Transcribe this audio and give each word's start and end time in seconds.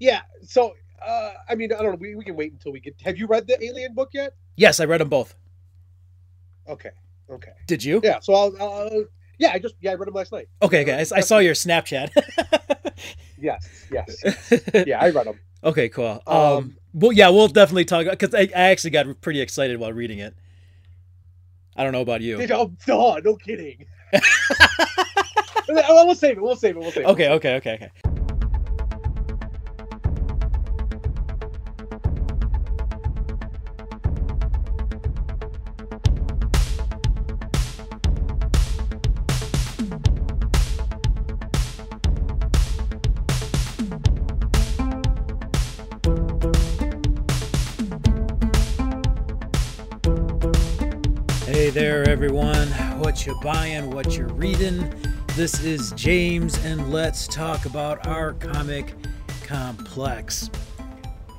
Yeah. 0.00 0.22
So, 0.42 0.74
uh, 1.00 1.32
I 1.48 1.54
mean, 1.54 1.72
I 1.72 1.76
don't 1.76 1.92
know. 1.92 1.98
We, 1.98 2.16
we 2.16 2.24
can 2.24 2.34
wait 2.34 2.52
until 2.52 2.72
we 2.72 2.80
get. 2.80 2.96
Have 3.04 3.16
you 3.16 3.28
read 3.28 3.46
the 3.46 3.62
Alien 3.62 3.94
book 3.94 4.10
yet? 4.12 4.34
Yes, 4.56 4.80
I 4.80 4.84
read 4.86 5.00
them 5.00 5.08
both. 5.08 5.36
Okay. 6.68 6.90
Okay. 7.30 7.52
Did 7.68 7.84
you? 7.84 8.00
Yeah. 8.02 8.18
So 8.20 8.34
I'll. 8.34 8.60
I'll 8.60 9.04
yeah, 9.38 9.52
I 9.54 9.58
just 9.58 9.74
yeah 9.80 9.92
I 9.92 9.94
read 9.94 10.08
them 10.08 10.14
last 10.14 10.32
night. 10.32 10.48
Okay, 10.60 10.82
okay. 10.82 10.94
I, 10.94 11.00
I 11.00 11.20
saw 11.20 11.38
your 11.38 11.54
Snapchat. 11.54 12.10
yes. 13.40 13.86
Yes. 13.90 14.54
Yeah, 14.86 15.00
I 15.00 15.10
read 15.10 15.26
them. 15.26 15.40
Okay, 15.64 15.88
cool. 15.88 16.22
Um, 16.26 16.36
um 16.36 16.76
well, 16.92 17.12
yeah, 17.12 17.30
we'll 17.30 17.48
definitely 17.48 17.86
talk 17.86 18.06
because 18.06 18.34
I, 18.34 18.48
I 18.54 18.70
actually 18.70 18.90
got 18.90 19.20
pretty 19.22 19.40
excited 19.40 19.78
while 19.78 19.92
reading 19.92 20.18
it. 20.18 20.36
I 21.74 21.84
don't 21.84 21.92
know 21.92 22.02
about 22.02 22.20
you. 22.20 22.36
Oh, 22.52 22.72
no, 22.86 23.16
no 23.24 23.36
kidding. 23.36 23.86
we'll 25.68 26.14
save 26.14 26.36
it. 26.36 26.42
We'll 26.42 26.56
save 26.56 26.76
it. 26.76 26.80
We'll 26.80 26.90
save 26.90 27.04
it. 27.04 27.08
Okay, 27.08 27.28
okay, 27.30 27.54
okay, 27.56 27.74
okay. 27.74 28.09
What 53.20 53.26
you 53.26 53.40
buying, 53.42 53.90
what 53.90 54.16
you're 54.16 54.28
reading? 54.28 54.94
This 55.36 55.62
is 55.62 55.92
James, 55.92 56.56
and 56.64 56.90
let's 56.90 57.28
talk 57.28 57.66
about 57.66 58.06
our 58.06 58.32
comic 58.32 58.94
complex. 59.42 60.48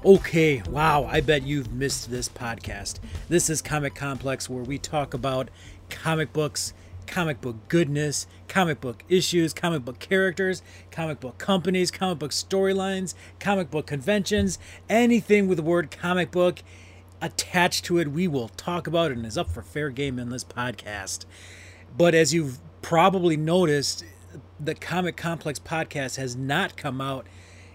Okay, 0.06 0.62
wow, 0.70 1.06
I 1.06 1.22
bet 1.22 1.42
you've 1.42 1.74
missed 1.74 2.12
this 2.12 2.30
podcast. 2.30 3.00
This 3.30 3.50
is 3.50 3.64
Comic 3.64 3.96
Complex, 3.96 4.48
where 4.48 4.64
we 4.64 4.78
talk 4.78 5.16
about 5.16 5.50
comic 5.90 6.32
books, 6.32 6.76
comic 7.08 7.42
book 7.42 7.56
goodness, 7.68 8.28
comic 8.48 8.80
book 8.80 9.04
issues, 9.10 9.52
comic 9.52 9.84
book 9.84 9.98
characters, 9.98 10.62
comic 10.92 11.20
book 11.20 11.40
companies, 11.40 11.90
comic 11.90 12.20
book 12.20 12.30
storylines, 12.30 13.16
comic 13.40 13.72
book 13.72 13.88
conventions, 13.88 14.60
anything 14.88 15.48
with 15.48 15.58
the 15.58 15.64
word 15.64 15.90
comic 15.90 16.30
book 16.30 16.62
attached 17.24 17.86
to 17.86 17.98
it 17.98 18.12
we 18.12 18.28
will 18.28 18.50
talk 18.50 18.86
about 18.86 19.12
and 19.12 19.26
is 19.26 19.38
up 19.38 19.50
for 19.50 19.64
fair 19.64 19.90
game 19.90 20.20
in 20.20 20.30
this 20.30 20.44
podcast. 20.44 21.26
But 21.98 22.16
as 22.16 22.34
you've 22.34 22.60
probably 22.82 23.38
noticed, 23.38 24.04
the 24.60 24.76
Comic 24.76 25.18
Complex 25.18 25.60
podcast 25.60 26.18
has 26.18 26.36
not 26.36 26.78
come 26.78 27.02
out 27.02 27.28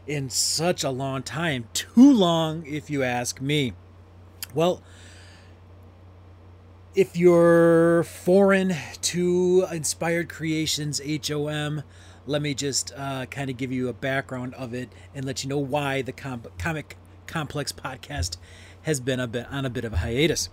in 0.06 0.30
such 0.30 0.84
a 0.84 0.90
long 0.90 1.22
time. 1.22 1.68
Too 1.72 2.12
long, 2.12 2.64
if 2.66 2.90
you 2.90 3.02
ask 3.02 3.40
me. 3.40 3.72
Well, 4.54 4.82
if 6.94 7.16
you're 7.16 8.04
foreign 8.04 8.74
to 9.02 9.66
Inspired 9.70 10.28
Creations 10.28 11.00
HOM, 11.28 11.82
let 12.26 12.40
me 12.40 12.54
just 12.54 12.92
uh, 12.96 13.26
kind 13.26 13.50
of 13.50 13.56
give 13.56 13.70
you 13.70 13.88
a 13.88 13.92
background 13.92 14.54
of 14.54 14.72
it 14.72 14.88
and 15.14 15.24
let 15.24 15.44
you 15.44 15.50
know 15.50 15.58
why 15.58 16.02
the 16.02 16.12
Com- 16.12 16.44
Comic 16.58 16.96
Complex 17.26 17.72
podcast 17.72 18.36
has 18.82 19.00
been 19.00 19.20
a 19.20 19.26
bit 19.26 19.46
on 19.50 19.66
a 19.66 19.70
bit 19.70 19.84
of 19.84 19.92
a 19.92 19.98
hiatus. 19.98 20.48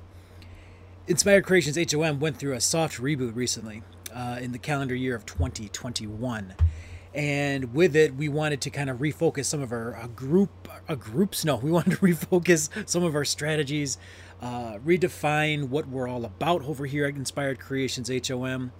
Inspired 1.05 1.43
Creations 1.43 1.91
HOM 1.91 2.21
went 2.21 2.37
through 2.37 2.53
a 2.53 2.61
soft 2.61 3.01
reboot 3.01 3.35
recently 3.35 3.83
uh, 4.15 4.37
in 4.39 4.53
the 4.53 4.57
calendar 4.57 4.95
year 4.95 5.15
of 5.15 5.25
2021. 5.25 6.53
And 7.13 7.73
with 7.73 7.97
it, 7.97 8.15
we 8.15 8.29
wanted 8.29 8.61
to 8.61 8.69
kind 8.69 8.89
of 8.89 8.99
refocus 8.99 9.45
some 9.45 9.61
of 9.61 9.73
our 9.73 10.07
group, 10.15 10.69
uh, 10.87 10.95
groups. 10.95 11.43
No, 11.43 11.57
we 11.57 11.71
wanted 11.73 11.91
to 11.91 11.97
refocus 11.97 12.69
some 12.87 13.03
of 13.03 13.15
our 13.15 13.25
strategies, 13.25 13.97
uh, 14.41 14.77
redefine 14.77 15.67
what 15.67 15.89
we're 15.89 16.07
all 16.07 16.23
about 16.23 16.63
over 16.63 16.85
here 16.85 17.05
at 17.05 17.15
Inspired 17.15 17.59
Creations 17.59 18.09
HOM, 18.09 18.71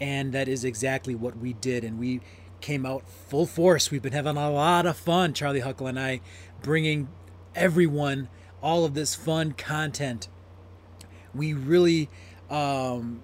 and 0.00 0.32
that 0.32 0.48
is 0.48 0.64
exactly 0.64 1.14
what 1.14 1.38
we 1.38 1.52
did. 1.52 1.84
And 1.84 2.00
we 2.00 2.20
came 2.60 2.84
out 2.84 3.08
full 3.08 3.46
force. 3.46 3.92
We've 3.92 4.02
been 4.02 4.12
having 4.12 4.36
a 4.36 4.50
lot 4.50 4.86
of 4.86 4.96
fun, 4.96 5.34
Charlie 5.34 5.60
Huckle 5.60 5.86
and 5.86 6.00
I, 6.00 6.20
bringing 6.62 7.08
everyone 7.54 8.28
all 8.60 8.84
of 8.84 8.94
this 8.94 9.14
fun 9.14 9.52
content. 9.52 10.26
We 11.34 11.52
really 11.54 12.08
um, 12.50 13.22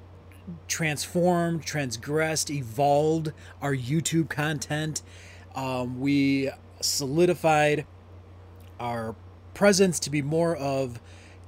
transformed, 0.69 1.65
transgressed, 1.65 2.51
evolved 2.51 3.33
our 3.61 3.75
YouTube 3.75 4.29
content. 4.29 5.03
Um, 5.55 6.01
we 6.01 6.51
solidified 6.81 7.87
our 8.79 9.17
presence 9.55 9.99
to 10.01 10.11
be 10.11 10.23
more 10.23 10.55
of 10.57 11.01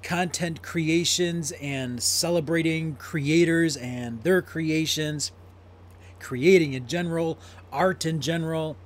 content 0.03 0.63
creations 0.63 1.53
and 1.61 2.03
celebrating 2.03 2.97
creators 2.97 3.77
and 3.77 4.23
their 4.23 4.41
creations, 4.41 5.33
creating 6.19 6.73
in 6.73 6.87
general, 6.87 7.39
art 7.73 8.07
in 8.07 8.21
general. 8.21 8.77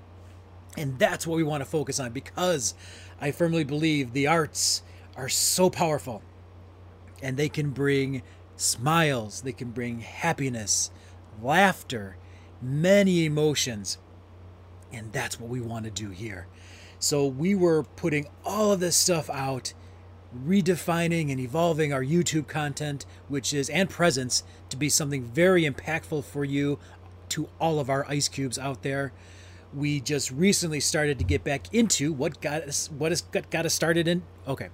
And 0.76 0.98
that's 0.98 1.26
what 1.26 1.36
we 1.36 1.42
want 1.42 1.62
to 1.62 1.68
focus 1.68 2.00
on 2.00 2.12
because 2.12 2.74
I 3.20 3.30
firmly 3.30 3.62
believe 3.62 4.12
the 4.12 4.26
arts 4.26 4.82
are 5.16 5.28
so 5.28 5.70
powerful 5.70 6.22
and 7.22 7.36
they 7.36 7.48
can 7.48 7.70
bring 7.70 8.22
smiles, 8.56 9.42
they 9.42 9.52
can 9.52 9.70
bring 9.70 10.00
happiness, 10.00 10.90
laughter, 11.40 12.16
many 12.60 13.24
emotions. 13.24 13.98
And 14.92 15.12
that's 15.12 15.40
what 15.40 15.48
we 15.48 15.60
want 15.60 15.84
to 15.84 15.90
do 15.90 16.10
here. 16.10 16.46
So 16.98 17.26
we 17.26 17.54
were 17.54 17.82
putting 17.82 18.28
all 18.44 18.72
of 18.72 18.80
this 18.80 18.96
stuff 18.96 19.28
out, 19.30 19.72
redefining 20.46 21.30
and 21.30 21.40
evolving 21.40 21.92
our 21.92 22.04
YouTube 22.04 22.46
content, 22.46 23.06
which 23.28 23.52
is 23.52 23.68
and 23.70 23.90
presence 23.90 24.44
to 24.68 24.76
be 24.76 24.88
something 24.88 25.24
very 25.24 25.64
impactful 25.64 26.24
for 26.24 26.44
you 26.44 26.78
to 27.30 27.48
all 27.58 27.80
of 27.80 27.90
our 27.90 28.06
ice 28.08 28.28
cubes 28.28 28.58
out 28.58 28.82
there. 28.82 29.12
We 29.74 30.00
just 30.00 30.30
recently 30.30 30.80
started 30.80 31.18
to 31.18 31.24
get 31.24 31.42
back 31.42 31.72
into 31.74 32.12
what 32.12 32.40
got 32.40 32.62
us 32.62 32.90
what 32.90 33.10
has 33.10 33.22
got, 33.22 33.50
got 33.50 33.64
us 33.64 33.72
started 33.72 34.06
in 34.06 34.22
okay 34.46 34.68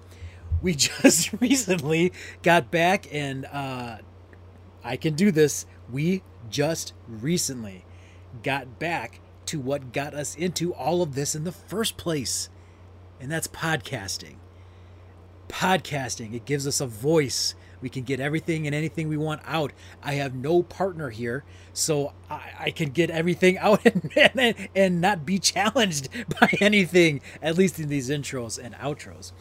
we 0.61 0.75
just 0.75 1.31
recently 1.39 2.11
got 2.43 2.71
back 2.71 3.13
and 3.13 3.45
uh, 3.45 3.97
I 4.83 4.97
can 4.97 5.13
do 5.15 5.31
this. 5.31 5.65
We 5.91 6.23
just 6.49 6.93
recently 7.07 7.85
got 8.43 8.79
back 8.79 9.19
to 9.47 9.59
what 9.59 9.93
got 9.93 10.13
us 10.13 10.35
into 10.35 10.73
all 10.73 11.01
of 11.01 11.15
this 11.15 11.33
in 11.33 11.43
the 11.43 11.51
first 11.51 11.97
place, 11.97 12.49
and 13.19 13.31
that's 13.31 13.47
podcasting. 13.47 14.35
Podcasting, 15.47 16.33
it 16.35 16.45
gives 16.45 16.67
us 16.67 16.79
a 16.79 16.85
voice. 16.85 17.55
We 17.81 17.89
can 17.89 18.03
get 18.03 18.19
everything 18.19 18.67
and 18.67 18.75
anything 18.75 19.07
we 19.07 19.17
want 19.17 19.41
out. 19.45 19.71
I 20.03 20.13
have 20.15 20.35
no 20.35 20.61
partner 20.61 21.09
here, 21.09 21.43
so 21.73 22.13
I, 22.29 22.51
I 22.59 22.71
can 22.71 22.89
get 22.89 23.09
everything 23.09 23.57
out 23.59 23.83
and, 23.85 24.11
and, 24.15 24.69
and 24.75 25.01
not 25.01 25.25
be 25.25 25.39
challenged 25.39 26.09
by 26.39 26.53
anything, 26.61 27.21
at 27.41 27.57
least 27.57 27.79
in 27.79 27.89
these 27.89 28.09
intros 28.09 28.63
and 28.63 28.75
outros. 28.75 29.31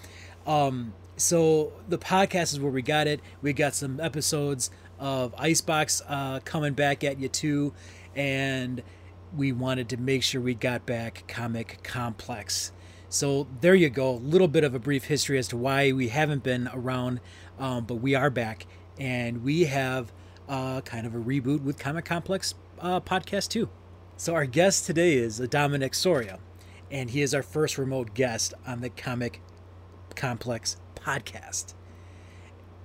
Um, 0.47 0.95
so 1.19 1.73
the 1.89 1.99
podcast 1.99 2.53
is 2.53 2.61
where 2.61 2.71
we 2.71 2.83
got 2.83 3.07
it. 3.07 3.21
We 3.43 3.53
got 3.53 3.75
some 3.75 4.01
episodes 4.01 4.71
of 4.99 5.35
Icebox 5.37 6.01
uh, 6.09 6.41
coming 6.45 6.75
back 6.75 7.05
at 7.05 7.19
you 7.19 7.29
too, 7.29 7.75
and 8.15 8.83
we 9.37 9.53
wanted 9.53 9.89
to 9.91 9.97
make 9.97 10.23
sure 10.23 10.41
we 10.41 10.55
got 10.55 10.87
back 10.87 11.25
Comic 11.29 11.81
Complex. 11.83 12.73
So 13.09 13.49
there 13.61 13.75
you 13.75 13.91
go. 13.91 14.11
A 14.11 14.13
little 14.13 14.49
bit 14.49 14.65
of 14.65 14.75
a 14.75 14.79
brief 14.79 15.05
history 15.05 15.39
as 15.39 15.49
to 15.49 15.57
why 15.57 15.93
we 15.93 16.09
haven't 16.09 16.43
been 16.43 16.69
around, 16.73 17.21
um, 17.59 17.85
but 17.85 17.97
we 17.97 18.15
are 18.15 18.31
back, 18.31 18.67
and 18.99 19.43
we 19.43 19.65
have 19.65 20.13
uh, 20.49 20.81
kind 20.83 21.07
of 21.07 21.15
a 21.15 21.19
reboot 21.19 21.63
with 21.63 21.79
Comic 21.79 22.05
Complex 22.05 22.55
uh, 22.81 23.01
podcast 23.01 23.49
too. 23.49 23.69
So 24.17 24.35
our 24.35 24.47
guest 24.47 24.87
today 24.87 25.15
is 25.15 25.39
Dominic 25.39 25.95
Soria, 25.95 26.39
and 26.91 27.11
he 27.11 27.23
is 27.23 27.35
our 27.35 27.43
first 27.43 27.77
remote 27.77 28.15
guest 28.15 28.55
on 28.67 28.81
the 28.81 28.91
Comic 28.91 29.41
Complex 30.19 30.77
podcast. 30.97 31.75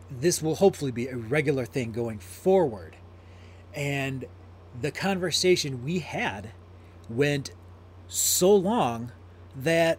This 0.09 0.41
will 0.41 0.56
hopefully 0.56 0.91
be 0.91 1.07
a 1.07 1.18
regular 1.18 1.65
thing 1.65 1.91
going 1.91 2.19
forward. 2.19 2.95
And 3.74 4.25
the 4.80 4.91
conversation 4.91 5.83
we 5.83 6.00
had 6.00 6.51
went 7.09 7.51
so 8.07 8.56
long 8.56 9.12
that 9.56 9.97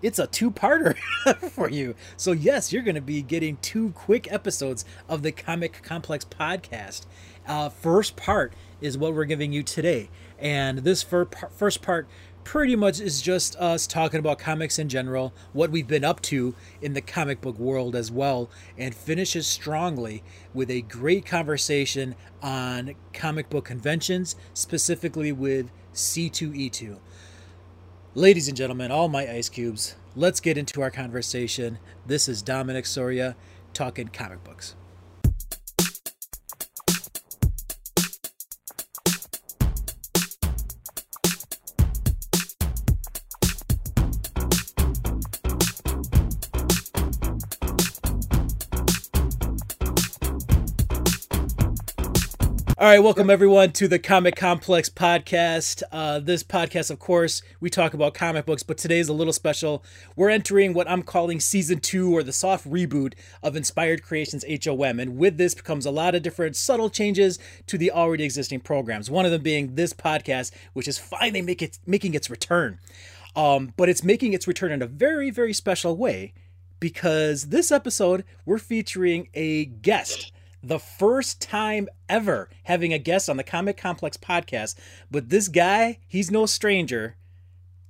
it's 0.00 0.18
a 0.20 0.28
two 0.28 0.50
parter 0.50 0.96
for 1.50 1.68
you. 1.68 1.96
So, 2.16 2.30
yes, 2.30 2.72
you're 2.72 2.82
going 2.82 2.94
to 2.94 3.00
be 3.00 3.22
getting 3.22 3.56
two 3.56 3.90
quick 3.90 4.30
episodes 4.30 4.84
of 5.08 5.22
the 5.22 5.32
Comic 5.32 5.82
Complex 5.82 6.24
podcast. 6.24 7.06
Uh, 7.48 7.68
first 7.68 8.14
part 8.14 8.52
is 8.80 8.96
what 8.96 9.14
we're 9.14 9.24
giving 9.24 9.52
you 9.52 9.64
today. 9.64 10.08
And 10.38 10.78
this 10.78 11.02
first 11.02 11.82
part 11.82 12.06
pretty 12.46 12.76
much 12.76 13.00
is 13.00 13.20
just 13.20 13.56
us 13.56 13.88
talking 13.88 14.20
about 14.20 14.38
comics 14.38 14.78
in 14.78 14.88
general, 14.88 15.34
what 15.52 15.68
we've 15.68 15.88
been 15.88 16.04
up 16.04 16.22
to 16.22 16.54
in 16.80 16.94
the 16.94 17.00
comic 17.00 17.40
book 17.40 17.58
world 17.58 17.96
as 17.96 18.08
well, 18.08 18.48
and 18.78 18.94
finishes 18.94 19.48
strongly 19.48 20.22
with 20.54 20.70
a 20.70 20.80
great 20.82 21.26
conversation 21.26 22.14
on 22.40 22.94
comic 23.12 23.50
book 23.50 23.64
conventions, 23.64 24.36
specifically 24.54 25.32
with 25.32 25.68
C2E2. 25.92 26.98
Ladies 28.14 28.46
and 28.46 28.56
gentlemen, 28.56 28.92
all 28.92 29.08
my 29.08 29.28
ice 29.28 29.48
cubes, 29.48 29.96
let's 30.14 30.38
get 30.38 30.56
into 30.56 30.80
our 30.80 30.90
conversation. 30.92 31.80
This 32.06 32.28
is 32.28 32.42
Dominic 32.42 32.86
Soria 32.86 33.34
talking 33.74 34.06
comic 34.06 34.44
books. 34.44 34.76
All 52.78 52.86
right, 52.86 52.98
welcome 52.98 53.30
everyone 53.30 53.72
to 53.72 53.88
the 53.88 53.98
Comic 53.98 54.36
Complex 54.36 54.90
podcast. 54.90 55.82
Uh, 55.90 56.18
this 56.18 56.42
podcast, 56.42 56.90
of 56.90 56.98
course, 56.98 57.40
we 57.58 57.70
talk 57.70 57.94
about 57.94 58.12
comic 58.12 58.44
books, 58.44 58.62
but 58.62 58.76
today 58.76 58.98
is 58.98 59.08
a 59.08 59.14
little 59.14 59.32
special. 59.32 59.82
We're 60.14 60.28
entering 60.28 60.74
what 60.74 60.86
I'm 60.86 61.02
calling 61.02 61.40
season 61.40 61.80
two 61.80 62.14
or 62.14 62.22
the 62.22 62.34
soft 62.34 62.70
reboot 62.70 63.14
of 63.42 63.56
Inspired 63.56 64.02
Creations 64.02 64.44
HOM, 64.46 65.00
and 65.00 65.16
with 65.16 65.38
this 65.38 65.54
comes 65.54 65.86
a 65.86 65.90
lot 65.90 66.14
of 66.14 66.22
different 66.22 66.54
subtle 66.54 66.90
changes 66.90 67.38
to 67.66 67.78
the 67.78 67.90
already 67.90 68.24
existing 68.24 68.60
programs. 68.60 69.10
One 69.10 69.24
of 69.24 69.30
them 69.30 69.40
being 69.40 69.76
this 69.76 69.94
podcast, 69.94 70.50
which 70.74 70.86
is 70.86 70.98
finally 70.98 71.40
make 71.40 71.62
it, 71.62 71.78
making 71.86 72.12
its 72.12 72.28
return. 72.28 72.78
Um, 73.34 73.72
but 73.78 73.88
it's 73.88 74.04
making 74.04 74.34
its 74.34 74.46
return 74.46 74.70
in 74.70 74.82
a 74.82 74.86
very, 74.86 75.30
very 75.30 75.54
special 75.54 75.96
way 75.96 76.34
because 76.78 77.48
this 77.48 77.72
episode 77.72 78.22
we're 78.44 78.58
featuring 78.58 79.30
a 79.32 79.64
guest 79.64 80.30
the 80.66 80.78
first 80.80 81.40
time 81.40 81.88
ever 82.08 82.48
having 82.64 82.92
a 82.92 82.98
guest 82.98 83.30
on 83.30 83.36
the 83.36 83.44
Comic 83.44 83.76
Complex 83.76 84.16
podcast. 84.16 84.74
But 85.10 85.28
this 85.28 85.46
guy, 85.46 86.00
he's 86.08 86.30
no 86.30 86.44
stranger 86.44 87.16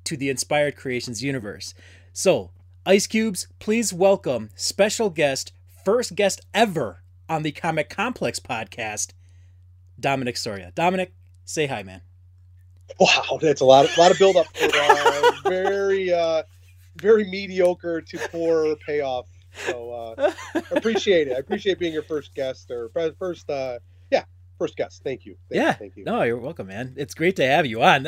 to 0.04 0.16
the 0.16 0.28
Inspired 0.28 0.76
Creations 0.76 1.22
universe. 1.22 1.72
So, 2.12 2.50
Ice 2.84 3.06
Cubes, 3.06 3.48
please 3.58 3.94
welcome 3.94 4.50
special 4.54 5.08
guest, 5.08 5.52
first 5.84 6.14
guest 6.14 6.42
ever 6.52 7.02
on 7.30 7.44
the 7.44 7.52
Comic 7.52 7.88
Complex 7.88 8.38
podcast, 8.38 9.12
Dominic 9.98 10.36
Soria. 10.36 10.70
Dominic, 10.74 11.14
say 11.46 11.66
hi, 11.66 11.82
man. 11.82 12.02
Wow, 13.00 13.38
that's 13.40 13.62
a 13.62 13.64
lot 13.64 13.86
of 13.86 13.96
lot 13.96 14.12
of 14.12 14.18
build 14.18 14.36
up 14.36 14.46
uh, 14.62 15.32
very 15.44 16.12
uh, 16.12 16.42
very 16.94 17.24
mediocre 17.24 18.00
to 18.00 18.18
poor 18.30 18.76
payoff 18.86 19.26
so 19.66 20.14
uh, 20.16 20.32
appreciate 20.70 21.28
it. 21.28 21.34
I 21.34 21.38
appreciate 21.38 21.78
being 21.78 21.92
your 21.92 22.02
first 22.02 22.34
guest 22.34 22.70
or 22.70 22.90
first, 23.18 23.48
uh, 23.50 23.78
yeah, 24.10 24.24
first 24.58 24.76
guest. 24.76 25.02
Thank 25.04 25.24
you. 25.24 25.36
Thank 25.50 25.62
yeah. 25.62 25.68
You, 25.68 25.74
thank 25.74 25.96
you. 25.96 26.04
No, 26.04 26.22
you're 26.22 26.38
welcome, 26.38 26.66
man. 26.68 26.94
It's 26.96 27.14
great 27.14 27.36
to 27.36 27.46
have 27.46 27.66
you 27.66 27.82
on. 27.82 28.06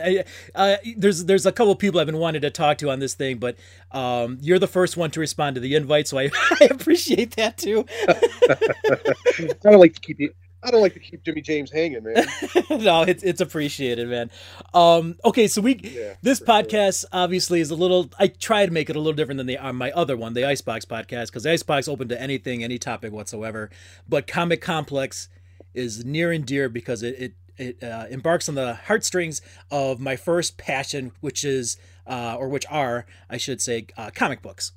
Uh, 0.55 0.77
there's 0.97 1.25
there's 1.25 1.47
a 1.47 1.53
couple 1.53 1.75
people 1.77 2.01
I've 2.01 2.07
been 2.07 2.19
wanting 2.19 2.43
to 2.43 2.51
talk 2.51 2.79
to 2.79 2.91
on 2.91 2.99
this 2.99 3.15
thing, 3.15 3.39
but 3.39 3.57
um, 3.93 4.39
you're 4.41 4.59
the 4.59 4.67
first 4.69 4.97
one 4.97 5.11
to 5.13 5.21
respond 5.21 5.55
to 5.57 5.61
the 5.61 5.75
invite, 5.75 6.09
so 6.09 6.19
I, 6.19 6.31
I 6.61 6.69
appreciate 6.71 7.37
that 7.37 7.57
too. 7.57 7.85
I 9.65 9.75
like 9.75 9.95
to 9.95 10.01
keep 10.01 10.21
you. 10.21 10.33
I 10.63 10.71
don't 10.71 10.81
like 10.81 10.95
to 10.95 10.99
keep 10.99 11.23
Jimmy 11.23 11.41
James 11.41 11.71
hanging, 11.71 12.03
man. 12.03 12.27
no, 12.71 13.03
it's 13.03 13.23
it's 13.23 13.41
appreciated, 13.41 14.09
man. 14.09 14.31
Um, 14.75 15.17
okay, 15.25 15.47
so 15.47 15.61
we 15.61 15.77
yeah, 15.77 16.15
this 16.23 16.41
podcast 16.41 17.01
sure. 17.03 17.11
obviously 17.13 17.61
is 17.61 17.71
a 17.71 17.77
little. 17.77 18.11
I 18.19 18.27
try 18.27 18.67
to 18.67 18.73
make 18.73 18.91
it 18.91 18.97
a 18.97 18.99
little 18.99 19.13
different 19.13 19.39
than 19.39 19.47
the 19.47 19.59
uh, 19.59 19.73
my 19.73 19.93
other 19.93 20.17
one, 20.17 20.35
the 20.35 20.45
Icebox 20.45 20.85
podcast, 20.85 21.27
because 21.27 21.47
Icebox 21.47 21.87
open 21.87 22.09
to 22.09 22.21
anything, 22.21 22.65
any 22.65 22.79
topic 22.79 23.13
whatsoever. 23.13 23.71
But 24.09 24.27
Comic 24.27 24.61
Complex 24.61 25.29
is 25.75 26.05
near 26.05 26.33
and 26.33 26.45
dear 26.45 26.69
because 26.69 27.05
it 27.05 27.35
it, 27.57 27.77
it 27.81 27.85
uh, 27.85 28.07
embarks 28.11 28.49
on 28.49 28.57
the 28.57 28.75
heartstrings 28.75 29.41
of 29.71 30.01
my 30.01 30.17
first 30.17 30.59
passion, 30.59 31.13
which 31.21 31.45
is 31.45 31.77
uh, 32.05 32.35
or 32.37 32.49
which 32.49 32.67
are 32.69 33.07
I 33.31 33.37
should 33.37 33.63
say 33.63 33.87
uh, 33.97 34.11
comic 34.13 34.43
books. 34.43 34.73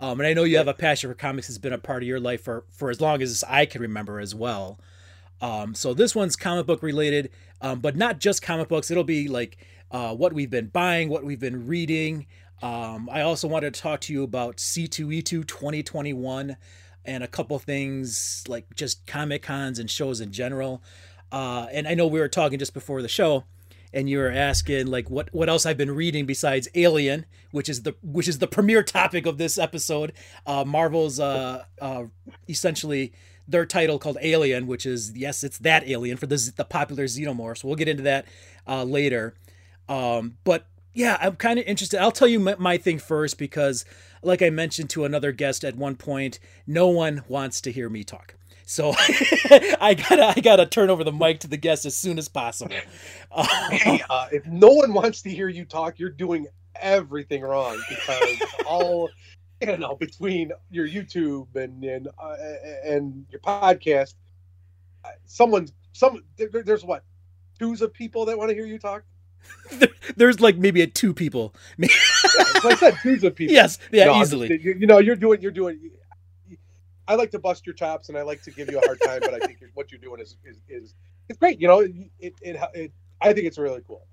Um, 0.00 0.20
and 0.20 0.26
I 0.26 0.34
know 0.34 0.44
you 0.44 0.58
have 0.58 0.68
a 0.68 0.74
passion 0.74 1.08
for 1.08 1.14
comics 1.14 1.46
has 1.46 1.58
been 1.58 1.72
a 1.72 1.78
part 1.78 2.02
of 2.02 2.08
your 2.08 2.20
life 2.20 2.42
for 2.42 2.64
for 2.70 2.90
as 2.90 3.00
long 3.00 3.22
as 3.22 3.42
I 3.48 3.64
can 3.64 3.80
remember 3.80 4.20
as 4.20 4.34
well. 4.34 4.78
Um, 5.44 5.74
so 5.74 5.92
this 5.92 6.14
one's 6.14 6.36
comic 6.36 6.64
book 6.64 6.82
related, 6.82 7.28
um, 7.60 7.80
but 7.80 7.96
not 7.96 8.18
just 8.18 8.40
comic 8.40 8.66
books. 8.66 8.90
It'll 8.90 9.04
be 9.04 9.28
like 9.28 9.58
uh, 9.90 10.14
what 10.14 10.32
we've 10.32 10.48
been 10.48 10.68
buying, 10.68 11.10
what 11.10 11.22
we've 11.22 11.38
been 11.38 11.66
reading. 11.66 12.24
Um, 12.62 13.10
I 13.12 13.20
also 13.20 13.46
wanted 13.46 13.74
to 13.74 13.80
talk 13.82 14.00
to 14.02 14.12
you 14.14 14.22
about 14.22 14.56
C2E2 14.56 15.46
2021 15.46 16.56
and 17.04 17.22
a 17.22 17.28
couple 17.28 17.58
things 17.58 18.42
like 18.48 18.74
just 18.74 19.06
comic 19.06 19.42
cons 19.42 19.78
and 19.78 19.90
shows 19.90 20.22
in 20.22 20.32
general. 20.32 20.82
Uh, 21.30 21.66
and 21.70 21.86
I 21.86 21.92
know 21.92 22.06
we 22.06 22.20
were 22.20 22.28
talking 22.28 22.58
just 22.58 22.72
before 22.72 23.02
the 23.02 23.08
show, 23.08 23.44
and 23.92 24.08
you 24.08 24.16
were 24.16 24.30
asking 24.30 24.86
like 24.86 25.10
what 25.10 25.28
what 25.34 25.50
else 25.50 25.66
I've 25.66 25.76
been 25.76 25.94
reading 25.94 26.24
besides 26.24 26.68
Alien, 26.74 27.26
which 27.50 27.68
is 27.68 27.82
the 27.82 27.94
which 28.02 28.28
is 28.28 28.38
the 28.38 28.46
premier 28.56 28.82
topic 28.82 29.26
of 29.26 29.36
this 29.36 29.58
episode. 29.58 30.14
Uh, 30.46 30.64
Marvel's 30.64 31.20
uh, 31.20 31.64
uh, 31.82 32.04
essentially 32.48 33.12
their 33.46 33.66
title 33.66 33.98
called 33.98 34.18
Alien, 34.20 34.66
which 34.66 34.86
is 34.86 35.12
yes, 35.14 35.44
it's 35.44 35.58
that 35.58 35.88
alien 35.88 36.16
for 36.16 36.26
the 36.26 36.52
the 36.56 36.64
popular 36.64 37.04
xenomorphs. 37.04 37.64
We'll 37.64 37.76
get 37.76 37.88
into 37.88 38.02
that 38.04 38.26
uh, 38.66 38.84
later. 38.84 39.34
Um, 39.88 40.38
but 40.44 40.66
yeah, 40.94 41.18
I'm 41.20 41.36
kind 41.36 41.58
of 41.58 41.66
interested. 41.66 42.00
I'll 42.00 42.12
tell 42.12 42.28
you 42.28 42.40
my, 42.40 42.54
my, 42.58 42.78
thing 42.78 42.98
first 42.98 43.36
because, 43.36 43.84
like 44.22 44.40
I 44.40 44.50
mentioned 44.50 44.90
to 44.90 45.04
another 45.04 45.32
guest 45.32 45.64
at 45.64 45.76
one 45.76 45.96
point, 45.96 46.38
no 46.66 46.88
one 46.88 47.22
wants 47.28 47.60
to 47.62 47.72
hear 47.72 47.90
me 47.90 48.04
talk. 48.04 48.36
So 48.64 48.94
I 48.98 49.94
gotta 49.94 50.32
I 50.36 50.40
gotta 50.40 50.66
turn 50.66 50.88
over 50.88 51.04
the 51.04 51.12
mic 51.12 51.40
to 51.40 51.48
the 51.48 51.56
guest 51.56 51.84
as 51.84 51.96
soon 51.96 52.18
as 52.18 52.28
possible. 52.28 52.74
hey, 53.70 54.02
uh, 54.10 54.28
if 54.32 54.46
no 54.46 54.68
one 54.68 54.94
wants 54.94 55.22
to 55.22 55.30
hear 55.30 55.48
you 55.48 55.64
talk, 55.64 55.98
you're 55.98 56.10
doing 56.10 56.46
everything 56.76 57.42
wrong 57.42 57.80
because 57.88 58.42
all 58.66 59.10
you 59.72 59.76
know 59.78 59.96
between 59.96 60.52
your 60.70 60.88
YouTube 60.88 61.54
and 61.54 61.82
and 61.84 62.08
uh, 62.18 62.36
and 62.84 63.26
your 63.30 63.40
podcast, 63.40 64.14
uh, 65.04 65.10
someone's 65.26 65.72
some 65.92 66.22
there, 66.36 66.62
there's 66.64 66.84
what 66.84 67.04
twos 67.58 67.82
of 67.82 67.92
people 67.92 68.24
that 68.26 68.38
want 68.38 68.50
to 68.50 68.54
hear 68.54 68.66
you 68.66 68.78
talk. 68.78 69.04
there's 70.16 70.40
like 70.40 70.56
maybe 70.56 70.80
a 70.82 70.86
two 70.86 71.12
people. 71.12 71.54
yeah, 71.78 71.88
I 72.64 72.76
said 72.78 72.96
twos 73.02 73.24
of 73.24 73.34
people. 73.34 73.54
Yes, 73.54 73.78
yeah, 73.92 74.06
no, 74.06 74.20
easily. 74.20 74.60
You, 74.60 74.74
you 74.74 74.86
know, 74.86 74.98
you're 74.98 75.16
doing 75.16 75.40
you're 75.40 75.52
doing. 75.52 75.90
I 77.06 77.16
like 77.16 77.30
to 77.32 77.38
bust 77.38 77.66
your 77.66 77.74
chops 77.74 78.08
and 78.08 78.16
I 78.16 78.22
like 78.22 78.42
to 78.42 78.50
give 78.50 78.70
you 78.70 78.78
a 78.78 78.86
hard 78.86 78.98
time, 79.04 79.20
but 79.20 79.34
I 79.34 79.38
think 79.38 79.58
what 79.74 79.92
you're 79.92 80.00
doing 80.00 80.20
is 80.20 80.36
is, 80.44 80.56
is 80.68 80.94
it's 81.28 81.38
great. 81.38 81.60
You 81.60 81.68
know, 81.68 81.80
it, 81.80 81.92
it, 82.18 82.34
it, 82.74 82.92
I 83.20 83.32
think 83.32 83.46
it's 83.46 83.58
really 83.58 83.82
cool. 83.86 84.06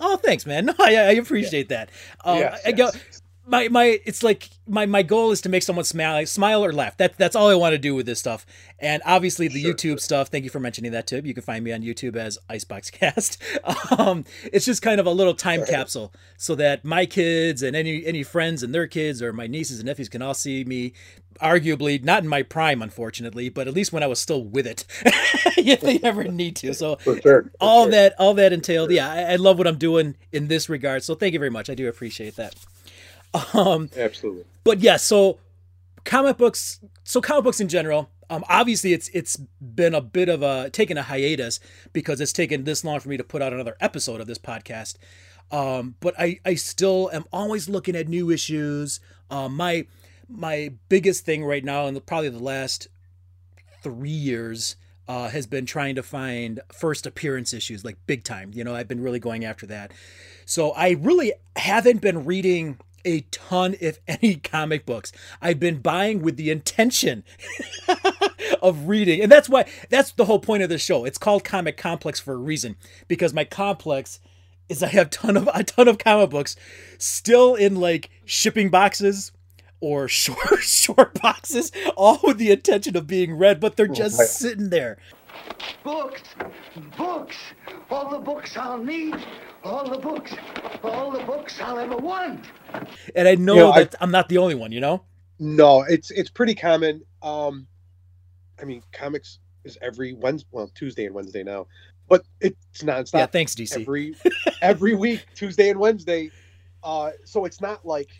Oh, 0.00 0.16
thanks, 0.16 0.44
man. 0.44 0.66
No, 0.66 0.74
I, 0.78 0.96
I 0.96 1.12
appreciate 1.12 1.70
yeah. 1.70 1.86
that. 1.86 1.90
Um, 2.24 2.38
yes, 2.38 2.60
I 2.66 2.72
go 2.72 2.90
my 3.46 3.68
my 3.68 4.00
it's 4.04 4.22
like 4.22 4.48
my 4.66 4.86
my 4.86 5.02
goal 5.02 5.30
is 5.30 5.40
to 5.42 5.48
make 5.48 5.62
someone 5.62 5.84
smile 5.84 6.24
smile 6.26 6.64
or 6.64 6.72
laugh. 6.72 6.96
That 6.96 7.16
that's 7.18 7.36
all 7.36 7.48
i 7.48 7.54
want 7.54 7.72
to 7.72 7.78
do 7.78 7.94
with 7.94 8.06
this 8.06 8.18
stuff. 8.18 8.46
And 8.78 9.02
obviously 9.04 9.48
the 9.48 9.62
sure. 9.62 9.74
youtube 9.74 10.00
stuff 10.00 10.28
thank 10.28 10.44
you 10.44 10.50
for 10.50 10.60
mentioning 10.60 10.92
that 10.92 11.06
too 11.06 11.20
you 11.24 11.34
can 11.34 11.42
find 11.42 11.64
me 11.64 11.72
on 11.72 11.82
youtube 11.82 12.16
as 12.16 12.38
iceboxcast. 12.48 13.38
Um 13.98 14.24
it's 14.52 14.64
just 14.64 14.82
kind 14.82 15.00
of 15.00 15.06
a 15.06 15.10
little 15.10 15.34
time 15.34 15.64
capsule 15.66 16.12
so 16.36 16.54
that 16.54 16.84
my 16.84 17.06
kids 17.06 17.62
and 17.62 17.76
any 17.76 18.04
any 18.06 18.22
friends 18.22 18.62
and 18.62 18.74
their 18.74 18.86
kids 18.86 19.22
or 19.22 19.32
my 19.32 19.46
nieces 19.46 19.78
and 19.78 19.86
nephews 19.86 20.08
can 20.08 20.22
all 20.22 20.34
see 20.34 20.64
me 20.64 20.92
arguably 21.40 22.02
not 22.02 22.22
in 22.22 22.28
my 22.28 22.42
prime 22.42 22.82
unfortunately 22.82 23.48
but 23.48 23.66
at 23.66 23.74
least 23.74 23.92
when 23.92 24.02
i 24.02 24.06
was 24.06 24.20
still 24.20 24.42
with 24.44 24.66
it. 24.66 24.84
If 25.56 25.80
they 25.80 25.98
ever 26.02 26.24
need 26.24 26.56
to. 26.56 26.74
So 26.74 26.96
for 26.96 27.20
sure, 27.20 27.42
for 27.44 27.52
all 27.58 27.84
sure. 27.84 27.92
that 27.92 28.14
all 28.18 28.34
that 28.34 28.52
entailed 28.52 28.90
yeah 28.90 29.10
I, 29.10 29.32
I 29.32 29.36
love 29.36 29.58
what 29.58 29.66
i'm 29.66 29.78
doing 29.78 30.16
in 30.32 30.48
this 30.48 30.68
regard. 30.68 31.04
So 31.04 31.14
thank 31.14 31.32
you 31.32 31.38
very 31.38 31.50
much. 31.50 31.70
I 31.70 31.74
do 31.74 31.88
appreciate 31.88 32.36
that 32.36 32.54
um, 33.54 33.90
Absolutely. 33.96 34.44
But 34.62 34.80
yeah, 34.80 34.96
so 34.96 35.38
comic 36.04 36.36
books. 36.36 36.80
So 37.04 37.20
comic 37.20 37.44
books 37.44 37.60
in 37.60 37.68
general. 37.68 38.10
Um, 38.30 38.44
obviously, 38.48 38.92
it's 38.92 39.08
it's 39.08 39.36
been 39.36 39.94
a 39.94 40.00
bit 40.00 40.28
of 40.28 40.42
a 40.42 40.70
taken 40.70 40.96
a 40.96 41.02
hiatus 41.02 41.60
because 41.92 42.20
it's 42.20 42.32
taken 42.32 42.64
this 42.64 42.84
long 42.84 43.00
for 43.00 43.08
me 43.08 43.16
to 43.16 43.24
put 43.24 43.42
out 43.42 43.52
another 43.52 43.76
episode 43.80 44.20
of 44.20 44.26
this 44.26 44.38
podcast. 44.38 44.96
Um, 45.50 45.96
but 46.00 46.14
I 46.18 46.40
I 46.44 46.54
still 46.54 47.10
am 47.12 47.24
always 47.32 47.68
looking 47.68 47.94
at 47.96 48.08
new 48.08 48.30
issues. 48.30 49.00
Um, 49.30 49.56
my 49.56 49.86
my 50.28 50.72
biggest 50.88 51.24
thing 51.24 51.44
right 51.44 51.64
now, 51.64 51.86
and 51.86 52.04
probably 52.06 52.30
the 52.30 52.38
last 52.38 52.88
three 53.82 54.08
years, 54.08 54.76
uh, 55.06 55.28
has 55.28 55.46
been 55.46 55.66
trying 55.66 55.94
to 55.96 56.02
find 56.02 56.60
first 56.72 57.06
appearance 57.06 57.52
issues, 57.52 57.84
like 57.84 57.98
big 58.06 58.24
time. 58.24 58.50
You 58.54 58.64
know, 58.64 58.74
I've 58.74 58.88
been 58.88 59.02
really 59.02 59.18
going 59.18 59.44
after 59.44 59.66
that. 59.66 59.92
So 60.46 60.70
I 60.72 60.90
really 60.92 61.32
haven't 61.56 62.00
been 62.00 62.24
reading 62.24 62.78
a 63.04 63.22
ton, 63.30 63.76
if 63.80 63.98
any, 64.06 64.36
comic 64.36 64.86
books. 64.86 65.12
I've 65.40 65.60
been 65.60 65.80
buying 65.80 66.22
with 66.22 66.36
the 66.36 66.50
intention 66.50 67.24
of 68.62 68.88
reading. 68.88 69.20
And 69.20 69.30
that's 69.30 69.48
why, 69.48 69.66
that's 69.90 70.12
the 70.12 70.24
whole 70.24 70.40
point 70.40 70.62
of 70.62 70.68
the 70.68 70.78
show. 70.78 71.04
It's 71.04 71.18
called 71.18 71.44
Comic 71.44 71.76
Complex 71.76 72.20
for 72.20 72.34
a 72.34 72.38
reason, 72.38 72.76
because 73.08 73.34
my 73.34 73.44
complex 73.44 74.20
is 74.68 74.82
I 74.82 74.88
have 74.88 75.10
ton 75.10 75.36
of 75.36 75.48
a 75.52 75.62
ton 75.62 75.88
of 75.88 75.98
comic 75.98 76.30
books 76.30 76.56
still 76.98 77.54
in 77.54 77.76
like 77.76 78.10
shipping 78.24 78.70
boxes 78.70 79.32
or 79.80 80.08
short 80.08 80.60
short 80.60 81.20
boxes, 81.20 81.70
all 81.96 82.20
with 82.22 82.38
the 82.38 82.50
intention 82.50 82.96
of 82.96 83.06
being 83.06 83.36
read, 83.36 83.60
but 83.60 83.76
they're 83.76 83.90
oh 83.90 83.94
just 83.94 84.16
sitting 84.38 84.70
there. 84.70 84.98
Books. 85.82 86.22
Books. 86.96 87.36
All 87.90 88.10
the 88.10 88.18
books 88.18 88.56
I'll 88.56 88.82
need. 88.82 89.14
All 89.62 89.88
the 89.88 89.98
books. 89.98 90.34
All 90.82 91.10
the 91.10 91.22
books 91.24 91.60
I'll 91.60 91.78
ever 91.78 91.96
want. 91.96 92.44
And 93.14 93.28
I 93.28 93.34
know 93.34 93.54
You 93.54 93.60
know, 93.60 93.72
I- 93.72 93.84
that 93.84 93.94
I, 94.00 94.04
am 94.04 94.10
not 94.10 94.28
the 94.28 94.38
only 94.38 94.54
one, 94.54 94.72
you 94.72 94.80
know? 94.80 95.04
No, 95.38 95.82
it's 95.82 96.10
it's 96.12 96.30
pretty 96.30 96.54
common. 96.54 97.02
Um, 97.20 97.66
I 98.60 98.64
mean, 98.64 98.82
comics 98.92 99.40
is 99.64 99.76
every 99.82 100.12
Wednesday, 100.14 100.48
well, 100.52 100.70
Tuesday 100.74 101.06
and 101.06 101.14
Wednesday 101.14 101.42
now, 101.42 101.66
but 102.08 102.24
it's 102.40 102.82
nonstop. 102.82 103.14
Yeah, 103.14 103.26
thanks, 103.26 103.54
DC. 103.54 103.80
every 103.80 104.14
every 104.62 104.94
week, 105.04 105.26
Tuesday 105.34 105.70
and 105.70 105.80
Wednesday. 105.80 106.30
Uh, 106.84 107.10
so 107.24 107.44
it's 107.46 107.60
not 107.60 107.84
like 107.84 108.10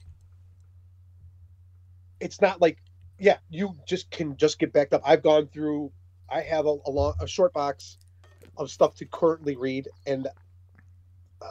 it's 2.21 2.40
not 2.40 2.61
like 2.61 2.78
yeah, 3.19 3.37
you 3.49 3.76
just 3.87 4.11
can 4.11 4.37
just 4.37 4.59
get 4.59 4.73
backed 4.73 4.93
up. 4.93 5.02
I've 5.04 5.23
gone 5.23 5.47
through. 5.47 5.93
I 6.28 6.40
have 6.40 6.66
a, 6.66 6.76
a 6.87 6.90
long 6.90 7.14
a 7.21 7.26
short 7.26 7.52
box 7.52 7.99
of 8.57 8.71
stuff 8.71 8.95
to 8.97 9.04
currently 9.07 9.57
read, 9.57 9.88
and 10.07 10.26
uh, 11.43 11.47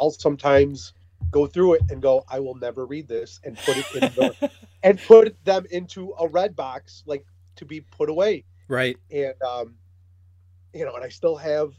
I'll 0.00 0.10
sometimes 0.10 0.92
go 1.30 1.46
through 1.46 1.74
it 1.74 1.82
and 1.90 2.00
go, 2.00 2.24
I 2.28 2.40
will 2.40 2.54
never 2.54 2.86
read 2.86 3.08
this, 3.08 3.40
and 3.44 3.56
put 3.58 3.76
it 3.76 3.86
in 3.94 4.00
the, 4.00 4.50
and 4.82 5.00
put 5.00 5.36
them 5.44 5.66
into 5.70 6.14
a 6.18 6.28
red 6.28 6.56
box, 6.56 7.02
like 7.06 7.24
to 7.56 7.64
be 7.64 7.80
put 7.80 8.08
away 8.08 8.44
right. 8.68 8.96
and 9.10 9.34
um, 9.42 9.74
you 10.72 10.84
know, 10.84 10.94
and 10.94 11.04
I 11.04 11.08
still 11.08 11.36
have 11.36 11.72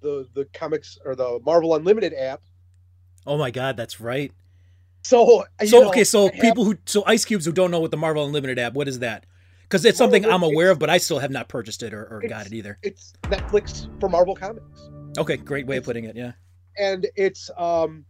the 0.00 0.28
the 0.34 0.46
comics 0.52 0.98
or 1.04 1.14
the 1.14 1.40
Marvel 1.44 1.74
Unlimited 1.74 2.14
app. 2.14 2.42
Oh 3.26 3.38
my 3.38 3.50
god, 3.50 3.76
that's 3.76 4.00
right. 4.00 4.32
So, 5.02 5.44
So 5.64 5.80
know, 5.80 5.88
okay, 5.88 6.04
so 6.04 6.28
have- 6.28 6.40
people 6.40 6.64
who 6.64 6.76
so 6.86 7.02
Ice 7.06 7.24
Cubes 7.24 7.44
who 7.44 7.52
don't 7.52 7.70
know 7.70 7.80
what 7.80 7.90
the 7.90 7.96
Marvel 7.96 8.24
Unlimited 8.24 8.58
app, 8.58 8.74
what 8.74 8.88
is 8.88 8.98
that? 9.00 9.24
Because 9.68 9.84
it's 9.84 9.98
something 9.98 10.24
I'm 10.24 10.42
aware 10.42 10.70
of, 10.70 10.78
but 10.78 10.88
I 10.88 10.96
still 10.98 11.18
have 11.18 11.30
not 11.30 11.48
purchased 11.48 11.82
it 11.82 11.92
or, 11.92 12.06
or 12.06 12.22
got 12.26 12.46
it 12.46 12.54
either. 12.54 12.78
it's 12.82 13.12
Netflix 13.24 13.88
for 14.00 14.08
Marvel 14.08 14.34
Comics, 14.34 14.90
Okay, 15.18 15.36
great 15.36 15.66
way 15.66 15.76
of 15.76 15.84
putting 15.84 16.04
it. 16.04 16.16
Yeah. 16.16 16.32
and 16.78 17.06
it's 17.16 17.50
um, 17.58 18.04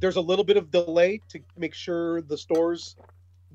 there's 0.00 0.16
a 0.16 0.20
little 0.20 0.44
bit 0.44 0.56
of 0.56 0.70
delay 0.70 1.20
to 1.28 1.40
make 1.58 1.74
sure 1.74 2.22
the 2.22 2.38
stores. 2.38 2.96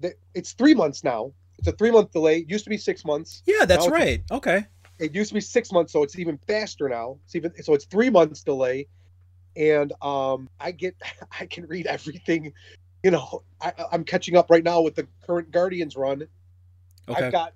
That 0.02 0.14
it's 0.34 0.52
three 0.54 0.74
months 0.76 1.04
now. 1.04 1.32
It's 1.58 1.68
a 1.68 1.72
three 1.72 1.90
month 1.92 2.12
delay. 2.12 2.40
It 2.40 2.50
used 2.50 2.66
to 2.66 2.70
be 2.70 2.78
six 2.78 3.06
months. 3.06 3.42
Yeah, 3.46 3.66
that's 3.66 3.88
right. 3.88 4.22
Okay. 4.30 4.66
It 5.00 5.16
used 5.16 5.30
to 5.30 5.34
be 5.34 5.42
six 5.42 5.72
months, 5.72 5.92
so 5.94 6.04
it's 6.04 6.18
even 6.20 6.38
faster 6.48 6.88
now. 6.90 7.18
It's 7.26 7.36
even 7.36 7.52
so 7.64 7.74
it's 7.74 7.86
three 7.86 8.10
months 8.10 8.44
delay, 8.44 8.88
and 9.56 9.94
um, 10.02 10.50
I 10.60 10.72
get 10.72 10.96
I 11.40 11.46
can 11.46 11.66
read 11.68 11.88
everything. 11.88 12.54
You 13.04 13.12
know, 13.12 13.44
I, 13.62 13.74
I'm 13.92 14.04
catching 14.04 14.36
up 14.36 14.50
right 14.50 14.64
now 14.64 14.82
with 14.82 14.96
the 14.96 15.08
current 15.26 15.52
Guardians 15.52 15.96
run. 15.96 16.28
Okay. 17.08 17.26
I've 17.26 17.32
got, 17.32 17.54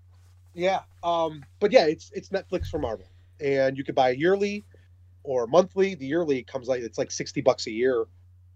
yeah, 0.54 0.82
um, 1.04 1.44
but 1.60 1.72
yeah, 1.72 1.86
it's 1.86 2.12
it's 2.14 2.30
Netflix 2.30 2.68
for 2.68 2.80
Marvel, 2.80 3.06
and 3.40 3.78
you 3.78 3.84
can 3.84 3.96
buy 3.96 4.12
yearly 4.12 4.66
or 5.24 5.48
monthly. 5.48 5.96
The 5.96 6.06
yearly 6.06 6.44
comes 6.44 6.68
like 6.68 6.82
it's 6.82 6.98
like 6.98 7.12
sixty 7.12 7.42
bucks 7.42 7.68
a 7.68 7.72
year, 7.72 8.06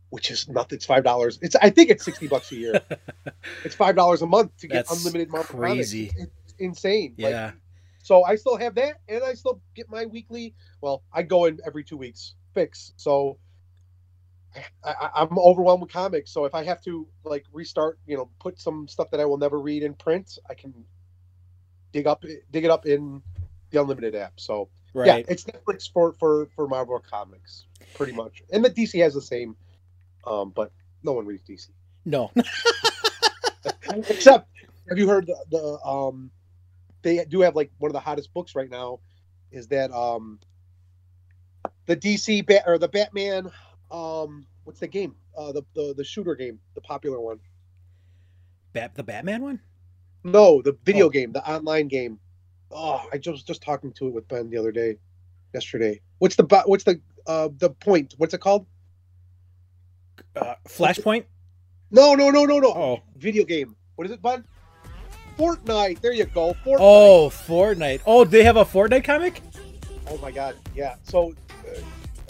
which 0.10 0.32
is 0.32 0.48
nothing. 0.50 0.76
It's 0.76 0.86
five 0.86 1.04
dollars. 1.04 1.40
It's 1.42 1.56
I 1.56 1.70
think 1.70 1.90
it's 1.90 2.04
sixty 2.04 2.28
bucks 2.28 2.52
a 2.52 2.56
year. 2.56 2.82
it's 3.64 3.76
five 3.76 3.96
dollars 3.96 4.22
a 4.22 4.28
month 4.28 4.56
to 4.58 4.68
get 4.68 4.88
That's 4.88 5.00
unlimited 5.00 5.30
Marvel 5.30 5.60
crazy. 5.60 6.12
It's, 6.16 6.32
it's 6.46 6.54
insane. 6.60 7.16
Like, 7.18 7.32
yeah. 7.32 7.52
so 8.04 8.24
I 8.24 8.36
still 8.36 8.58
have 8.58 8.76
that, 8.76 9.00
and 9.08 9.24
I 9.24 9.34
still 9.34 9.62
get 9.76 9.90
my 9.90 10.06
weekly. 10.06 10.54
Well, 10.82 11.04
I 11.14 11.24
go 11.24 11.46
in 11.46 11.60
every 11.66 11.84
two 11.84 11.98
weeks 11.98 12.36
fix. 12.54 12.94
So 12.98 13.38
I, 14.84 15.10
I'm 15.16 15.38
overwhelmed 15.38 15.82
with 15.82 15.92
comics. 15.92 16.32
So 16.32 16.46
if 16.46 16.54
I 16.54 16.64
have 16.64 16.82
to 16.84 17.08
like 17.24 17.46
restart, 17.52 18.00
you 18.06 18.18
know, 18.18 18.30
put 18.40 18.60
some 18.60 18.88
stuff 18.88 19.10
that 19.12 19.20
I 19.20 19.26
will 19.26 19.38
never 19.38 19.60
read 19.60 19.84
in 19.84 19.94
print, 19.94 20.38
I 20.50 20.54
can 20.54 20.74
dig 21.92 22.08
up 22.08 22.24
dig 22.52 22.66
it 22.66 22.72
up 22.72 22.86
in 22.86 23.22
the 23.72 23.82
unlimited 23.82 24.16
app. 24.16 24.34
So 24.40 24.70
right. 24.94 25.08
yeah, 25.08 25.18
it's 25.28 25.46
Netflix 25.46 25.92
for 25.92 26.14
for 26.14 26.48
for 26.56 26.68
Marvel 26.68 27.00
comics, 27.00 27.66
pretty 27.96 28.14
much. 28.14 28.44
And 28.52 28.64
the 28.64 28.70
DC 28.70 29.02
has 29.02 29.14
the 29.14 29.22
same, 29.22 29.56
um, 30.26 30.52
but 30.52 30.72
no 31.04 31.14
one 31.14 31.26
reads 31.26 31.44
DC 31.44 31.70
no. 32.06 32.32
except. 33.94 34.50
Have 34.90 34.98
you 34.98 35.08
heard 35.08 35.28
the, 35.28 35.38
the 35.50 35.88
um? 35.88 36.30
They 37.02 37.24
do 37.26 37.42
have 37.42 37.56
like 37.56 37.72
one 37.78 37.90
of 37.90 37.94
the 37.94 38.00
hottest 38.00 38.34
books 38.34 38.56
right 38.56 38.70
now, 38.70 39.00
is 39.52 39.68
that 39.68 39.92
um. 39.92 40.40
The 41.86 41.96
DC 41.98 42.46
bat 42.46 42.64
or 42.66 42.78
the 42.78 42.88
Batman, 42.88 43.52
um, 43.94 44.46
what's 44.64 44.80
the 44.80 44.88
game? 44.88 45.16
Uh, 45.38 45.52
the 45.52 45.64
the 45.76 45.94
the 45.96 46.04
shooter 46.04 46.36
game, 46.36 46.60
the 46.76 46.82
popular 46.82 47.20
one. 47.20 47.40
Bat 48.74 48.96
the 48.96 49.04
Batman 49.04 49.42
one? 49.44 49.60
No, 50.24 50.62
the 50.62 50.76
video 50.84 51.06
Oh. 51.08 51.10
game, 51.10 51.32
the 51.32 51.48
online 51.50 51.88
game. 51.88 52.20
Oh, 52.72 53.06
I 53.14 53.18
just 53.18 53.32
was 53.32 53.44
just 53.44 53.62
talking 53.62 53.92
to 53.94 54.08
it 54.08 54.14
with 54.14 54.28
Ben 54.28 54.50
the 54.50 54.58
other 54.58 54.72
day, 54.72 54.98
yesterday. 55.54 56.02
What's 56.20 56.36
the 56.36 56.64
what's 56.66 56.84
the 56.84 57.00
uh 57.28 57.50
the 57.58 57.70
point? 57.70 58.16
What's 58.18 58.34
it 58.34 58.42
called? 58.42 58.66
Uh, 60.36 60.56
Flashpoint? 60.68 61.26
No, 61.92 62.16
no, 62.16 62.32
no, 62.32 62.46
no, 62.46 62.58
no. 62.60 62.70
Oh. 62.74 63.04
Video 63.18 63.44
game. 63.44 63.76
What 63.96 64.06
is 64.08 64.12
it, 64.12 64.22
bud? 64.22 64.44
Fortnite. 65.38 66.02
There 66.02 66.14
you 66.14 66.26
go. 66.26 66.56
Fortnite. 66.66 66.78
Oh, 66.80 67.30
Fortnite. 67.30 68.02
Oh, 68.06 68.24
they 68.24 68.44
have 68.44 68.58
a 68.58 68.66
Fortnite 68.66 69.04
comic? 69.04 69.42
Oh 70.08 70.18
my 70.18 70.32
god. 70.32 70.56
Yeah. 70.76 70.96
So 71.04 71.34
uh, 71.68 71.80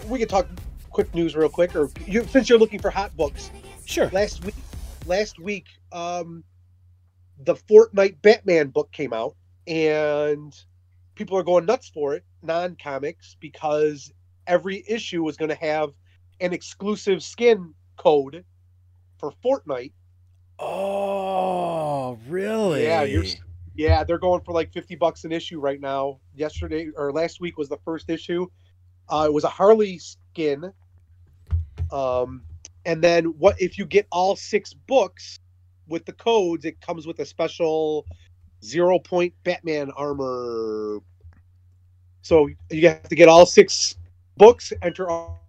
we 0.08 0.20
can 0.20 0.27
talk 0.27 0.48
quick 0.93 1.13
news 1.13 1.35
real 1.35 1.50
quick, 1.50 1.75
or 1.75 1.89
you, 2.05 2.25
since 2.27 2.47
you're 2.47 2.59
looking 2.59 2.79
for 2.79 2.89
hot 2.89 3.15
books. 3.17 3.51
Sure. 3.85 4.09
Last 4.12 4.45
week, 4.45 4.55
last 5.05 5.39
week, 5.39 5.65
um, 5.91 6.43
the 7.39 7.55
Fortnite 7.55 8.21
Batman 8.21 8.69
book 8.69 8.91
came 8.91 9.12
out, 9.12 9.35
and 9.67 10.55
people 11.15 11.38
are 11.38 11.43
going 11.43 11.65
nuts 11.65 11.89
for 11.89 12.13
it, 12.13 12.23
non-comics, 12.41 13.35
because 13.39 14.12
every 14.47 14.83
issue 14.88 15.23
was 15.23 15.35
going 15.35 15.50
to 15.50 15.55
have 15.55 15.91
an 16.39 16.53
exclusive 16.53 17.23
skin 17.23 17.73
code 17.97 18.45
for 19.17 19.33
Fortnite. 19.43 19.93
Oh, 20.59 22.17
really? 22.27 22.83
Yeah, 22.83 23.03
you're 23.03 23.25
Yeah, 23.75 24.03
they're 24.03 24.19
going 24.19 24.41
for 24.41 24.53
like 24.53 24.71
50 24.71 24.95
bucks 24.95 25.23
an 25.23 25.31
issue 25.31 25.59
right 25.59 25.79
now. 25.79 26.19
Yesterday 26.35 26.89
or 26.95 27.12
last 27.12 27.39
week 27.39 27.57
was 27.57 27.69
the 27.69 27.79
first 27.83 28.09
issue. 28.09 28.47
Uh, 29.09 29.25
it 29.27 29.33
was 29.33 29.43
a 29.43 29.50
Harley 29.50 30.00
skin. 30.00 30.71
Um, 31.93 32.43
and 32.85 33.01
then 33.01 33.25
what 33.25 33.62
if 33.62 33.77
you 33.77 33.85
get 33.85 34.07
all 34.12 34.35
six 34.35 34.73
books 34.73 35.39
with 35.88 36.05
the 36.05 36.13
codes, 36.13 36.65
it 36.65 36.81
comes 36.81 37.05
with 37.05 37.19
a 37.19 37.25
special 37.25 38.05
zero 38.63 39.00
point 39.00 39.33
Batman 39.43 39.91
armor. 39.91 41.00
So 42.21 42.50
you 42.69 42.88
have 42.88 43.03
to 43.03 43.15
get 43.15 43.29
all 43.29 43.45
six 43.45 43.95
books, 44.38 44.73
enter 44.81 45.09
all, 45.09 45.45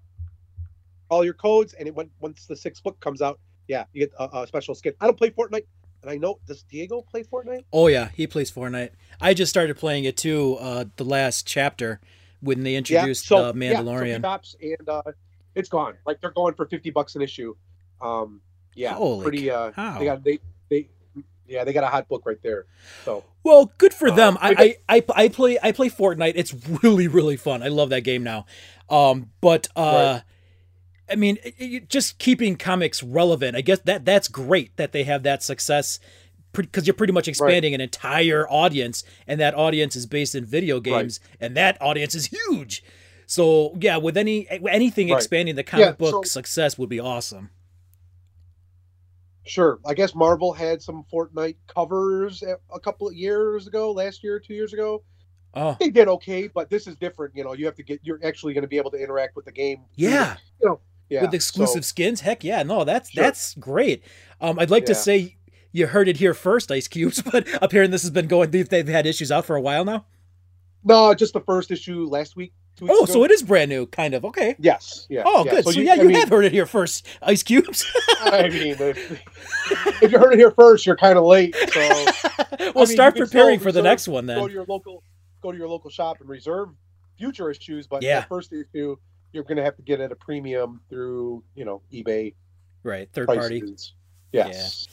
all 1.09 1.25
your 1.25 1.35
codes, 1.35 1.73
and 1.75 1.89
it 1.89 1.95
went 1.95 2.11
once 2.21 2.47
the 2.47 2.57
sixth 2.57 2.83
book 2.83 2.99
comes 3.01 3.23
out, 3.23 3.39
yeah, 3.69 3.85
you 3.93 4.07
get 4.07 4.13
a, 4.19 4.41
a 4.43 4.47
special 4.47 4.75
skin. 4.75 4.93
I 5.01 5.07
don't 5.07 5.17
play 5.17 5.31
Fortnite, 5.31 5.67
and 6.03 6.11
I 6.11 6.17
know 6.17 6.41
does 6.47 6.65
Diego 6.65 7.01
play 7.03 7.23
Fortnite? 7.23 7.65
Oh 7.73 7.87
yeah, 7.87 8.09
he 8.15 8.27
plays 8.27 8.51
Fortnite. 8.51 8.91
I 9.21 9.33
just 9.33 9.51
started 9.51 9.77
playing 9.77 10.05
it 10.05 10.17
too. 10.17 10.57
Uh, 10.61 10.85
the 10.97 11.05
last 11.05 11.47
chapter 11.47 12.01
when 12.41 12.65
they 12.65 12.75
introduced 12.75 13.31
uh, 13.33 13.53
Mandalorian. 13.55 14.23
Yeah, 14.23 14.39
so 14.43 14.59
and 14.61 14.89
uh, 14.89 15.03
it's 15.55 15.69
gone. 15.69 15.95
Like 16.07 16.21
they're 16.21 16.31
going 16.31 16.55
for 16.55 16.67
fifty 16.67 16.91
bucks 16.91 17.15
an 17.17 17.23
issue. 17.23 17.55
Um, 18.01 18.41
yeah, 18.75 18.95
Holy 18.95 19.23
pretty. 19.23 19.51
Uh, 19.51 19.71
cow. 19.73 19.99
they 19.99 20.05
got 20.05 20.25
they 20.25 20.39
they 20.71 20.89
yeah 21.47 21.65
they 21.65 21.73
got 21.73 21.85
a 21.85 21.89
hot 21.89 22.09
book 22.09 22.23
right 22.27 22.43
there. 22.43 22.67
So 23.05 23.25
Well, 23.43 23.73
good 23.79 23.95
for 23.95 24.09
Uh, 24.09 24.15
them. 24.15 24.39
I, 24.41 24.77
I, 24.89 24.97
I 24.97 25.05
I 25.25 25.29
play 25.29 25.59
I 25.63 25.73
play 25.73 25.89
Fortnite. 25.91 26.33
It's 26.37 26.55
really 26.83 27.07
really 27.09 27.37
fun. 27.37 27.63
I 27.63 27.69
love 27.69 27.91
that 27.91 28.01
game 28.03 28.23
now. 28.25 28.47
Um, 28.91 29.31
but 29.41 29.69
uh, 29.77 30.21
I 31.11 31.17
mean, 31.17 31.39
it- 31.45 31.55
it- 31.59 31.89
just 31.89 32.19
keeping 32.19 32.57
comics 32.57 33.03
relevant. 33.03 33.57
I 33.57 33.61
guess 33.61 33.79
that 33.81 34.05
that's 34.05 34.29
great 34.29 34.77
that 34.77 34.93
they 34.93 35.05
have 35.05 35.23
that 35.23 35.43
success 35.43 36.01
because 36.53 36.87
you're 36.87 36.95
pretty 36.95 37.13
much 37.13 37.27
expanding 37.29 37.75
an 37.75 37.81
entire 37.81 38.49
audience, 38.49 39.03
and 39.27 39.41
that 39.41 39.55
audience 39.55 39.97
is 39.97 40.07
based 40.07 40.35
in 40.37 40.45
video 40.45 40.79
games, 40.81 41.19
and 41.41 41.57
that 41.57 41.77
audience 41.83 42.15
is 42.15 42.27
huge. 42.27 42.83
So 43.35 43.77
yeah, 43.81 43.97
with 43.97 44.17
any 44.17 44.47
anything 44.49 45.09
Right. 45.11 45.17
expanding 45.17 45.57
the 45.57 45.65
comic 45.65 45.87
Yeah, 45.87 45.93
book 45.93 46.25
so- 46.27 46.31
success 46.31 46.79
would 46.79 46.89
be 46.89 47.01
awesome. 47.01 47.51
sure, 49.45 49.81
I 49.85 49.93
guess 49.95 50.15
Marvel 50.15 50.53
had 50.53 50.81
some 50.81 51.05
Fortnite 51.13 51.57
covers 51.67 52.43
a, 52.45 52.81
couple 52.81 53.09
of 53.09 53.15
years 53.15 53.67
ago, 53.67 53.91
last 53.91 54.23
year, 54.23 54.39
two 54.39 54.55
years 54.55 54.73
ago. 54.73 55.03
Oh 55.53 55.77
They 55.81 55.91
did 55.91 56.07
okay, 56.09 56.47
but 56.49 56.71
this 56.71 56.87
is 56.87 56.95
different. 56.97 57.35
You 57.37 57.43
know, 57.45 57.53
you 57.55 57.67
have 57.67 57.75
to 57.77 57.83
get. 57.83 58.01
You're 58.05 58.21
actually 58.25 58.55
going 58.55 58.63
to 58.63 58.69
be 58.69 58.77
able 58.77 58.91
to 58.93 58.97
interact 58.99 59.35
with 59.35 59.45
the 59.47 59.53
game. 59.53 59.81
yeah. 59.97 60.37
you 60.63 60.79
yeah. 61.09 61.23
with 61.23 61.35
exclusive 61.35 61.85
so- 61.85 61.89
skins. 61.89 62.21
Heck 62.21 62.45
yeah, 62.45 62.63
no, 62.63 62.85
that's 62.85 63.11
Sure. 63.11 63.23
that's 63.25 63.55
great. 63.57 64.05
Um, 64.41 64.59
I'd 64.61 64.71
like 64.71 64.87
to 64.87 64.95
say 64.95 65.37
you 65.73 65.89
heard 65.89 66.07
it 66.09 66.17
here 66.19 66.35
first, 66.35 66.71
Ice 66.71 66.87
Cubes, 66.89 67.21
but 67.33 67.47
apparently 67.61 67.91
this 67.93 68.03
has 68.03 68.11
been 68.13 68.29
going. 68.29 68.51
They've, 68.53 68.69
they've 68.69 68.87
had 68.89 69.07
issues 69.07 69.31
out 69.33 69.45
for 69.45 69.57
a 69.57 69.61
while 69.61 69.85
now. 69.85 70.07
no, 70.85 71.13
just 71.15 71.33
the 71.35 71.41
first 71.41 71.71
issue 71.73 72.05
last 72.07 72.37
week. 72.37 72.53
Oh, 72.83 73.05
ago. 73.05 73.13
so 73.13 73.25
it 73.25 73.31
is 73.31 73.43
brand 73.43 73.69
new, 73.71 73.87
kind 73.87 74.15
of. 74.15 74.25
Okay. 74.25 74.57
Yes. 74.59 75.07
Yeah. 75.09 75.23
Oh, 75.25 75.45
yeah. 75.45 75.51
good. 75.53 75.65
So, 75.65 75.71
you- 75.71 75.85
yeah, 75.85 75.93
I 75.93 75.97
you 75.97 76.05
mean- 76.09 76.17
have 76.17 76.29
heard 76.29 76.45
it 76.45 76.53
here 76.53 76.67
first, 76.67 77.07
Ice 77.23 77.43
Cubes. 77.43 77.85
I 78.21 78.49
mean, 78.49 78.77
if, 78.81 80.03
if 80.03 80.13
you 80.13 80.19
heard 80.19 80.33
it 80.33 80.39
here 80.39 80.51
first, 80.51 80.85
you're 80.87 80.97
kind 80.97 81.17
of 81.19 81.25
late. 81.25 81.55
So 81.73 81.81
we'll 82.61 82.71
I 82.71 82.73
mean, 82.75 82.87
start 82.87 83.17
preparing 83.17 83.61
for 83.61 83.71
the 83.73 83.83
next 83.83 84.09
one 84.09 84.27
then. 84.27 84.39
go 84.41 84.49
to 84.49 84.53
your 84.53 84.65
local 84.69 85.03
go 85.43 85.53
to 85.53 85.59
your 85.59 85.69
local 85.69 85.91
shop 85.91 86.19
and 86.21 86.29
reserve 86.29 86.71
future 87.19 87.51
issues, 87.51 87.87
but 87.87 88.03
Yeah. 88.03 88.21
the 88.23 88.27
first 88.27 88.53
issue 88.53 88.97
you're 89.33 89.45
going 89.45 89.57
to 89.57 89.63
have 89.65 89.77
to 89.77 89.83
get 89.83 90.01
at 90.01 90.11
a 90.13 90.17
premium 90.17 90.81
through 90.89 91.43
you 91.55 91.65
know 91.65 91.83
eBay 91.93 92.35
Right, 92.83 93.09
third 93.13 93.27
prices. 93.27 93.51
party. 93.51 93.75
Yes. 94.33 94.89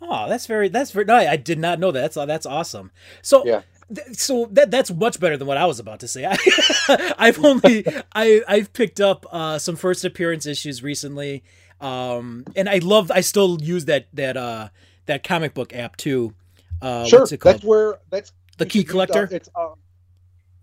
Oh, 0.00 0.28
that's 0.28 0.46
very 0.46 0.68
that's 0.68 0.90
very 0.90 1.04
no, 1.06 1.14
I 1.16 1.36
did 1.36 1.58
not 1.58 1.78
know 1.78 1.90
that. 1.92 2.00
That's 2.00 2.14
that's 2.26 2.46
awesome. 2.46 2.90
So 3.22 3.44
Yeah. 3.46 3.62
Th- 3.92 4.16
so 4.16 4.48
that 4.52 4.70
that's 4.70 4.90
much 4.92 5.18
better 5.18 5.36
than 5.36 5.46
what 5.46 5.56
I 5.56 5.66
was 5.66 5.78
about 5.78 6.00
to 6.00 6.08
say. 6.08 6.24
I, 6.26 7.14
I've 7.18 7.44
only 7.44 7.86
I 8.14 8.42
I've 8.46 8.72
picked 8.72 9.00
up 9.00 9.26
uh, 9.32 9.58
some 9.58 9.76
first 9.76 10.04
appearance 10.04 10.46
issues 10.46 10.82
recently, 10.82 11.42
um, 11.80 12.44
and 12.54 12.68
I 12.68 12.78
love 12.78 13.10
I 13.10 13.20
still 13.20 13.60
use 13.60 13.86
that 13.86 14.06
that 14.12 14.36
uh, 14.36 14.68
that 15.06 15.24
comic 15.24 15.54
book 15.54 15.74
app 15.74 15.96
too. 15.96 16.34
Uh, 16.80 17.04
sure. 17.06 17.20
what's 17.20 17.32
it 17.32 17.38
called? 17.38 17.56
That's 17.56 17.64
where 17.64 17.98
that's 18.10 18.32
The 18.58 18.66
Key 18.66 18.84
uh, 18.86 18.90
Collector? 18.90 19.28
it's 19.30 19.48
uh, 19.54 19.70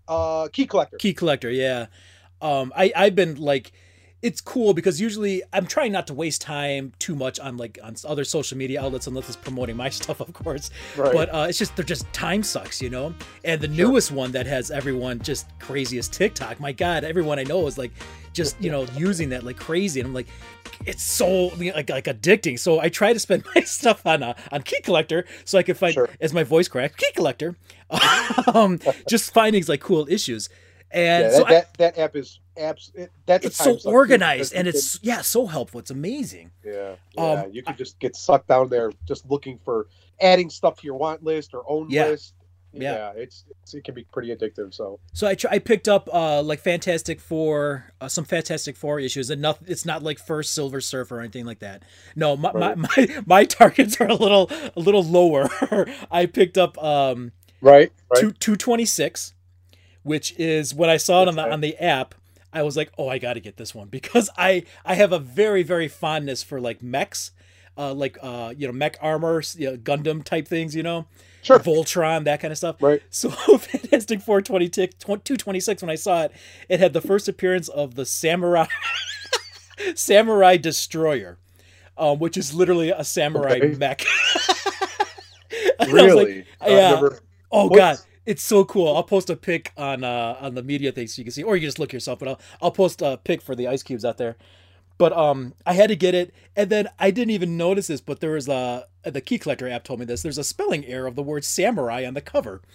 uh, 0.08 0.48
key 0.48 0.66
collector. 0.66 0.96
Key 0.96 1.14
collector, 1.14 1.50
yeah. 1.50 1.86
Um, 2.40 2.72
I 2.76 2.92
I've 2.94 3.14
been 3.14 3.36
like, 3.36 3.72
it's 4.22 4.40
cool 4.40 4.72
because 4.72 5.00
usually 5.00 5.42
I'm 5.52 5.66
trying 5.66 5.90
not 5.92 6.06
to 6.06 6.14
waste 6.14 6.42
time 6.42 6.92
too 7.00 7.14
much 7.16 7.40
on 7.40 7.56
like 7.56 7.78
on 7.82 7.96
other 8.06 8.24
social 8.24 8.56
media 8.56 8.80
outlets 8.80 9.06
unless 9.08 9.26
it's 9.28 9.36
promoting 9.36 9.76
my 9.76 9.88
stuff, 10.00 10.20
of 10.20 10.32
course. 10.32 10.70
Right. 10.96 11.12
But 11.12 11.28
uh, 11.34 11.46
it's 11.48 11.58
just 11.58 11.74
they're 11.76 11.84
just 11.84 12.10
time 12.12 12.42
sucks, 12.42 12.80
you 12.80 12.88
know. 12.90 13.14
And 13.44 13.60
the 13.60 13.66
Sure. 13.66 13.76
newest 13.88 14.12
one 14.12 14.30
that 14.32 14.46
has 14.46 14.70
everyone 14.70 15.18
just 15.20 15.46
crazy 15.58 15.98
is 15.98 16.08
TikTok. 16.08 16.60
My 16.60 16.72
God, 16.72 17.04
everyone 17.04 17.38
I 17.38 17.42
know 17.44 17.66
is 17.66 17.76
like 17.78 17.90
just 18.32 18.60
you 18.62 18.70
know 18.74 18.86
using 18.96 19.28
that 19.30 19.42
like 19.42 19.56
crazy, 19.58 19.98
and 20.00 20.06
I'm 20.06 20.14
like, 20.14 20.28
it's 20.86 21.02
so 21.02 21.48
like 21.58 21.90
like 21.90 22.04
addicting. 22.04 22.58
So 22.58 22.78
I 22.80 22.88
try 22.90 23.12
to 23.12 23.18
spend 23.18 23.44
my 23.54 23.62
stuff 23.62 24.06
on 24.06 24.22
uh, 24.22 24.34
on 24.52 24.62
Key 24.62 24.80
Collector 24.82 25.24
so 25.44 25.58
I 25.58 25.62
can 25.64 25.74
find 25.74 25.94
Sure. 25.94 26.08
as 26.20 26.32
my 26.32 26.44
voice 26.44 26.68
cracks 26.68 26.94
Key 26.96 27.10
Collector, 27.16 27.56
um, 28.54 28.78
just 29.08 29.32
finding 29.34 29.64
like 29.66 29.80
cool 29.80 30.06
issues. 30.08 30.48
And 30.92 31.24
yeah, 31.24 31.30
so 31.30 31.38
that, 31.44 31.46
I, 31.46 31.52
that, 31.52 31.74
that 31.78 31.98
app 31.98 32.16
is. 32.16 32.40
It, 32.54 33.10
that's 33.24 33.46
it's 33.46 33.56
so 33.56 33.78
organized 33.86 34.52
and 34.52 34.68
it's 34.68 34.98
yeah 35.02 35.22
so 35.22 35.46
helpful. 35.46 35.80
It's 35.80 35.90
amazing. 35.90 36.50
yeah, 36.62 36.96
um, 37.16 37.24
yeah. 37.38 37.46
you 37.46 37.62
can 37.62 37.76
just 37.76 37.98
get 37.98 38.14
sucked 38.14 38.48
down 38.48 38.68
there 38.68 38.92
just 39.08 39.28
looking 39.30 39.58
for 39.64 39.86
adding 40.20 40.50
stuff 40.50 40.80
to 40.80 40.84
your 40.86 40.96
want 40.96 41.22
list 41.24 41.54
or 41.54 41.64
own 41.66 41.88
Yeah. 41.88 42.08
list. 42.08 42.34
Yeah. 42.74 42.92
Yeah, 42.94 43.12
it's, 43.22 43.44
it's 43.62 43.74
it 43.74 43.84
can 43.84 43.94
be 43.94 44.04
pretty 44.04 44.34
addictive. 44.34 44.72
So 44.74 44.98
So 45.14 45.26
I 45.26 45.34
tr- 45.34 45.48
I 45.50 45.58
picked 45.60 45.88
up 45.88 46.10
uh 46.12 46.42
like 46.42 46.60
Fantastic 46.60 47.20
Four, 47.20 47.92
uh, 48.02 48.08
some 48.08 48.24
Fantastic 48.24 48.76
Four 48.76 49.00
issues, 49.00 49.30
and 49.30 49.40
nothing. 49.40 49.68
It's 49.70 49.84
not 49.86 50.02
like 50.02 50.18
first 50.18 50.52
Silver 50.54 50.80
Surfer 50.82 51.16
or 51.16 51.20
anything 51.20 51.46
like 51.46 51.60
that. 51.60 51.82
No, 52.16 52.36
my 52.36 52.52
Right. 52.52 52.76
my, 52.76 52.88
my 52.96 53.22
my 53.26 53.44
targets 53.46 53.98
are 53.98 54.08
a 54.08 54.14
little 54.14 54.50
a 54.76 54.80
little 54.80 55.02
lower. 55.04 55.48
I 56.10 56.26
picked 56.26 56.56
up 56.58 56.76
um 56.82 57.32
right, 57.62 57.90
right. 58.10 58.20
two 58.20 58.32
two 58.32 58.56
twenty 58.56 58.84
six, 58.86 59.32
which 60.02 60.34
is 60.38 60.74
when 60.74 60.90
I 60.90 60.96
saw 60.96 61.22
it 61.22 61.28
on 61.28 61.36
the 61.36 61.50
on 61.52 61.60
the 61.60 61.76
app. 61.78 62.14
I 62.54 62.62
was 62.62 62.76
like, 62.76 62.92
oh, 62.98 63.08
I 63.08 63.16
got 63.18 63.32
to 63.34 63.40
get 63.40 63.56
this 63.56 63.74
one 63.74 63.88
because 63.90 64.28
I 64.36 64.64
I 64.84 64.94
have 64.94 65.12
a 65.12 65.18
very 65.18 65.62
very 65.62 65.88
fondness 65.88 66.42
for 66.42 66.60
like 66.60 66.82
mechs, 66.82 67.30
uh 67.78 67.94
like 67.94 68.18
uh 68.22 68.52
you 68.56 68.66
know 68.66 68.72
mech 68.72 68.98
armor, 69.00 69.42
you 69.56 69.70
know, 69.70 69.76
Gundam 69.78 70.22
type 70.22 70.46
things, 70.46 70.74
you 70.76 70.82
know, 70.82 71.06
sure, 71.42 71.58
Voltron 71.58 72.24
that 72.24 72.40
kind 72.40 72.52
of 72.52 72.58
stuff. 72.58 72.76
right. 72.82 73.00
So 73.10 73.30
Fantastic 73.30 74.20
Four 74.20 74.42
226 74.42 75.82
when 75.82 75.88
I 75.90 75.94
saw 75.94 76.24
it, 76.24 76.32
it 76.68 76.78
had 76.80 76.92
the 76.92 77.00
first 77.00 77.26
appearance 77.28 77.68
of 77.68 77.94
the 77.94 78.04
Samurai 78.04 78.66
Samurai 79.94 80.56
Destroyer, 80.58 81.38
um, 81.96 82.18
which 82.18 82.36
is 82.36 82.52
literally 82.54 82.90
a 82.90 83.02
samurai 83.04 83.58
Okay. 83.62 83.74
mech. 83.78 84.04
And 85.80 85.90
I 85.90 85.92
was 86.04 86.14
like, 86.14 86.26
Really? 86.26 86.44
I've 86.60 86.70
yeah. 86.70 86.90
never- 86.94 87.20
oh 87.50 87.68
What's- 87.68 87.76
god, 87.78 87.98
it's 88.26 88.42
so 88.42 88.64
cool. 88.64 88.94
I'll 88.94 89.02
post 89.02 89.30
a 89.30 89.36
pic 89.36 89.72
on 89.76 90.04
uh, 90.04 90.36
on 90.40 90.54
the 90.54 90.62
media 90.62 90.92
thing 90.92 91.06
so 91.06 91.20
you 91.20 91.24
can 91.24 91.32
see, 91.32 91.42
or 91.42 91.56
you 91.56 91.60
can 91.60 91.68
just 91.68 91.78
look 91.78 91.92
yourself. 91.92 92.18
But 92.18 92.28
I'll 92.28 92.40
I'll 92.60 92.70
post 92.70 93.02
a 93.02 93.18
pic 93.22 93.42
for 93.42 93.54
the 93.54 93.68
ice 93.68 93.82
cubes 93.82 94.04
out 94.04 94.18
there. 94.18 94.36
But 94.98 95.12
um, 95.16 95.54
I 95.66 95.72
had 95.72 95.88
to 95.88 95.96
get 95.96 96.14
it, 96.14 96.32
and 96.54 96.70
then 96.70 96.88
I 96.98 97.10
didn't 97.10 97.30
even 97.30 97.56
notice 97.56 97.88
this. 97.88 98.00
But 98.00 98.20
there 98.20 98.32
was 98.32 98.48
a 98.48 98.86
the 99.04 99.20
Key 99.20 99.38
Collector 99.38 99.68
app 99.68 99.84
told 99.84 99.98
me 100.00 100.06
this. 100.06 100.22
There's 100.22 100.38
a 100.38 100.44
spelling 100.44 100.84
error 100.86 101.06
of 101.06 101.16
the 101.16 101.22
word 101.22 101.44
samurai 101.44 102.04
on 102.06 102.14
the 102.14 102.20
cover. 102.20 102.62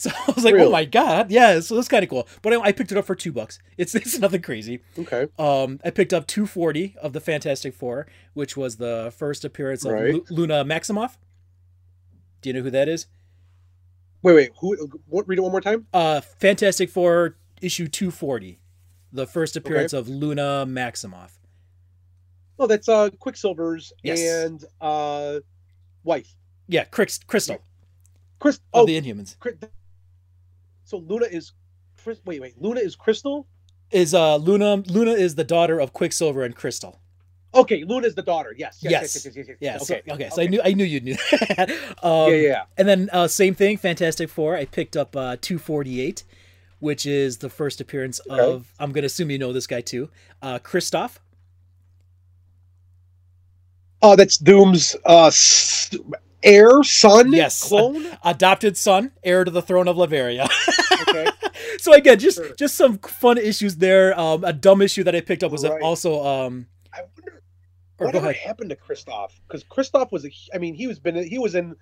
So 0.00 0.10
I 0.14 0.30
was 0.30 0.44
like, 0.44 0.54
oh 0.54 0.70
my 0.70 0.84
god, 0.84 1.28
yeah. 1.28 1.58
So 1.58 1.74
that's 1.74 1.88
kind 1.88 2.04
of 2.04 2.08
cool. 2.08 2.28
But 2.40 2.52
I, 2.52 2.60
I 2.60 2.70
picked 2.70 2.92
it 2.92 2.98
up 2.98 3.04
for 3.04 3.16
two 3.16 3.32
bucks. 3.32 3.58
It's 3.76 3.96
it's 3.96 4.16
nothing 4.20 4.42
crazy. 4.42 4.78
Okay. 4.96 5.26
Um, 5.40 5.80
I 5.84 5.90
picked 5.90 6.12
up 6.12 6.28
240 6.28 6.94
of 7.02 7.14
the 7.14 7.20
Fantastic 7.20 7.74
Four, 7.74 8.06
which 8.32 8.56
was 8.56 8.76
the 8.76 9.12
first 9.18 9.44
appearance 9.44 9.84
of 9.84 9.94
Right. 9.94 10.14
Lu- 10.14 10.24
Luna 10.30 10.64
Maximoff. 10.64 11.16
Do 12.42 12.48
you 12.48 12.52
know 12.52 12.62
who 12.62 12.70
that 12.70 12.88
is? 12.88 13.06
Wait, 14.22 14.34
wait. 14.34 14.50
Who? 14.60 14.76
What? 15.06 15.28
Read 15.28 15.38
it 15.38 15.42
one 15.42 15.52
more 15.52 15.60
time. 15.60 15.86
Uh, 15.92 16.20
Fantastic 16.20 16.90
Four 16.90 17.36
issue 17.62 17.86
240, 17.88 18.58
the 19.12 19.26
first 19.26 19.56
appearance 19.56 19.92
of 19.92 20.08
Luna 20.08 20.64
Maximoff. 20.66 21.30
Oh, 22.58 22.66
that's 22.66 22.88
uh 22.88 23.10
Quicksilver's 23.20 23.92
Yes. 24.02 24.20
and 24.20 24.64
uh 24.80 25.40
wife. 26.02 26.34
Yeah, 26.66 26.84
Crys- 26.84 27.20
Crystal 27.26 27.58
Chris. 28.40 28.56
of 28.56 28.62
Oh, 28.82 28.86
the 28.86 29.00
Inhumans 29.00 29.36
so 30.84 30.98
Luna 30.98 31.26
is. 31.26 31.52
Wait, 32.24 32.40
wait. 32.40 32.54
Luna 32.60 32.80
is 32.80 32.96
Crystal. 32.96 33.46
is 33.90 34.14
uh 34.14 34.36
Luna. 34.36 34.76
Luna 34.86 35.12
is 35.12 35.34
the 35.36 35.44
daughter 35.44 35.78
of 35.80 35.92
Quicksilver 35.92 36.42
and 36.42 36.56
Crystal. 36.56 37.00
Okay, 37.54 37.82
Luna 37.84 38.06
is 38.06 38.14
the 38.14 38.22
daughter. 38.22 38.54
Yes. 38.56 38.78
Yes. 38.82 38.92
Yes. 38.92 39.02
Yes. 39.02 39.24
Yes. 39.24 39.36
yes, 39.36 39.46
yes, 39.48 39.56
yes. 39.60 39.90
Okay. 39.90 40.02
okay, 40.12 40.28
so 40.30 40.42
I 40.42 40.46
knew 40.46 40.60
I 40.62 40.72
knew 40.74 40.84
you 40.84 41.00
knew 41.00 41.14
that. 41.56 41.70
um, 42.02 42.30
yeah, 42.32 42.36
yeah. 42.36 42.62
And 42.76 42.86
then 42.88 43.08
uh, 43.12 43.26
same 43.26 43.54
thing, 43.54 43.78
Fantastic 43.78 44.28
Four. 44.28 44.54
I 44.56 44.66
picked 44.66 44.96
up 44.96 45.16
uh, 45.16 45.36
248, 45.40 46.24
which 46.80 47.06
is 47.06 47.38
the 47.38 47.48
first 47.48 47.80
appearance 47.80 48.20
Okay. 48.30 48.38
of. 48.40 48.72
I'm 48.78 48.92
gonna 48.92 49.06
assume 49.06 49.30
you 49.30 49.38
know 49.38 49.52
this 49.54 49.66
guy 49.66 49.80
too, 49.80 50.10
uh, 50.42 50.58
Kristoff. 50.58 51.18
Oh, 54.00 54.14
that's 54.14 54.36
Doom's 54.36 54.94
uh 55.04 55.30
heir, 56.42 56.82
son, 56.84 57.32
Yes. 57.32 57.66
clone. 57.66 58.06
adopted 58.24 58.76
son, 58.76 59.10
heir 59.24 59.44
to 59.44 59.50
the 59.50 59.62
throne 59.62 59.88
of 59.88 59.96
Latveria. 59.96 60.48
Okay. 61.08 61.26
so 61.78 61.92
again, 61.94 62.18
just 62.18 62.36
Sure. 62.36 62.54
just 62.54 62.76
some 62.76 62.98
fun 62.98 63.38
issues 63.38 63.76
there. 63.76 64.18
Um, 64.18 64.44
a 64.44 64.52
dumb 64.52 64.82
issue 64.82 65.02
that 65.04 65.16
I 65.16 65.20
picked 65.20 65.42
up 65.42 65.50
was 65.50 65.64
Right. 65.64 65.80
also 65.82 66.24
um. 66.24 66.66
I 68.00 68.04
wonder 68.04 68.18
Or 68.18 68.22
whatever 68.22 68.32
happened 68.46 68.70
to 68.70 68.76
Kristoff 68.76 69.30
because 69.46 69.64
Kristoff 69.64 70.12
was 70.12 70.24
a. 70.24 70.30
I 70.54 70.58
mean, 70.58 70.74
he 70.74 70.86
was 70.86 70.98
been 70.98 71.16
he 71.28 71.38
was 71.38 71.54
in 71.54 71.74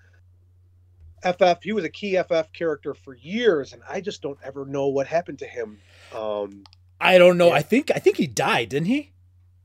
FF. 1.23 1.63
He 1.63 1.73
was 1.73 1.85
a 1.85 1.89
key 1.91 2.17
FF 2.23 2.53
character 2.53 2.95
for 2.95 3.15
years, 3.15 3.73
and 3.73 3.83
I 3.89 4.01
just 4.01 4.23
don't 4.23 4.39
ever 4.43 4.65
know 4.65 4.87
what 4.87 5.07
happened 5.07 5.39
to 5.41 5.47
him. 5.47 5.79
Um, 6.15 6.65
I 7.01 7.19
don't 7.19 7.37
know. 7.39 7.49
Yeah. 7.49 7.55
I 7.55 7.63
think 7.63 7.91
I 7.95 7.99
think 7.99 8.17
he 8.17 8.27
died, 8.27 8.71
didn't 8.71 8.87
he? 8.89 9.13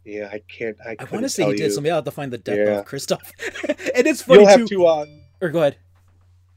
yeah, 0.04 0.30
I 0.32 0.40
can't. 0.48 0.76
I, 0.86 0.96
I 1.00 1.04
want 1.06 1.24
to 1.24 1.30
say 1.30 1.46
he 1.46 1.52
did. 1.52 1.60
you. 1.60 1.70
So 1.72 1.80
maybe 1.82 1.92
I'll 1.92 1.98
have 1.98 2.06
to 2.06 2.12
find 2.12 2.34
the 2.34 2.38
death 2.40 2.58
Yeah. 2.58 2.80
of 2.80 2.86
Kristoff. 2.86 3.32
and 3.96 4.08
it's 4.08 4.24
funny 4.24 4.40
You'll 4.42 4.50
have 4.50 4.60
too. 4.62 4.68
to. 4.68 4.86
Uh, 4.88 5.06
Or 5.42 5.50
go 5.50 5.60
ahead. 5.60 5.78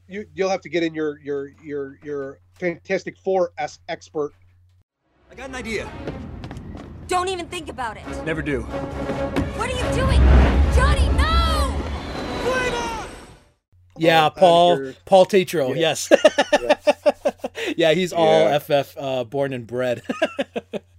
you 0.07 0.25
you'll 0.33 0.49
have 0.49 0.61
to 0.61 0.69
get 0.69 0.83
in 0.83 0.93
your 0.95 1.19
your 1.19 1.51
your 1.63 1.99
your 2.03 2.39
Fantastic 2.59 3.17
Four 3.17 3.51
s 3.57 3.79
expert. 3.87 4.33
I 5.31 5.35
got 5.35 5.49
an 5.49 5.55
idea. 5.55 5.87
Don't 7.07 7.27
even 7.29 7.47
think 7.47 7.69
about 7.69 7.97
it. 7.97 8.03
Never 8.25 8.41
do. 8.41 8.61
What 8.61 9.69
are 9.69 9.75
you 9.75 9.95
doing? 9.95 10.19
Johnny, 10.73 11.07
no! 11.17 11.31
Yeah, 13.97 14.29
Paul 14.29 14.75
here. 14.77 14.95
Paul 15.05 15.25
Tatro. 15.25 15.69
Yeah. 15.69 15.95
Yes. 15.95 16.09
yeah, 17.77 17.93
he's 17.93 18.11
all 18.11 18.25
Yeah. 18.41 18.59
FF 18.59 18.97
uh, 18.97 19.23
born 19.23 19.53
and 19.53 19.65
bred. 19.67 20.01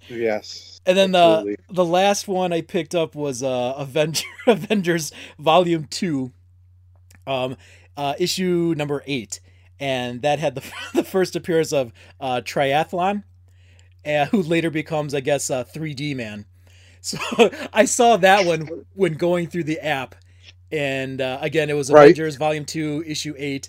Yes. 0.08 0.80
And 0.86 0.96
then 0.96 1.10
the 1.10 1.56
the 1.68 1.84
last 1.84 2.28
one 2.28 2.52
I 2.52 2.60
picked 2.60 2.94
up 2.94 3.16
was 3.16 3.42
uh, 3.42 3.74
Avenger 3.76 4.24
Avengers 4.46 5.10
Volume 5.36 5.86
Two, 5.90 6.30
um, 7.26 7.56
uh, 7.96 8.14
issue 8.16 8.72
number 8.76 9.02
eight, 9.08 9.40
and 9.80 10.22
that 10.22 10.38
had 10.38 10.54
the 10.54 10.62
the 10.94 11.02
first 11.02 11.34
appearance 11.34 11.72
of 11.72 11.92
uh, 12.20 12.40
Triathlon, 12.44 13.24
uh, 14.06 14.26
who 14.26 14.42
later 14.42 14.70
becomes, 14.70 15.14
I 15.14 15.20
guess, 15.20 15.50
a 15.50 15.66
3D 15.74 16.14
man. 16.16 16.44
So 17.00 17.18
I 17.72 17.84
saw 17.84 18.16
that 18.18 18.46
one 18.46 18.84
when 18.94 19.14
going 19.14 19.46
through 19.48 19.64
the 19.64 19.78
app, 19.80 20.14
and 20.72 21.20
uh, 21.20 21.38
again, 21.40 21.70
it 21.70 21.74
was 21.74 21.90
Right. 21.90 22.04
Avengers 22.04 22.36
Volume 22.36 22.64
Two, 22.64 23.04
Issue 23.06 23.34
Eight. 23.38 23.68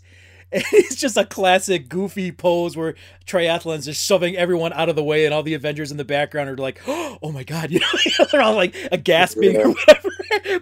And 0.49 0.63
it's 0.71 0.95
just 0.95 1.17
a 1.17 1.25
classic 1.25 1.89
goofy 1.89 2.31
pose 2.31 2.77
where 2.77 2.95
triathlon's 3.25 3.83
just 3.85 4.01
shoving 4.03 4.37
everyone 4.37 4.71
out 4.71 4.87
of 4.87 4.95
the 4.95 5.03
way, 5.03 5.25
and 5.25 5.33
all 5.33 5.43
the 5.43 5.53
Avengers 5.55 5.91
in 5.91 5.97
the 5.97 6.05
background 6.05 6.49
are 6.49 6.55
like, 6.57 6.81
"Oh 6.87 7.31
my 7.33 7.43
god!" 7.43 7.69
You 7.71 7.79
know, 7.81 8.25
they're 8.31 8.41
all 8.41 8.55
like 8.55 8.73
a 8.91 8.97
gasping 8.97 9.57
or 9.57 9.69
whatever. 9.71 10.09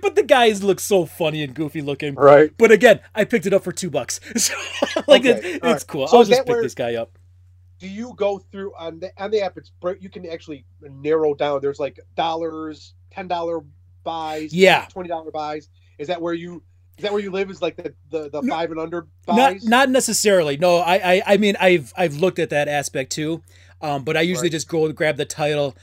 But 0.01 0.15
the 0.15 0.23
guys 0.23 0.63
look 0.63 0.79
so 0.79 1.05
funny 1.05 1.43
and 1.43 1.53
goofy 1.53 1.81
looking. 1.81 2.15
Right. 2.15 2.51
But 2.57 2.71
again, 2.71 2.99
I 3.13 3.25
picked 3.25 3.45
it 3.45 3.53
up 3.53 3.63
for 3.63 3.71
two 3.71 3.89
bucks, 3.91 4.19
so 4.35 4.55
like 5.07 5.21
Okay, 5.25 5.37
it- 5.37 5.45
it's 5.45 5.63
right. 5.63 5.85
cool. 5.87 6.07
So 6.07 6.17
I'll 6.17 6.23
just 6.23 6.41
pick 6.41 6.49
where- 6.49 6.63
this 6.63 6.73
guy 6.75 6.95
up. 6.95 7.17
Do 7.79 7.87
you 7.87 8.13
go 8.15 8.39
through 8.39 8.73
on 8.77 8.99
the 8.99 9.11
on 9.17 9.31
the 9.31 9.41
app 9.41 9.57
it's 9.57 9.71
you 9.99 10.09
can 10.09 10.25
actually 10.27 10.65
narrow 10.81 11.33
down 11.33 11.59
there's 11.61 11.79
like 11.79 11.99
dollars 12.15 12.93
ten 13.11 13.27
dollar 13.27 13.61
buys 14.03 14.53
Yeah. 14.53 14.85
twenty 14.89 15.09
dollar 15.09 15.31
buys 15.31 15.69
is 15.97 16.07
that 16.07 16.21
where 16.21 16.33
you 16.33 16.63
Is 16.97 17.03
that 17.03 17.11
where 17.11 17.21
you 17.21 17.31
live? 17.31 17.49
Is 17.51 17.61
like 17.61 17.75
the 17.77 17.93
the, 18.09 18.29
the 18.29 18.41
No, 18.41 18.53
five 18.53 18.71
and 18.71 18.79
under 18.79 19.07
Not 19.27 19.53
buys? 19.53 19.63
not 19.63 19.89
necessarily. 19.89 20.57
No, 20.57 20.77
I, 20.77 21.15
I 21.15 21.23
I 21.33 21.37
mean 21.37 21.55
I've 21.59 21.93
I've 21.97 22.15
looked 22.17 22.39
at 22.39 22.49
that 22.51 22.67
aspect 22.67 23.11
too. 23.11 23.43
Um, 23.81 24.03
but 24.03 24.15
I 24.17 24.21
usually 24.21 24.47
Right. 24.47 24.51
just 24.51 24.67
go 24.69 24.85
and 24.85 24.95
grab 24.95 25.17
the 25.17 25.25
title 25.25 25.75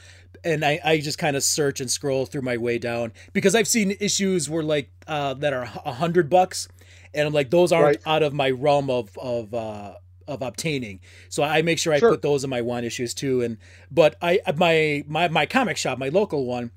and 0.44 0.64
I, 0.64 0.80
I 0.84 1.00
just 1.00 1.18
kind 1.18 1.36
of 1.36 1.44
search 1.44 1.80
and 1.80 1.90
scroll 1.90 2.26
through 2.26 2.42
my 2.42 2.56
way 2.56 2.78
down 2.78 3.12
because 3.32 3.54
I've 3.54 3.68
seen 3.68 3.96
issues 4.00 4.48
where 4.50 4.62
like 4.62 4.90
uh 5.06 5.34
that 5.34 5.52
are 5.52 5.62
a 5.84 5.92
hundred 5.92 6.30
bucks 6.30 6.68
and 7.14 7.26
I'm 7.28 7.34
like 7.34 7.50
those 7.50 7.72
aren't 7.72 7.96
Right. 7.96 8.00
out 8.06 8.22
of 8.22 8.32
my 8.32 8.50
realm 8.50 8.90
of 8.90 9.16
of 9.18 9.52
uh 9.54 9.94
of 10.28 10.42
obtaining. 10.42 11.00
So 11.28 11.42
I 11.42 11.62
make 11.62 11.78
sure 11.78 11.92
I 11.92 11.98
Sure. 11.98 12.10
put 12.10 12.22
those 12.22 12.44
in 12.44 12.50
my 12.50 12.60
want 12.60 12.84
issues 12.86 13.14
too. 13.14 13.40
And 13.42 13.58
but 13.90 14.16
I 14.22 14.40
my 14.56 15.04
my 15.06 15.28
my 15.28 15.46
comic 15.46 15.76
shop, 15.76 15.98
my 15.98 16.08
local 16.08 16.44
one, 16.46 16.70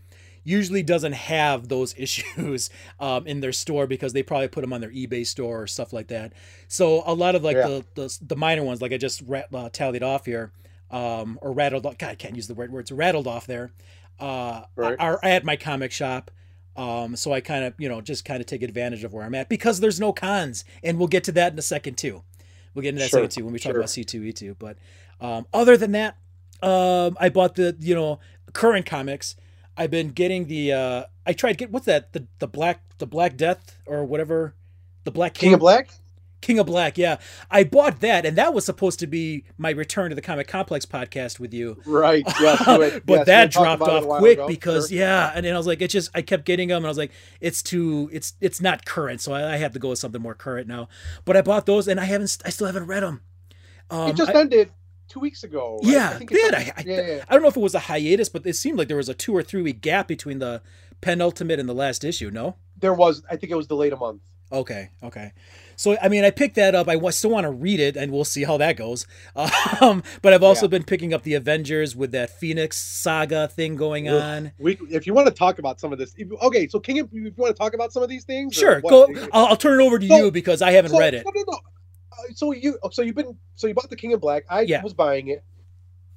usually 0.43 0.83
doesn't 0.83 1.13
have 1.13 1.67
those 1.69 1.95
issues 1.97 2.69
um, 2.99 3.25
in 3.27 3.39
their 3.41 3.51
store 3.51 3.87
because 3.87 4.13
they 4.13 4.23
probably 4.23 4.47
put 4.47 4.61
them 4.61 4.73
on 4.73 4.81
their 4.81 4.91
eBay 4.91 5.25
store 5.25 5.63
or 5.63 5.67
stuff 5.67 5.91
like 5.93 6.07
that. 6.07 6.33
So 6.67 7.03
a 7.05 7.13
lot 7.13 7.35
of 7.35 7.43
like 7.43 7.57
Yeah. 7.57 7.67
the, 7.67 7.85
the 7.95 8.17
the 8.21 8.35
minor 8.35 8.63
ones, 8.63 8.81
like 8.81 8.93
I 8.93 8.97
just 8.97 9.21
rat, 9.25 9.47
uh, 9.53 9.69
tallied 9.71 10.03
off 10.03 10.25
here, 10.25 10.51
um, 10.91 11.39
or 11.41 11.51
rattled. 11.51 11.85
off- 11.85 11.97
God, 11.97 12.09
I 12.11 12.15
can't 12.15 12.35
use 12.35 12.47
the 12.47 12.53
word 12.53 12.71
words. 12.71 12.91
Rattled 12.91 13.27
off 13.27 13.47
there. 13.47 13.71
Uh, 14.19 14.63
Right. 14.75 14.95
are 14.99 15.19
at 15.23 15.43
my 15.43 15.55
comic 15.55 15.91
shop. 15.91 16.31
Um, 16.77 17.15
so 17.15 17.31
I 17.31 17.39
kind 17.39 17.63
of, 17.63 17.73
you 17.77 17.87
know, 17.87 18.01
just 18.01 18.25
kind 18.25 18.41
of 18.41 18.47
take 18.47 18.61
advantage 18.61 19.03
of 19.05 19.13
where 19.13 19.23
I'm 19.23 19.33
at 19.35 19.47
because 19.47 19.79
there's 19.79 19.97
no 19.99 20.11
cons, 20.11 20.65
and 20.83 20.97
we'll 20.97 21.07
get 21.07 21.23
to 21.25 21.31
that 21.33 21.53
in 21.53 21.59
a 21.59 21.61
second 21.61 21.97
too. 21.97 22.23
We'll 22.75 22.83
get 22.83 22.89
into 22.89 22.99
that 22.99 23.09
Sure, 23.09 23.19
second 23.21 23.31
too 23.31 23.45
when 23.45 23.53
we 23.53 23.59
talk 23.59 23.71
sure. 23.71 23.79
about 23.79 23.89
C2E2. 23.89 24.55
But 24.59 24.77
um, 25.19 25.47
other 25.53 25.77
than 25.77 25.93
that, 25.93 26.17
um, 26.61 27.17
I 27.19 27.29
bought 27.29 27.55
the 27.55 27.75
you 27.79 27.95
know 27.95 28.19
current 28.53 28.85
comics. 28.85 29.35
I've 29.77 29.91
been 29.91 30.09
getting 30.09 30.45
the 30.45 30.73
uh, 30.73 31.03
I 31.25 31.33
tried 31.33 31.57
get 31.57 31.71
what's 31.71 31.85
that 31.85 32.13
the 32.13 32.27
the 32.39 32.47
black 32.47 32.81
the 32.97 33.07
Black 33.07 33.37
Death 33.37 33.77
or 33.85 34.03
whatever 34.05 34.53
the 35.05 35.11
Black 35.11 35.33
King 35.33 35.53
of 35.53 35.59
Black. 35.59 35.89
King 36.41 36.59
of 36.59 36.67
Black, 36.67 36.97
yeah. 36.97 37.17
I 37.49 37.63
bought 37.63 38.01
that, 38.01 38.25
and 38.25 38.37
that 38.37 38.53
was 38.53 38.65
supposed 38.65 38.99
to 38.99 39.07
be 39.07 39.45
my 39.57 39.71
return 39.71 40.09
to 40.09 40.15
the 40.15 40.21
Comic 40.21 40.47
Complex 40.47 40.85
podcast 40.85 41.39
with 41.39 41.53
you. 41.53 41.81
Right. 41.85 42.23
Yes. 42.39 42.63
but 43.05 43.15
yes, 43.15 43.25
that 43.25 43.51
dropped 43.51 43.81
about 43.81 44.03
it 44.03 44.05
a 44.05 44.09
off 44.11 44.19
quick 44.19 44.37
ago. 44.37 44.47
because 44.47 44.89
Sure. 44.89 44.97
yeah, 44.99 45.31
and 45.33 45.45
then 45.45 45.53
I 45.55 45.57
was 45.57 45.65
like, 45.65 45.81
it's 45.81 45.93
just 45.93 46.11
I 46.13 46.21
kept 46.21 46.45
getting 46.45 46.67
them, 46.69 46.77
and 46.77 46.85
I 46.85 46.89
was 46.89 46.97
like, 46.97 47.11
it's 47.41 47.63
too, 47.63 48.09
it's 48.13 48.33
it's 48.41 48.61
not 48.61 48.85
current, 48.85 49.21
so 49.21 49.33
I, 49.33 49.53
I 49.53 49.57
have 49.57 49.73
to 49.73 49.79
go 49.79 49.89
with 49.89 49.99
something 49.99 50.21
more 50.21 50.35
current 50.35 50.67
now. 50.67 50.87
But 51.23 51.35
I 51.37 51.41
bought 51.41 51.65
those, 51.65 51.87
and 51.87 51.99
I 51.99 52.05
haven't, 52.05 52.37
I 52.45 52.49
still 52.49 52.67
haven't 52.67 52.85
read 52.85 53.01
them. 53.03 53.21
Um, 53.89 54.09
it 54.09 54.15
just 54.15 54.29
I- 54.35 54.39
ended 54.39 54.71
two 55.07 55.19
weeks 55.19 55.43
ago. 55.43 55.79
right? 55.83 55.91
yeah, 55.93 56.09
I 56.09 56.13
think 56.17 56.29
did 56.31 56.53
I, 56.53 56.73
I, 56.77 56.83
yeah, 56.85 57.01
yeah. 57.07 57.23
I 57.27 57.33
don't 57.33 57.41
know 57.41 57.47
if 57.49 57.57
it 57.57 57.61
was 57.61 57.75
a 57.75 57.79
hiatus, 57.79 58.29
but 58.29 58.45
it 58.45 58.55
seemed 58.55 58.77
like 58.77 58.87
there 58.87 58.97
was 58.97 59.09
a 59.09 59.13
two 59.13 59.35
or 59.35 59.41
three 59.41 59.61
week 59.61 59.81
gap 59.81 60.07
between 60.07 60.39
the 60.39 60.61
penultimate 61.01 61.59
and 61.59 61.67
the 61.69 61.73
last 61.73 62.03
issue. 62.03 62.29
No. 62.31 62.55
There 62.79 62.93
was. 62.93 63.23
I 63.29 63.35
think 63.37 63.51
it 63.51 63.55
was 63.55 63.67
delayed 63.67 63.93
a 63.93 63.97
month. 63.97 64.21
Okay, 64.51 64.89
okay. 65.03 65.33
So 65.75 65.97
I 66.01 66.09
mean, 66.09 66.23
I 66.23 66.31
picked 66.31 66.55
that 66.55 66.75
up. 66.75 66.87
I 66.87 66.97
still 67.09 67.29
want 67.31 67.45
to 67.45 67.51
read 67.51 67.79
it, 67.79 67.95
and 67.97 68.11
we'll 68.11 68.23
see 68.25 68.43
how 68.43 68.57
that 68.57 68.77
goes. 68.77 69.05
Um, 69.81 70.03
but 70.21 70.31
I've 70.33 70.43
also 70.43 70.65
Yeah. 70.67 70.69
been 70.69 70.83
picking 70.83 71.13
up 71.13 71.23
the 71.23 71.33
Avengers 71.33 71.95
with 71.95 72.11
that 72.11 72.29
Phoenix 72.29 72.77
saga 72.77 73.47
thing 73.47 73.75
going 73.75 74.07
Ugh. 74.07 74.21
on. 74.21 74.51
We, 74.57 74.77
if 74.89 75.05
you 75.05 75.13
want 75.13 75.27
to 75.27 75.33
talk 75.33 75.59
about 75.59 75.79
some 75.81 75.91
of 75.91 75.99
this, 75.99 76.13
if, 76.17 76.31
okay. 76.43 76.67
So 76.67 76.79
King, 76.79 76.99
of, 76.99 77.07
if 77.07 77.13
you 77.13 77.33
want 77.35 77.53
to 77.55 77.59
talk 77.59 77.73
about 77.73 77.91
some 77.91 78.01
of 78.03 78.09
these 78.09 78.23
things, 78.23 78.55
Sure, 78.55 78.79
go. 78.81 79.07
I'll, 79.33 79.47
I'll 79.47 79.57
turn 79.57 79.81
it 79.81 79.83
over 79.85 79.99
to 79.99 80.07
So- 80.07 80.15
you 80.17 80.31
because 80.31 80.61
I 80.61 80.71
haven't 80.71 80.91
So- 80.91 80.99
read 80.99 81.13
it. 81.13 81.25
No, 81.25 81.31
no, 81.35 81.43
no. 81.51 81.57
Uh, 82.11 82.15
so 82.35 82.51
you, 82.53 82.77
so 82.91 83.01
you've 83.01 83.15
been, 83.15 83.37
so 83.55 83.67
you 83.67 83.73
bought 83.73 83.89
the 83.89 83.95
King 83.97 84.13
of 84.13 84.21
Black. 84.21 84.45
I 84.49 84.61
Yeah. 84.61 84.81
was 84.81 84.93
buying 84.93 85.27
it. 85.27 85.43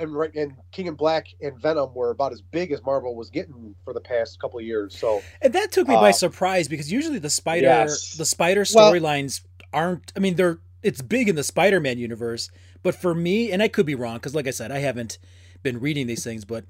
and 0.00 0.12
right, 0.14 0.34
and 0.34 0.54
King 0.72 0.88
and 0.88 0.96
Black 0.96 1.26
and 1.40 1.56
Venom 1.60 1.94
were 1.94 2.10
about 2.10 2.32
as 2.32 2.40
big 2.42 2.72
as 2.72 2.82
Marvel 2.84 3.14
was 3.14 3.30
getting 3.30 3.74
for 3.84 3.92
the 3.92 4.00
past 4.00 4.40
couple 4.40 4.58
of 4.58 4.64
years. 4.64 4.96
So 4.98 5.22
And 5.42 5.52
that 5.52 5.70
took 5.72 5.86
me 5.88 5.94
by 5.94 6.10
Uh, 6.10 6.12
surprise 6.12 6.66
because 6.68 6.90
usually 6.90 7.18
the 7.18 7.30
spider 7.30 7.66
yes. 7.66 8.14
the 8.16 8.24
spider 8.24 8.64
Well- 8.74 8.92
storylines 8.92 9.42
aren't 9.72 10.12
I 10.16 10.20
mean 10.20 10.34
they're 10.36 10.58
it's 10.82 11.02
big 11.02 11.28
in 11.28 11.36
the 11.36 11.44
Spider-Man 11.44 11.98
universe, 11.98 12.50
but 12.82 12.94
for 12.94 13.14
me 13.14 13.52
and 13.52 13.62
I 13.62 13.68
could 13.68 13.84
be 13.86 13.94
wrong 13.94 14.18
cuz 14.18 14.34
like 14.34 14.46
I 14.48 14.50
said 14.50 14.72
I 14.72 14.78
haven't 14.78 15.18
been 15.62 15.78
reading 15.78 16.06
these 16.06 16.24
things, 16.24 16.44
but 16.46 16.64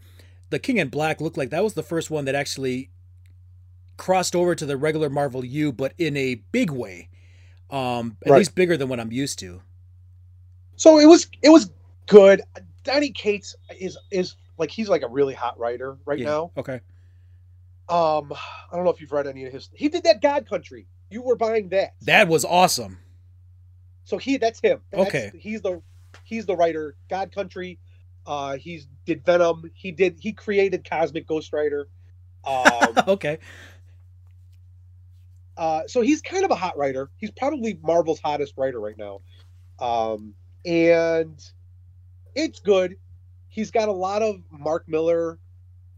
the 0.50 0.58
King 0.58 0.80
and 0.80 0.90
Black 0.90 1.20
looked 1.20 1.38
like 1.38 1.50
that 1.50 1.62
was 1.62 1.74
the 1.74 1.82
first 1.84 2.10
one 2.10 2.24
that 2.24 2.34
actually 2.34 2.90
crossed 3.96 4.34
over 4.34 4.54
to 4.54 4.66
the 4.66 4.76
regular 4.76 5.08
Marvel 5.08 5.44
U 5.44 5.72
but 5.72 5.92
in 5.98 6.16
a 6.16 6.36
big 6.52 6.70
way. 6.70 7.08
Um 7.70 8.16
at 8.26 8.32
Right. 8.32 8.38
least 8.38 8.54
bigger 8.54 8.76
than 8.76 8.88
what 8.88 8.98
I'm 9.00 9.12
used 9.12 9.38
to. 9.40 9.62
so 10.76 10.98
it 10.98 11.06
was 11.06 11.28
it 11.42 11.50
was 11.50 11.70
good. 12.06 12.42
Donny 12.92 13.10
Cates 13.10 13.54
is 13.78 13.96
is 14.10 14.36
like 14.58 14.70
he's 14.70 14.88
like 14.88 15.02
a 15.02 15.08
really 15.08 15.34
hot 15.34 15.58
writer 15.58 15.96
right 16.04 16.18
Yeah. 16.18 16.26
now. 16.26 16.52
Okay. 16.56 16.80
Um, 17.88 18.32
I 18.32 18.76
don't 18.76 18.84
know 18.84 18.90
if 18.90 19.00
you've 19.00 19.12
read 19.12 19.26
any 19.26 19.44
of 19.46 19.52
his. 19.52 19.68
He 19.74 19.88
did 19.88 20.04
that 20.04 20.22
God 20.22 20.48
Country. 20.48 20.86
You 21.10 21.22
were 21.22 21.36
buying 21.36 21.70
that. 21.70 21.94
That 22.02 22.28
was 22.28 22.44
awesome. 22.44 22.98
So 24.04 24.16
he 24.18 24.36
that's 24.36 24.60
him. 24.60 24.80
That's, 24.90 25.08
Okay. 25.08 25.32
He's 25.38 25.60
the 25.62 25.82
he's 26.24 26.46
the 26.46 26.56
writer. 26.56 26.94
God 27.08 27.32
Country. 27.32 27.78
Uh, 28.26 28.56
he's 28.56 28.86
did 29.06 29.24
Venom. 29.24 29.70
He 29.74 29.92
did 29.92 30.18
he 30.20 30.32
created 30.32 30.88
Cosmic 30.88 31.26
Ghost 31.26 31.52
Rider. 31.52 31.88
Um, 32.44 32.94
okay. 33.08 33.38
uh, 35.56 35.82
so 35.86 36.00
he's 36.00 36.22
kind 36.22 36.44
of 36.44 36.50
a 36.50 36.54
hot 36.54 36.76
writer. 36.76 37.10
He's 37.16 37.30
probably 37.32 37.78
Marvel's 37.82 38.20
hottest 38.20 38.54
writer 38.56 38.80
right 38.80 38.96
now. 38.96 39.20
Um, 39.78 40.34
and 40.64 41.42
it's 42.34 42.60
good. 42.60 42.96
He's 43.48 43.70
got 43.70 43.88
a 43.88 43.92
lot 43.92 44.22
of 44.22 44.36
Mark 44.50 44.84
Millar. 44.88 45.38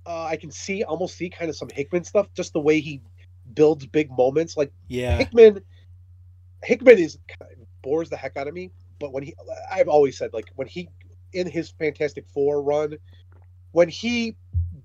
Uh, 0.07 0.25
I 0.25 0.37
can 0.37 0.51
see 0.51 0.83
almost 0.83 1.17
see 1.17 1.31
kind 1.31 1.49
of 1.49 1.57
some 1.57 1.69
Hickman 1.73 2.05
stuff, 2.05 2.29
just 2.35 2.53
the 2.53 2.61
way 2.61 2.81
he 2.81 3.01
builds 3.55 3.87
big 3.87 4.11
moments. 4.11 4.57
Like 4.57 4.73
Yeah. 4.89 5.19
Hickman, 5.19 5.61
Hickman 6.65 6.99
is 6.99 7.19
bores 7.83 8.11
the 8.11 8.17
heck 8.17 8.37
out 8.37 8.49
of 8.49 8.55
me. 8.55 8.71
But 8.99 9.13
when 9.13 9.23
he, 9.23 9.35
I've 9.71 9.89
always 9.89 10.17
said 10.17 10.33
like 10.33 10.51
when 10.57 10.69
he 10.69 10.89
in 11.33 11.47
his 11.49 11.71
Fantastic 11.71 12.27
Four 12.29 12.63
run, 12.63 12.97
when 13.73 13.89
he 13.89 14.37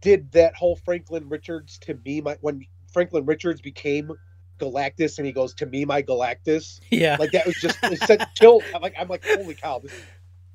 did 0.02 0.32
that 0.32 0.56
whole 0.56 0.76
Franklin 0.76 1.28
Richards 1.30 1.78
to 1.80 1.98
me, 2.06 2.22
my 2.22 2.38
when 2.42 2.66
Franklin 2.92 3.26
Richards 3.26 3.62
became 3.62 4.12
Galactus 4.60 5.18
and 5.18 5.28
he 5.28 5.32
goes 5.34 5.54
to 5.56 5.66
me, 5.66 5.86
my 5.86 6.02
Galactus, 6.02 6.80
Yeah. 6.92 7.18
like 7.20 7.32
that 7.32 7.46
was 7.46 7.56
just 7.56 7.78
it 7.84 8.00
sent 8.00 8.22
chill. 8.36 8.62
I'm 8.74 8.82
like 8.82 8.96
I'm 9.00 9.08
like 9.08 9.24
holy 9.24 9.56
cow, 9.56 9.80
this, 9.80 9.94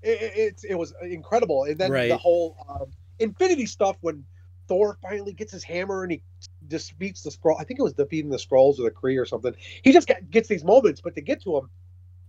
it, 0.02 0.22
it, 0.22 0.32
it's 0.36 0.64
it 0.64 0.74
was 0.74 0.94
incredible. 1.02 1.64
And 1.64 1.78
then 1.78 1.90
the 1.90 2.16
whole 2.16 2.56
um, 2.68 2.92
Infinity 3.18 3.66
stuff 3.66 3.96
when 4.00 4.24
Thor 4.68 4.98
finally 5.02 5.32
gets 5.32 5.52
his 5.52 5.64
hammer 5.64 6.02
and 6.02 6.12
he 6.12 6.22
defeats 6.68 7.22
the 7.22 7.30
scroll. 7.30 7.56
I 7.58 7.64
think 7.64 7.78
it 7.78 7.82
was 7.82 7.92
defeating 7.92 8.30
the 8.30 8.38
scrolls 8.38 8.80
or 8.80 8.84
the 8.84 8.90
Kree 8.90 9.20
or 9.20 9.26
something. 9.26 9.54
He 9.82 9.92
just 9.92 10.08
got, 10.08 10.30
gets 10.30 10.48
these 10.48 10.64
moments, 10.64 11.00
but 11.00 11.14
to 11.14 11.20
get 11.20 11.42
to 11.42 11.58
him, 11.58 11.70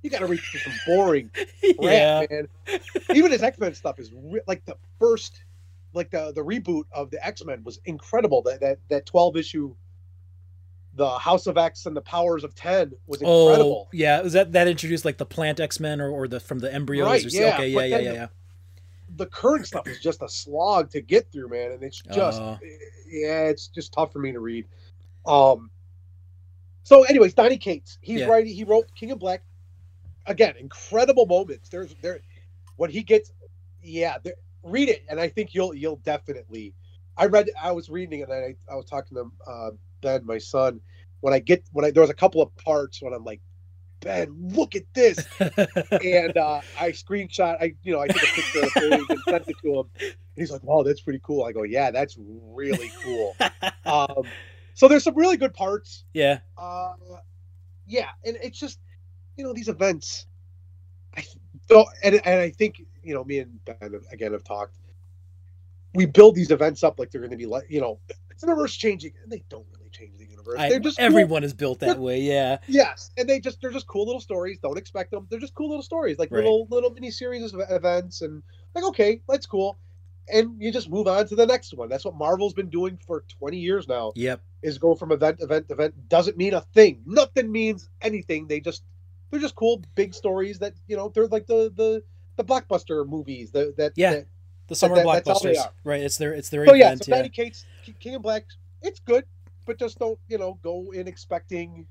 you 0.02 0.10
got 0.10 0.20
to 0.20 0.28
read 0.28 0.42
through 0.42 0.60
some 0.60 0.74
boring 0.86 1.32
yeah. 1.64 2.26
crap, 2.26 2.32
man. 2.32 2.48
Even 3.16 3.32
his 3.32 3.42
X 3.42 3.58
Men 3.58 3.74
stuff 3.74 4.00
is 4.00 4.12
re- 4.14 4.42
like 4.48 4.66
the 4.66 4.76
first, 5.00 5.44
like 5.94 6.12
the 6.12 6.34
the 6.34 6.42
reboot 6.42 6.84
of 6.92 7.10
the 7.10 7.26
X 7.26 7.44
Men 7.46 7.64
was 7.64 7.80
incredible. 7.86 8.42
That 8.42 8.60
that 8.60 8.80
that 8.90 9.06
twelve 9.06 9.38
issue, 9.38 9.74
the 10.96 11.10
House 11.18 11.48
of 11.48 11.58
X 11.58 11.86
and 11.88 11.96
the 11.98 12.02
Powers 12.02 12.44
of 12.44 12.54
Ten 12.56 12.92
was 13.08 13.22
incredible. 13.22 13.32
Oh, 13.42 13.48
incredible. 13.50 13.90
yeah. 13.94 14.22
Was 14.22 14.34
that 14.34 14.52
that 14.54 14.68
introduced 14.68 15.06
like 15.06 15.18
the 15.18 15.26
plant 15.26 15.60
X 15.60 15.80
Men 15.80 16.00
or, 16.00 16.10
or 16.10 16.28
the 16.28 16.40
from 16.40 16.60
the 16.60 16.72
embryos? 16.74 17.08
Right, 17.08 17.26
or, 17.26 17.30
yeah, 17.30 17.54
Okay. 17.56 17.68
Yeah. 17.70 17.80
Yeah. 17.82 17.86
Yeah. 17.86 17.98
the- 17.98 18.14
Yeah. 18.16 18.28
The 19.16 19.26
current 19.28 19.68
stuff 19.68 19.88
is 19.88 20.00
just 20.00 20.24
a 20.24 20.30
slog 20.30 20.90
to 20.92 21.02
get 21.02 21.32
through, 21.32 21.50
man, 21.50 21.72
and 21.72 21.84
it's 21.84 22.02
just 22.02 22.42
Oh. 22.42 22.58
yeah, 23.08 23.44
it's 23.46 23.68
just 23.68 23.94
tough 23.94 24.12
for 24.12 24.20
me 24.20 24.32
to 24.32 24.40
read. 24.40 24.66
Um. 25.26 25.70
So, 26.84 27.04
anyways, 27.04 27.34
Donny 27.34 27.58
Cates, 27.58 27.98
he's 28.02 28.22
Yeah. 28.22 28.26
writing. 28.28 28.54
He 28.54 28.64
wrote 28.64 28.88
King 28.96 29.12
of 29.12 29.20
Black. 29.20 29.42
again, 30.26 30.56
incredible 30.58 31.26
moments. 31.26 31.68
There's 31.70 31.94
there 32.02 32.22
when 32.78 32.90
he 32.90 33.04
gets, 33.04 33.32
yeah, 33.82 34.18
there, 34.24 34.36
read 34.64 34.88
it, 34.90 35.04
and 35.10 35.20
I 35.20 35.28
think 35.28 35.54
you'll 35.54 35.74
you'll 35.76 35.98
definitely. 35.98 36.74
I 37.18 37.26
read, 37.28 37.50
I 37.62 37.72
was 37.74 37.90
reading 37.90 38.22
it, 38.22 38.30
and 38.30 38.34
I, 38.34 38.56
I 38.72 38.76
was 38.76 38.86
talking 38.86 39.16
to 39.18 39.30
uh, 39.46 39.72
Ben, 40.04 40.26
my 40.26 40.38
son. 40.38 40.80
When 41.22 41.34
I 41.34 41.40
get 41.40 41.64
when 41.72 41.86
I 41.86 41.92
there 41.92 42.02
was 42.02 42.10
a 42.10 42.16
couple 42.16 42.42
of 42.42 42.56
parts 42.58 43.02
when 43.02 43.14
I'm 43.14 43.24
like, 43.24 43.42
Ben, 44.02 44.36
look 44.54 44.76
at 44.76 44.84
this, 44.94 45.26
and 45.40 46.38
uh, 46.38 46.60
I 46.80 46.92
screenshot. 46.92 47.58
I 47.62 47.74
you 47.82 47.94
know 47.94 48.02
I 48.02 48.08
took 48.08 48.22
a 48.22 48.26
picture 48.36 48.64
of 48.64 48.74
the 48.74 49.06
and 49.10 49.20
sent 49.28 49.48
it 49.48 49.56
to 49.64 49.80
him. 49.80 49.86
And 50.00 50.16
he's 50.36 50.52
like, 50.52 50.64
"Wow, 50.64 50.84
that's 50.84 51.02
pretty 51.02 51.22
cool." 51.24 51.46
I 51.46 51.54
go, 51.54 51.64
"Yeah, 51.64 51.92
that's 51.92 52.18
really 52.20 52.92
cool." 53.02 53.36
um, 53.86 54.26
so 54.74 54.88
there's 54.88 55.04
some 55.06 55.16
really 55.16 55.38
good 55.38 55.54
parts. 55.54 56.04
yeah. 56.14 56.40
Uh, 56.58 56.94
yeah, 57.88 58.10
and 58.26 58.38
it's 58.42 58.60
just 58.60 58.80
you 59.38 59.44
know 59.44 59.54
these 59.54 59.70
events. 59.70 60.26
I 61.16 61.24
don't, 61.70 61.88
and 62.04 62.16
and 62.26 62.42
I 62.42 62.50
think 62.50 62.82
you 63.04 63.14
know 63.14 63.24
me 63.24 63.40
and 63.40 63.64
Ben 63.66 64.02
again 64.12 64.34
have 64.34 64.44
talked. 64.44 64.76
We 65.94 66.08
build 66.08 66.36
these 66.36 66.50
events 66.50 66.84
up 66.84 66.98
like 66.98 67.12
they're 67.12 67.22
going 67.22 67.32
to 67.32 67.38
be 67.38 67.46
like 67.46 67.66
you 67.70 67.80
know 67.80 68.00
it's 68.30 68.42
the 68.42 68.48
universe 68.48 68.76
changing, 68.76 69.14
and 69.24 69.32
they 69.32 69.44
don't 69.50 69.66
really 69.72 69.83
change 69.94 70.18
the 70.18 70.26
universe. 70.26 70.56
I, 70.60 70.70
they're 70.70 70.80
just 70.80 70.98
cool- 70.98 71.06
everyone 71.06 71.44
is 71.44 71.54
built 71.54 71.80
that 71.80 71.86
They're- 71.96 71.96
way. 72.02 72.20
Yeah. 72.22 72.58
Yes, 72.68 73.12
and 73.18 73.30
they 73.30 73.40
just 73.40 73.62
they're 73.62 73.72
just 73.72 73.88
cool 73.88 74.06
little 74.06 74.22
stories. 74.22 74.60
Don't 74.60 74.78
expect 74.78 75.12
them. 75.12 75.28
They're 75.30 75.40
just 75.40 75.54
cool 75.54 75.70
little 75.70 75.84
stories, 75.84 76.18
like 76.20 76.32
Right. 76.32 76.38
little 76.44 76.68
little 76.70 76.90
mini 76.92 77.12
series 77.12 77.54
of 77.54 77.62
events, 77.70 78.22
and 78.22 78.44
like 78.76 78.84
okay, 78.86 79.22
that's 79.30 79.46
cool. 79.46 79.78
And 80.32 80.62
you 80.62 80.72
just 80.72 80.90
move 80.90 81.08
on 81.08 81.28
to 81.28 81.36
the 81.36 81.46
next 81.46 81.74
one. 81.74 81.90
That's 81.90 82.06
what 82.06 82.16
Marvel's 82.16 82.54
been 82.54 82.70
doing 82.70 82.98
for 83.06 83.24
twenty 83.40 83.58
years 83.58 83.88
now. 83.88 84.14
Yep. 84.16 84.42
Is 84.62 84.78
go 84.78 84.96
from 84.96 85.12
event 85.12 85.42
event 85.42 85.66
event 85.70 85.94
doesn't 86.10 86.38
mean 86.38 86.54
a 86.54 86.62
thing. 86.62 87.02
Nothing 87.06 87.52
means 87.52 87.90
anything. 88.02 88.48
They 88.48 88.60
just 88.62 88.84
they're 89.32 89.42
just 89.42 89.56
cool 89.56 89.84
big 89.96 90.14
stories 90.14 90.60
that 90.60 90.74
you 90.88 90.96
know 90.96 91.10
they're 91.10 91.28
like 91.28 91.46
the 91.48 91.72
the 91.76 92.04
the 92.38 92.44
blockbuster 92.44 93.08
movies. 93.08 93.52
The, 93.52 93.74
that 93.78 93.94
Yeah. 93.96 94.14
that- 94.14 94.28
The 94.68 94.76
summer 94.76 94.96
that- 94.96 95.06
that's 95.26 95.28
all 95.30 95.40
they 95.42 95.54
blockbusters. 95.56 95.70
Right. 95.84 96.02
It's 96.02 96.18
their 96.18 96.34
it's 96.34 96.50
their 96.50 96.66
so 96.66 96.74
yeah, 96.74 96.88
event. 96.88 97.04
so 97.04 97.16
Yeah. 97.18 97.28
Cates, 97.28 97.66
King 98.00 98.16
of 98.16 98.22
Black, 98.22 98.46
it's 98.82 99.00
good, 99.02 99.26
but 99.66 99.80
just 99.80 100.00
don't 100.00 100.20
you 100.28 100.38
know 100.38 100.60
go 100.64 100.92
in 100.92 101.08
expecting, 101.08 101.86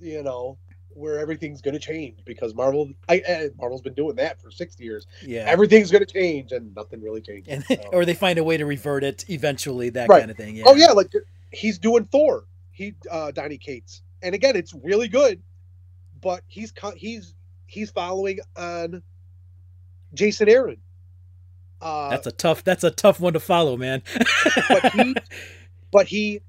you 0.00 0.22
know, 0.22 0.58
where 0.90 1.18
everything's 1.18 1.60
going 1.62 1.74
to 1.74 1.80
change 1.80 2.20
because 2.24 2.54
Marvel, 2.54 2.90
I, 3.08 3.18
eh, 3.26 3.48
Marvel's 3.58 3.82
been 3.82 3.94
doing 3.94 4.16
that 4.16 4.40
for 4.40 4.50
sixty 4.50 4.84
years. 4.84 5.06
Yeah. 5.22 5.44
Everything's 5.46 5.90
going 5.90 6.04
to 6.04 6.12
change, 6.12 6.52
and 6.52 6.74
nothing 6.74 7.00
really 7.02 7.20
changes. 7.20 7.64
so. 7.66 7.76
or 7.92 8.04
they 8.04 8.14
find 8.14 8.38
a 8.38 8.44
way 8.44 8.56
to 8.56 8.66
revert 8.66 9.04
it 9.04 9.24
eventually. 9.28 9.90
That 9.90 10.08
Right. 10.08 10.20
kind 10.20 10.30
of 10.30 10.36
thing. 10.36 10.56
Yeah. 10.56 10.64
Oh 10.66 10.74
yeah, 10.74 10.92
like 10.92 11.12
he's 11.52 11.78
doing 11.78 12.04
Thor. 12.06 12.44
He 12.70 12.94
uh 13.10 13.30
Donny 13.32 13.58
Cates, 13.58 14.02
and 14.22 14.34
again, 14.34 14.56
it's 14.56 14.72
really 14.82 15.08
good, 15.08 15.42
but 16.20 16.42
he's 16.46 16.72
he's 16.96 17.34
he's 17.66 17.90
following 17.90 18.38
on 18.56 19.02
Jason 20.14 20.48
Aaron. 20.48 20.78
Uh, 21.80 22.10
That's 22.10 22.26
a 22.28 22.32
tough. 22.32 22.62
That's 22.64 22.84
a 22.84 22.90
tough 22.92 23.18
one 23.18 23.32
to 23.32 23.40
follow, 23.40 23.76
man. 23.76 24.02
but 24.68 24.92
he, 24.92 25.14
but 25.90 26.06
he, 26.06 26.40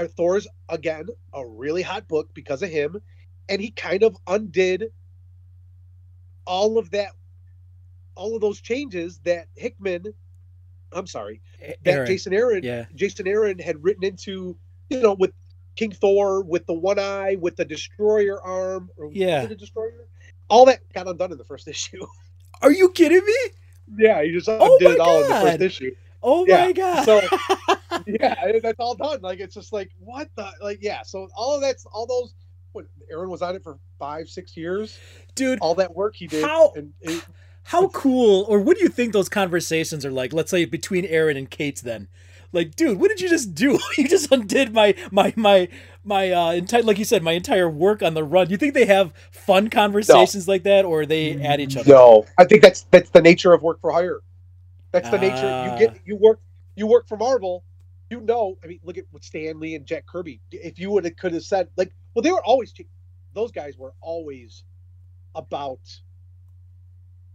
Uh, 0.00 0.08
Thor's 0.08 0.46
again 0.68 1.06
a 1.34 1.46
really 1.46 1.82
hot 1.82 2.08
book 2.08 2.28
because 2.34 2.62
of 2.62 2.70
him, 2.70 3.00
and 3.48 3.60
he 3.60 3.70
kind 3.70 4.02
of 4.02 4.16
undid 4.26 4.86
all 6.46 6.78
of 6.78 6.90
that, 6.90 7.10
all 8.14 8.34
of 8.34 8.40
those 8.40 8.60
changes 8.60 9.18
that 9.24 9.46
Hickman, 9.56 10.04
I'm 10.92 11.06
sorry, 11.06 11.42
that 11.60 11.76
Aaron. 11.86 12.06
Jason 12.06 12.32
Aaron, 12.32 12.62
Yeah. 12.64 12.86
Jason 12.94 13.26
Aaron 13.28 13.58
had 13.58 13.82
written 13.84 14.04
into, 14.04 14.56
you 14.88 15.00
know, 15.00 15.12
with 15.14 15.32
King 15.76 15.92
Thor, 15.92 16.42
with 16.42 16.66
the 16.66 16.72
one 16.74 16.98
eye, 16.98 17.36
with 17.38 17.56
the 17.56 17.64
destroyer 17.64 18.40
arm, 18.42 18.90
or 18.96 19.10
Yeah. 19.12 19.42
a 19.42 19.54
destroyer? 19.54 20.06
All 20.48 20.64
that 20.66 20.80
got 20.92 21.06
undone 21.08 21.30
in 21.32 21.38
the 21.38 21.44
first 21.44 21.68
issue. 21.74 22.04
Are 22.62 22.72
you 22.72 22.90
kidding 22.90 23.24
me? 23.24 23.36
yeah, 23.98 24.22
he 24.22 24.30
just 24.32 24.48
Oh 24.48 24.74
undid 24.74 24.88
my 24.88 24.94
it 24.94 25.00
all 25.00 25.22
in 25.22 25.28
the 25.28 25.34
first 25.40 25.60
issue. 25.60 25.94
Oh 26.22 26.46
Yeah, 26.46 26.66
my 26.66 26.72
god. 26.72 27.04
so- 27.04 27.20
yeah, 28.06 28.58
that's 28.62 28.78
all 28.80 28.94
done. 28.94 29.20
Like 29.22 29.40
it's 29.40 29.54
just 29.54 29.72
like 29.72 29.90
what 29.98 30.28
the 30.36 30.50
like 30.60 30.78
yeah. 30.82 31.02
So 31.02 31.28
all 31.34 31.54
of 31.54 31.60
that's 31.62 31.86
all 31.86 32.06
those. 32.06 32.34
What 32.72 32.86
Aaron 33.10 33.28
was 33.30 33.42
on 33.42 33.56
it 33.56 33.64
for 33.64 33.78
five, 33.98 34.28
six 34.28 34.56
years. 34.56 34.96
dude, 35.34 35.58
All 35.60 35.74
that 35.74 35.92
work 35.96 36.14
he 36.14 36.28
did. 36.28 36.44
How- 36.44 36.72
And 36.76 36.92
it, 37.00 37.24
how 37.64 37.88
cool 37.88 38.44
or 38.48 38.60
what 38.60 38.76
do 38.76 38.82
you 38.82 38.88
think 38.88 39.12
those 39.12 39.28
conversations 39.28 40.04
are 40.04 40.10
like? 40.12 40.32
Let's 40.32 40.50
say 40.52 40.64
between 40.66 41.04
Aaron 41.04 41.36
and 41.36 41.50
Cates 41.50 41.80
then. 41.80 42.06
Like, 42.52 42.74
dude, 42.74 42.98
what 43.00 43.08
did 43.08 43.20
you 43.20 43.28
just 43.28 43.54
do? 43.54 43.78
you 43.98 44.08
just 44.08 44.30
undid 44.32 44.72
my 44.72 44.94
my 45.10 45.32
my 45.36 45.68
my 46.04 46.30
uh 46.30 46.52
entire 46.52 46.82
like 46.82 46.98
you 46.98 47.04
said, 47.04 47.22
my 47.24 47.32
entire 47.32 47.68
work 47.68 48.02
on 48.04 48.14
the 48.14 48.22
run. 48.24 48.46
Do 48.46 48.52
you 48.52 48.56
think 48.56 48.74
they 48.74 48.86
have 48.86 49.12
fun 49.32 49.68
conversations 49.68 50.46
like 50.48 50.62
that 50.62 50.84
or 50.84 51.02
are 51.02 51.06
they 51.06 51.32
at 51.42 51.58
each 51.60 51.76
other? 51.76 51.90
no, 51.92 52.26
I 52.38 52.44
think 52.44 52.62
that's 52.62 52.82
that's 52.90 53.10
the 53.10 53.20
nature 53.22 53.52
of 53.52 53.62
work 53.62 53.80
for 53.80 53.90
hire. 53.92 54.20
That's 54.92 55.10
the 55.10 55.18
nature. 55.18 55.36
Ah. 55.44 55.72
You 55.72 55.78
get 55.86 56.00
you 56.04 56.16
work 56.16 56.40
you 56.76 56.86
work 56.86 57.06
for 57.08 57.16
Marvel. 57.16 57.64
You 58.10 58.20
know, 58.20 58.58
I 58.62 58.66
mean, 58.66 58.80
look 58.82 58.98
at 58.98 59.04
what 59.10 59.24
Stan 59.24 59.60
Lee 59.60 59.76
and 59.76 59.86
Jack 59.86 60.06
Kirby. 60.06 60.40
If 60.50 60.78
you 60.78 60.90
would 60.90 61.04
have 61.04 61.16
could 61.16 61.32
have 61.32 61.44
said 61.44 61.68
like, 61.76 61.92
well, 62.14 62.22
they 62.22 62.32
were 62.32 62.44
always 62.44 62.74
those 63.34 63.52
guys 63.52 63.78
were 63.78 63.94
always 64.00 64.64
about 65.34 65.80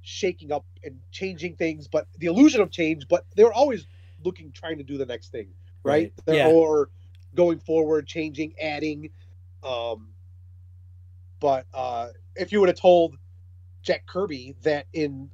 shaking 0.01 0.51
up 0.51 0.65
and 0.83 0.99
changing 1.11 1.55
things, 1.55 1.87
but 1.87 2.07
the 2.17 2.27
illusion 2.27 2.61
of 2.61 2.71
change. 2.71 3.07
But 3.07 3.25
they 3.35 3.43
were 3.43 3.53
always 3.53 3.87
looking, 4.23 4.51
trying 4.51 4.77
to 4.77 4.83
do 4.83 4.97
the 4.97 5.05
next 5.05 5.31
thing, 5.31 5.47
right? 5.83 6.13
Right. 6.27 6.35
Yeah. 6.35 6.49
Or 6.49 6.89
going 7.35 7.59
forward, 7.59 8.05
changing, 8.07 8.53
adding. 8.61 9.09
Um, 9.63 10.09
but 11.39 11.65
uh, 11.73 12.07
if 12.35 12.51
you 12.51 12.59
would 12.59 12.69
have 12.69 12.79
told 12.79 13.15
Jack 13.81 14.05
Kirby 14.07 14.55
that 14.63 14.87
in 14.93 15.29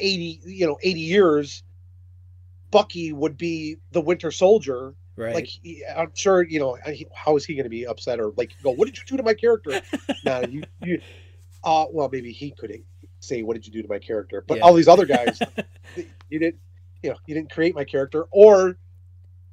80 0.00 0.40
you 0.44 0.66
know 0.66 0.78
80 0.82 1.00
years 1.00 1.62
bucky 2.74 3.12
would 3.12 3.36
be 3.38 3.76
the 3.92 4.00
winter 4.00 4.30
soldier 4.30 4.94
Right. 5.16 5.34
like 5.34 5.46
he, 5.46 5.84
i'm 5.96 6.10
sure 6.14 6.42
you 6.42 6.58
know 6.58 6.76
he, 6.86 7.06
how 7.14 7.36
is 7.36 7.44
he 7.44 7.54
going 7.54 7.64
to 7.64 7.70
be 7.70 7.86
upset 7.86 8.18
or 8.20 8.32
like 8.36 8.50
go 8.62 8.72
what 8.72 8.86
did 8.86 8.96
you 8.98 9.04
do 9.06 9.16
to 9.16 9.22
my 9.22 9.34
character 9.34 9.72
no 10.24 10.40
you, 10.40 10.64
you 10.80 11.00
uh 11.62 11.86
well 11.92 12.08
maybe 12.12 12.32
he 12.32 12.50
couldn't 12.50 12.84
say 13.20 13.42
what 13.42 13.54
did 13.54 13.64
you 13.66 13.72
do 13.72 13.80
to 13.82 13.88
my 13.88 13.98
character 13.98 14.44
but 14.48 14.58
Yeah. 14.58 14.64
all 14.64 14.74
these 14.74 14.88
other 14.88 15.06
guys 15.06 15.40
you 16.28 16.38
didn't 16.38 16.60
you 17.02 17.10
know 17.10 17.16
you 17.26 17.34
didn't 17.34 17.50
create 17.52 17.74
my 17.74 17.84
character 17.84 18.24
or 18.32 18.76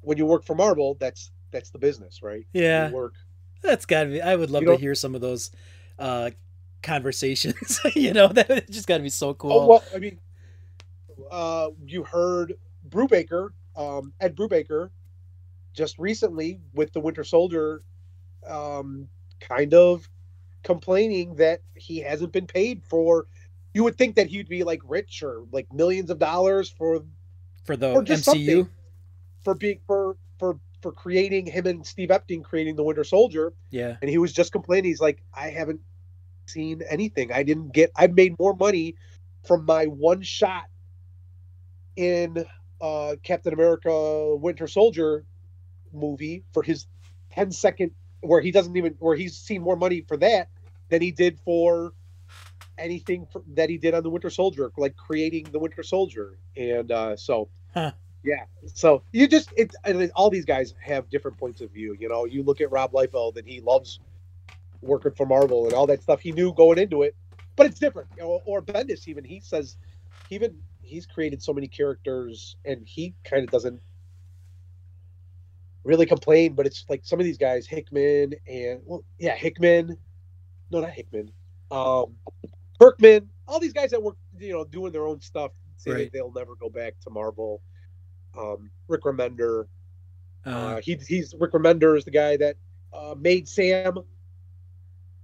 when 0.00 0.18
you 0.18 0.26
work 0.26 0.44
for 0.44 0.54
marvel 0.56 0.96
that's 0.98 1.30
that's 1.52 1.70
the 1.70 1.78
business 1.78 2.22
right 2.22 2.44
yeah. 2.52 2.88
you 2.88 2.94
work 2.94 3.14
That's 3.62 3.86
gotta 3.86 4.10
be 4.10 4.20
I 4.20 4.34
would 4.34 4.50
love 4.50 4.64
to 4.64 4.76
hear 4.76 4.96
some 4.96 5.14
of 5.14 5.20
those 5.20 5.50
uh 5.98 6.30
conversations. 6.82 7.78
you 7.94 8.12
know, 8.12 8.26
that 8.28 8.68
just 8.68 8.88
gotta 8.88 9.04
be 9.04 9.08
so 9.08 9.34
cool. 9.34 9.52
Oh 9.52 9.66
well, 9.68 9.84
I 9.94 9.98
mean, 9.98 10.18
uh, 11.30 11.68
you 11.86 12.02
heard 12.02 12.54
Brubaker, 12.92 13.50
um, 13.76 14.12
Ed 14.20 14.36
Brubaker, 14.36 14.90
just 15.74 15.98
recently 15.98 16.60
with 16.74 16.92
the 16.92 17.00
Winter 17.00 17.24
Soldier, 17.24 17.82
um, 18.46 19.08
kind 19.40 19.74
of 19.74 20.08
complaining 20.62 21.34
that 21.36 21.60
he 21.74 21.98
hasn't 21.98 22.32
been 22.32 22.46
paid 22.46 22.84
for. 22.84 23.26
You 23.74 23.82
would 23.84 23.96
think 23.96 24.16
that 24.16 24.28
he'd 24.28 24.48
be 24.48 24.62
like 24.64 24.80
rich 24.84 25.22
or 25.22 25.44
like 25.50 25.66
millions 25.72 26.10
of 26.10 26.18
dollars 26.18 26.68
for 26.70 27.02
for 27.64 27.74
the 27.76 27.94
MCU. 27.94 28.68
for 29.42 29.54
being 29.54 29.80
for 29.86 30.16
for 30.38 30.58
for 30.82 30.92
creating 30.92 31.46
him 31.46 31.66
and 31.66 31.86
Steve 31.86 32.10
Epting 32.10 32.42
creating 32.44 32.76
the 32.76 32.82
Winter 32.82 33.04
Soldier, 33.04 33.54
Yeah. 33.70 33.96
and 34.02 34.10
he 34.10 34.18
was 34.18 34.32
just 34.32 34.52
complaining. 34.52 34.90
He's 34.90 35.00
like, 35.00 35.22
I 35.32 35.48
haven't 35.48 35.80
seen 36.46 36.82
anything. 36.90 37.32
I 37.32 37.44
didn't 37.44 37.72
get. 37.72 37.90
I 37.96 38.08
made 38.08 38.36
more 38.38 38.54
money 38.54 38.96
from 39.46 39.64
my 39.64 39.86
one 39.86 40.22
shot 40.22 40.64
in 41.96 42.44
uh, 42.82 43.16
Captain 43.22 43.54
America: 43.54 44.36
Winter 44.36 44.66
Soldier 44.66 45.24
movie 45.92 46.44
for 46.52 46.62
his 46.62 46.86
10 47.32 47.52
second 47.52 47.92
where 48.20 48.40
he 48.40 48.50
doesn't 48.50 48.76
even 48.76 48.94
where 48.98 49.16
he's 49.16 49.36
seen 49.38 49.62
more 49.62 49.76
money 49.76 50.02
for 50.02 50.16
that 50.16 50.48
than 50.90 51.02
he 51.02 51.10
did 51.10 51.38
for 51.44 51.92
anything 52.78 53.26
for, 53.32 53.42
that 53.54 53.68
he 53.70 53.78
did 53.78 53.94
on 53.94 54.02
the 54.02 54.10
Winter 54.10 54.30
Soldier, 54.30 54.72
like 54.76 54.96
creating 54.96 55.50
the 55.52 55.58
Winter 55.58 55.82
Soldier. 55.82 56.38
And 56.56 56.90
uh, 56.90 57.16
so, 57.16 57.50
Huh. 57.74 57.92
yeah. 58.22 58.44
So 58.74 59.04
you 59.12 59.28
just 59.28 59.52
it 59.56 59.74
all 60.14 60.30
these 60.30 60.44
guys 60.44 60.74
have 60.82 61.10
different 61.10 61.38
points 61.38 61.60
of 61.60 61.72
view. 61.72 61.96
You 61.98 62.08
know, 62.08 62.24
you 62.24 62.42
look 62.42 62.60
at 62.60 62.70
Rob 62.70 62.92
Liefeld 62.92 63.36
and 63.36 63.46
he 63.46 63.60
loves 63.60 64.00
working 64.80 65.12
for 65.12 65.26
Marvel 65.26 65.66
and 65.66 65.74
all 65.74 65.86
that 65.86 66.02
stuff. 66.02 66.20
He 66.20 66.32
knew 66.32 66.52
going 66.54 66.78
into 66.78 67.02
it, 67.02 67.16
but 67.56 67.66
it's 67.66 67.78
different. 67.78 68.08
You 68.16 68.22
know, 68.24 68.40
or 68.44 68.62
Bendis 68.62 69.08
even 69.08 69.24
he 69.24 69.40
says 69.40 69.76
even 70.30 70.56
he's 70.92 71.06
created 71.06 71.42
so 71.42 71.52
many 71.52 71.66
characters 71.66 72.56
and 72.64 72.86
he 72.86 73.14
kind 73.24 73.42
of 73.44 73.50
doesn't 73.50 73.80
really 75.84 76.06
complain. 76.06 76.54
But 76.54 76.66
it's 76.66 76.84
like 76.88 77.00
some 77.04 77.18
of 77.18 77.24
these 77.24 77.38
guys, 77.38 77.66
Hickman 77.66 78.34
and 78.46 78.80
well, 78.84 79.04
yeah, 79.18 79.34
Hickman. 79.34 79.96
No, 80.70 80.80
not 80.80 80.90
Hickman. 80.90 81.30
Um, 81.70 82.14
Kirkman. 82.80 83.28
All 83.48 83.58
these 83.58 83.72
guys 83.72 83.90
that 83.90 84.02
work, 84.02 84.16
you 84.38 84.52
know, 84.52 84.64
doing 84.64 84.92
their 84.92 85.06
own 85.06 85.20
stuff. 85.20 85.52
Say 85.76 85.90
Right. 85.90 86.10
they'll 86.12 86.32
never 86.32 86.54
go 86.54 86.68
back 86.68 86.94
to 87.00 87.10
Marvel. 87.10 87.60
Um, 88.38 88.70
Rick 88.88 89.02
Remender. 89.02 89.66
Uh, 90.46 90.50
Uh, 90.50 90.80
he, 90.80 90.98
he's 91.08 91.34
Rick 91.38 91.52
Remender 91.52 91.96
is 91.96 92.04
the 92.04 92.10
guy 92.10 92.36
that 92.36 92.56
uh, 92.92 93.14
made 93.18 93.48
Sam 93.48 93.98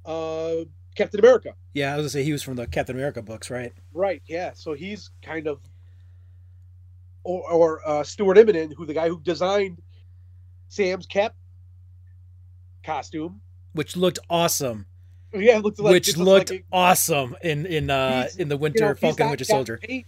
uh, 0.05 0.55
Captain 0.99 1.21
America. 1.21 1.55
Yeah, 1.75 1.93
I 1.93 1.97
was 1.97 2.03
gonna 2.03 2.11
say 2.11 2.25
he 2.25 2.33
was 2.33 2.43
from 2.43 2.57
the 2.57 2.67
Captain 2.67 2.97
America 2.97 3.23
books, 3.23 3.51
right? 3.51 3.73
Right. 3.95 4.21
Yeah. 4.27 4.51
So 4.55 4.73
he's 4.73 5.11
kind 5.23 5.47
of, 5.47 5.61
or, 7.23 7.51
or 7.51 7.89
uh, 7.89 8.03
Stuart 8.03 8.37
Immonen, 8.37 8.75
who 8.77 8.85
the 8.85 8.95
guy 8.95 9.09
who 9.09 9.21
designed 9.21 9.81
Sam's 10.69 11.07
cap 11.07 11.35
costume. 12.85 13.41
Which 13.75 13.97
looked 13.97 14.19
awesome. 14.29 14.87
Yeah, 15.33 15.59
it 15.59 15.63
looked 15.63 15.79
like 15.79 15.93
which 15.93 16.17
looked 16.17 16.51
like 16.51 16.65
awesome 16.73 17.37
in 17.43 17.65
in 17.67 17.91
uh 17.91 18.29
in 18.39 18.49
the 18.49 18.57
Winter 18.57 18.85
you 18.85 18.89
know, 18.89 18.95
Falcon 18.95 19.29
Winter 19.29 19.45
Soldier. 19.45 19.79
paid- 19.79 20.07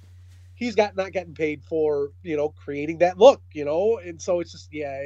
he's 0.54 0.74
got 0.74 0.96
not 0.96 1.12
getting 1.12 1.34
paid 1.34 1.62
for 1.62 2.10
you 2.22 2.36
know 2.36 2.48
creating 2.48 2.98
that 2.98 3.16
look, 3.16 3.42
you 3.52 3.64
know, 3.64 3.98
and 4.04 4.20
so 4.20 4.40
it's 4.40 4.52
just 4.52 4.72
yeah. 4.72 5.02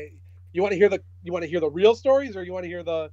You 0.53 0.63
want 0.63 0.73
to 0.73 0.79
hear 0.79 0.89
the 0.89 1.03
you 1.25 1.33
want 1.33 1.43
to 1.43 1.49
hear 1.49 1.61
the 1.61 1.69
real 1.69 1.95
stories, 1.95 2.37
or 2.37 2.45
you 2.45 2.53
want 2.53 2.63
to 2.65 2.69
hear 2.69 2.85
the, 2.85 3.11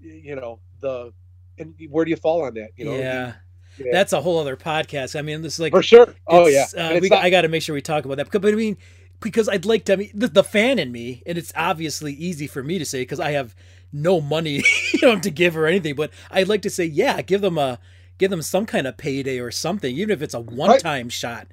you 0.00 0.34
know, 0.34 0.58
the, 0.80 1.12
and 1.58 1.74
where 1.90 2.04
do 2.04 2.10
you 2.10 2.16
fall 2.16 2.44
on 2.44 2.54
that? 2.54 2.70
You 2.76 2.86
know, 2.86 2.96
yeah. 2.96 3.34
Yeah. 3.78 3.92
That's 3.92 4.12
a 4.12 4.20
whole 4.20 4.38
other 4.38 4.56
podcast. 4.56 5.18
I 5.18 5.22
mean, 5.22 5.42
this 5.42 5.54
is 5.54 5.60
like 5.60 5.72
for 5.72 5.82
sure. 5.82 6.14
Oh 6.26 6.46
yeah, 6.46 6.66
uh, 6.76 6.98
we 7.00 7.08
not- 7.08 7.24
I 7.24 7.30
got 7.30 7.42
to 7.42 7.48
make 7.48 7.62
sure 7.62 7.74
we 7.74 7.82
talk 7.82 8.04
about 8.04 8.16
that. 8.16 8.30
But, 8.30 8.42
but 8.42 8.52
I 8.52 8.56
mean, 8.56 8.78
because 9.20 9.48
I'd 9.48 9.66
like 9.66 9.84
to. 9.86 9.94
I 9.94 9.96
mean, 9.96 10.10
the, 10.14 10.28
the 10.28 10.44
fan 10.44 10.78
in 10.78 10.92
me, 10.92 11.22
and 11.26 11.36
it's 11.36 11.52
obviously 11.54 12.12
easy 12.14 12.46
for 12.46 12.62
me 12.62 12.78
to 12.78 12.84
say 12.84 13.02
because 13.02 13.20
I 13.20 13.32
have 13.32 13.54
no 13.92 14.20
money, 14.20 14.62
you 14.92 15.00
know, 15.02 15.18
to 15.18 15.30
give 15.30 15.56
or 15.56 15.66
anything. 15.66 15.94
But 15.94 16.10
I'd 16.30 16.48
like 16.48 16.62
to 16.62 16.70
say, 16.70 16.84
yeah, 16.84 17.20
give 17.22 17.40
them 17.40 17.58
a 17.58 17.78
give 18.18 18.30
them 18.30 18.42
some 18.42 18.64
kind 18.64 18.86
of 18.86 18.96
payday 18.96 19.38
or 19.38 19.50
something, 19.50 19.94
even 19.94 20.10
if 20.10 20.22
it's 20.22 20.34
a 20.34 20.40
one 20.40 20.78
time 20.78 21.08
shot. 21.08 21.48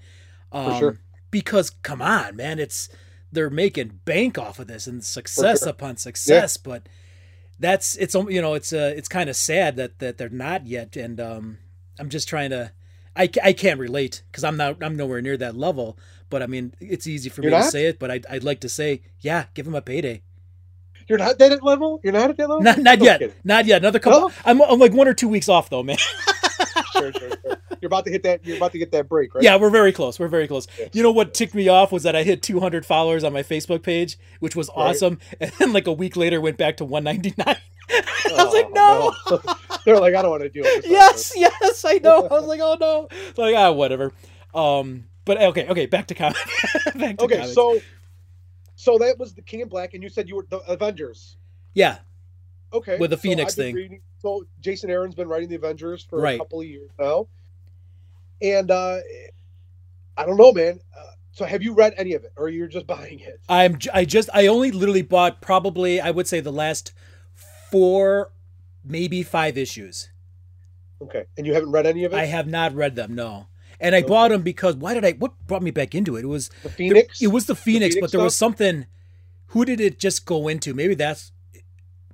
Um, 0.51 0.79
sure. 0.79 0.99
Because 1.29 1.71
come 1.71 2.01
on, 2.01 2.35
man, 2.35 2.59
it's 2.59 2.89
they're 3.31 3.49
making 3.49 3.99
bank 4.05 4.37
off 4.37 4.59
of 4.59 4.67
this 4.67 4.87
and 4.87 5.03
success 5.03 5.61
sure. 5.61 5.69
upon 5.69 5.97
success, 5.97 6.57
but. 6.57 6.87
That's 7.63 7.95
it's 7.95 8.13
you 8.13 8.41
know 8.41 8.55
it's 8.55 8.73
uh 8.73 8.93
it's 8.93 9.07
kind 9.07 9.29
of 9.29 9.37
sad 9.37 9.77
that 9.77 9.99
that 9.99 10.17
they're 10.17 10.27
not 10.27 10.67
yet 10.67 10.97
and 10.97 11.17
um 11.21 11.59
I'm 11.97 12.09
just 12.09 12.27
trying 12.27 12.49
to 12.49 12.73
I, 13.15 13.29
I 13.41 13.53
can't 13.53 13.79
relate 13.79 14.21
because 14.29 14.43
I'm 14.43 14.57
not 14.57 14.83
I'm 14.83 14.97
nowhere 14.97 15.21
near 15.21 15.37
that 15.37 15.55
level. 15.55 15.97
But 16.29 16.43
I 16.43 16.47
mean, 16.47 16.73
it's 16.81 17.07
easy 17.07 17.29
for 17.29 17.41
You're 17.41 17.51
me 17.51 17.57
to 17.59 17.63
say 17.63 17.85
it. 17.85 17.99
But 17.99 18.11
I'd, 18.11 18.25
I'd 18.29 18.43
like 18.43 18.59
to 18.61 18.69
say, 18.69 19.01
yeah, 19.21 19.45
give 19.53 19.65
him 19.65 19.75
a 19.75 19.81
payday. 19.81 20.23
you're 21.07 21.19
not 21.19 21.37
that 21.39 21.53
at 21.53 21.63
level. 21.63 22.01
You're 22.03 22.11
not 22.11 22.31
at 22.31 22.37
that 22.37 22.49
level. 22.49 22.61
Not 22.61 22.79
not 22.79 22.99
No 22.99 23.05
yet, 23.05 23.33
not 23.45 23.65
yet. 23.65 23.81
Another 23.81 23.99
couple. 23.99 24.29
No? 24.29 24.35
I'm, 24.43 24.61
I'm 24.61 24.79
like 24.79 24.93
one 24.93 25.07
or 25.07 25.13
two 25.13 25.29
weeks 25.29 25.47
off 25.47 25.69
though, 25.69 25.83
man. 25.83 25.97
Sure, 27.11 27.29
sure, 27.29 27.37
sure. 27.41 27.57
You're 27.81 27.87
about 27.87 28.05
to 28.05 28.11
hit 28.11 28.23
that. 28.23 28.45
You're 28.45 28.57
about 28.57 28.71
to 28.71 28.77
get 28.77 28.91
that 28.93 29.09
break, 29.09 29.35
right? 29.35 29.43
Yeah, 29.43 29.57
we're 29.57 29.69
very 29.69 29.91
close. 29.91 30.19
We're 30.19 30.27
very 30.29 30.47
close. 30.47 30.67
Yeah. 30.79 30.87
You 30.93 31.03
know 31.03 31.11
what 31.11 31.33
ticked 31.33 31.53
me 31.53 31.67
off 31.67 31.91
was 31.91 32.03
that 32.03 32.15
I 32.15 32.23
hit 32.23 32.41
200 32.41 32.85
followers 32.85 33.23
on 33.23 33.33
my 33.33 33.43
Facebook 33.43 33.83
page, 33.83 34.17
which 34.39 34.55
was 34.55 34.69
Right. 34.69 34.89
awesome. 34.89 35.19
And 35.39 35.51
then 35.59 35.73
like 35.73 35.87
a 35.87 35.91
week 35.93 36.15
later, 36.15 36.39
went 36.39 36.57
back 36.57 36.77
to 36.77 36.85
199. 36.85 37.55
I 37.89 38.01
was 38.31 38.31
Oh, 38.31 38.51
like, 38.51 38.71
no. 38.71 39.13
no. 39.29 39.53
They're 39.85 39.99
like, 39.99 40.15
I 40.15 40.21
don't 40.21 40.31
want 40.31 40.43
to 40.43 40.49
deal 40.49 40.63
with 40.63 40.83
this. 40.83 40.91
yes, 40.91 41.33
yes, 41.35 41.83
I 41.85 41.95
know. 41.97 42.25
I 42.27 42.33
was 42.33 42.45
like, 42.45 42.61
oh 42.63 42.77
no. 42.79 43.09
Like 43.35 43.55
ah, 43.55 43.71
whatever. 43.71 44.13
Um, 44.55 45.05
but 45.25 45.41
okay, 45.41 45.67
okay, 45.67 45.85
back 45.87 46.07
to 46.07 46.15
comic. 46.15 46.37
back 46.95 47.17
to 47.17 47.23
Okay, 47.25 47.35
comics. 47.37 47.53
so 47.53 47.79
so 48.75 48.97
that 48.99 49.17
was 49.19 49.33
the 49.33 49.41
King 49.41 49.61
in 49.61 49.67
Black, 49.67 49.93
and 49.93 50.01
you 50.03 50.09
said 50.09 50.29
you 50.29 50.35
were 50.35 50.45
the 50.49 50.59
Avengers. 50.59 51.37
yeah, 51.73 51.97
Okay, 52.71 52.97
With 52.97 53.09
the 53.11 53.17
Phoenix 53.17 53.53
I've 53.53 53.57
thing. 53.57 53.75
reading- 53.75 54.01
so 54.23 54.45
Jason 54.61 54.89
Aaron's 54.89 55.13
been 55.13 55.27
writing 55.27 55.49
the 55.49 55.55
Avengers 55.55 56.03
for 56.09 56.19
Right. 56.21 56.35
a 56.35 56.37
couple 56.39 56.61
of 56.61 56.65
years 56.65 56.89
now, 56.99 57.27
and 58.41 58.71
uh 58.71 58.97
I 60.17 60.25
don't 60.25 60.37
know, 60.37 60.51
man. 60.53 60.79
Uh, 60.97 61.03
so 61.31 61.45
have 61.45 61.61
you 61.61 61.73
read 61.73 61.93
any 61.97 62.13
of 62.13 62.23
it, 62.23 62.31
or 62.37 62.47
you're 62.49 62.67
just 62.67 62.87
buying 62.87 63.19
it? 63.19 63.39
I'm 63.49 63.77
I 63.93 64.05
just 64.05 64.29
I 64.33 64.47
only 64.47 64.71
literally 64.71 65.01
bought 65.03 65.41
probably 65.41 65.99
I 66.01 66.09
would 66.09 66.27
say 66.27 66.39
the 66.39 66.51
last 66.51 66.93
four 67.69 68.31
maybe 68.83 69.21
five 69.23 69.57
issues. 69.57 70.09
Okay, 71.01 71.25
and 71.37 71.45
you 71.45 71.53
haven't 71.53 71.71
read 71.71 71.85
any 71.85 72.05
of 72.05 72.13
it. 72.13 72.15
I 72.15 72.25
have 72.25 72.47
not 72.47 72.73
read 72.73 72.95
them, 72.95 73.13
no. 73.13 73.47
And 73.81 73.93
I 73.93 73.99
Okay. 73.99 74.07
bought 74.07 74.29
them 74.29 74.41
because 74.43 74.77
why 74.77 74.93
did 74.93 75.03
I 75.03 75.11
what 75.13 75.33
brought 75.45 75.63
me 75.63 75.71
back 75.71 75.93
into 75.93 76.15
it? 76.15 76.23
It 76.23 76.27
was 76.27 76.49
the 76.63 76.69
Phoenix. 76.69 77.21
it 77.21 77.27
was 77.27 77.45
the 77.47 77.55
Phoenix, 77.55 77.95
Phoenix 77.95 77.99
but 77.99 78.11
there 78.11 78.21
was 78.23 78.37
something 78.37 78.85
who 79.47 79.65
did 79.65 79.81
it 79.81 79.99
just 79.99 80.25
go 80.25 80.47
into? 80.47 80.73
Maybe 80.73 80.95
that's 80.95 81.32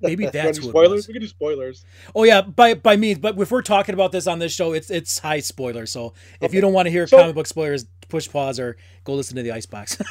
maybe 0.00 0.26
that's 0.32 0.62
spoilers. 0.62 1.06
We 1.08 1.14
can 1.14 1.22
do 1.22 1.28
spoilers. 1.28 1.84
Oh 2.14 2.24
yeah, 2.24 2.40
by 2.42 2.74
by 2.74 2.96
means, 2.96 3.18
but 3.18 3.38
if 3.38 3.50
we're 3.50 3.62
talking 3.62 3.94
about 3.94 4.12
this 4.12 4.26
on 4.26 4.38
this 4.38 4.52
show, 4.52 4.72
it's 4.72 4.90
it's 4.90 5.18
high 5.18 5.40
spoiler. 5.40 5.86
So 5.86 6.14
if 6.40 6.52
you 6.54 6.60
don't 6.60 6.72
want 6.72 6.86
to 6.86 6.90
hear 6.90 7.06
So- 7.06 7.18
comic 7.18 7.34
book 7.34 7.46
spoilers, 7.46 7.86
push 8.08 8.28
pause 8.30 8.58
or 8.60 8.76
go 9.04 9.14
listen 9.14 9.36
to 9.36 9.42
the 9.42 9.52
Icebox. 9.52 9.96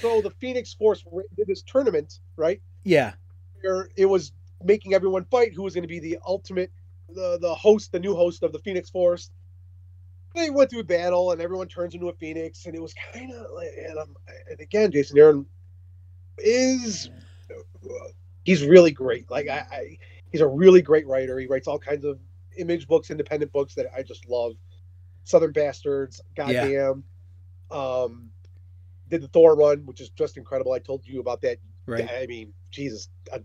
So 0.00 0.22
the 0.22 0.30
Phoenix 0.30 0.72
Force 0.72 1.04
did 1.36 1.46
this 1.46 1.60
tournament, 1.60 2.20
right? 2.36 2.62
yeah, 2.84 3.12
Where 3.60 3.90
it 3.96 4.06
was 4.06 4.32
making 4.64 4.94
everyone 4.94 5.26
fight 5.26 5.52
who 5.52 5.62
was 5.62 5.74
going 5.74 5.82
to 5.82 5.88
be 5.88 5.98
the 5.98 6.16
ultimate, 6.26 6.72
the 7.10 7.36
the 7.38 7.54
host, 7.54 7.92
the 7.92 7.98
new 8.00 8.14
host 8.14 8.42
of 8.42 8.50
the 8.52 8.58
Phoenix 8.60 8.88
Force. 8.88 9.30
They 10.34 10.48
went 10.48 10.70
through 10.70 10.80
a 10.80 10.84
battle, 10.84 11.32
and 11.32 11.42
everyone 11.42 11.68
turns 11.68 11.92
into 11.92 12.08
a 12.08 12.14
phoenix, 12.14 12.64
and 12.64 12.74
it 12.74 12.80
was 12.80 12.94
kind 13.12 13.30
of 13.30 13.44
like, 13.54 13.68
and, 13.76 13.98
and 14.50 14.60
again, 14.60 14.90
Jason 14.90 15.18
Aaron 15.18 15.44
is 16.38 17.10
he's 18.44 18.64
really 18.64 18.90
great. 18.90 19.30
Like 19.30 19.48
I, 19.48 19.66
I, 19.70 19.98
he's 20.30 20.40
a 20.40 20.46
really 20.48 20.82
great 20.82 21.06
writer. 21.06 21.38
He 21.38 21.46
writes 21.46 21.66
all 21.66 21.78
kinds 21.78 22.04
of 22.04 22.18
image 22.58 22.86
books, 22.86 23.10
independent 23.10 23.52
books 23.52 23.74
that 23.74 23.86
I 23.96 24.02
just 24.02 24.28
love. 24.28 24.52
Southern 25.24 25.52
Bastards, 25.52 26.20
goddamn. 26.34 27.04
Um, 27.70 28.30
did 29.08 29.22
the 29.22 29.28
Thor 29.28 29.54
run, 29.56 29.84
which 29.86 30.00
is 30.00 30.08
just 30.10 30.36
incredible. 30.36 30.72
I 30.72 30.78
told 30.78 31.06
you 31.06 31.20
about 31.20 31.42
that. 31.42 31.58
right. 31.86 32.08
I 32.10 32.26
mean, 32.26 32.52
Jesus, 32.70 33.08
uh, 33.32 33.38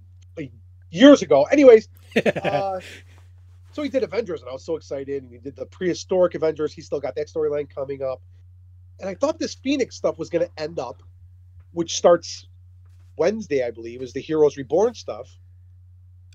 years 0.90 1.22
ago. 1.22 1.44
Anyways, 1.44 1.90
uh, 2.44 2.80
so 3.72 3.84
he 3.84 3.90
did 3.90 4.04
Avengers, 4.04 4.42
and 4.42 4.50
I 4.50 4.54
was 4.54 4.64
so 4.64 4.76
excited. 4.76 5.24
And 5.24 5.32
he 5.32 5.40
did 5.40 5.56
the 5.56 5.66
prehistoric 5.66 6.36
Avengers. 6.36 6.74
He 6.74 6.82
still 6.82 7.00
got 7.00 7.16
that 7.16 7.28
storyline 7.28 7.70
coming 7.70 8.02
up. 8.02 8.22
And 9.00 9.10
I 9.10 9.16
thought 9.16 9.38
this 9.38 9.56
Phoenix 9.56 9.96
stuff 9.96 10.18
was 10.18 10.30
going 10.30 10.46
to 10.46 10.62
end 10.62 10.80
up, 10.80 11.04
which 11.74 11.98
starts 11.98 12.48
Wednesday, 13.18 13.64
I 13.66 13.72
believe, 13.72 14.02
is 14.02 14.14
the 14.14 14.22
Heroes 14.22 14.58
Reborn 14.58 14.94
stuff. 14.94 15.30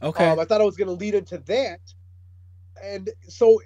okay. 0.02 0.28
Um, 0.28 0.38
I 0.38 0.44
thought 0.44 0.60
I 0.60 0.64
was 0.64 0.76
going 0.76 0.88
to 0.88 0.94
lead 0.94 1.14
into 1.14 1.38
that. 1.38 1.80
And 2.82 3.10
so 3.28 3.60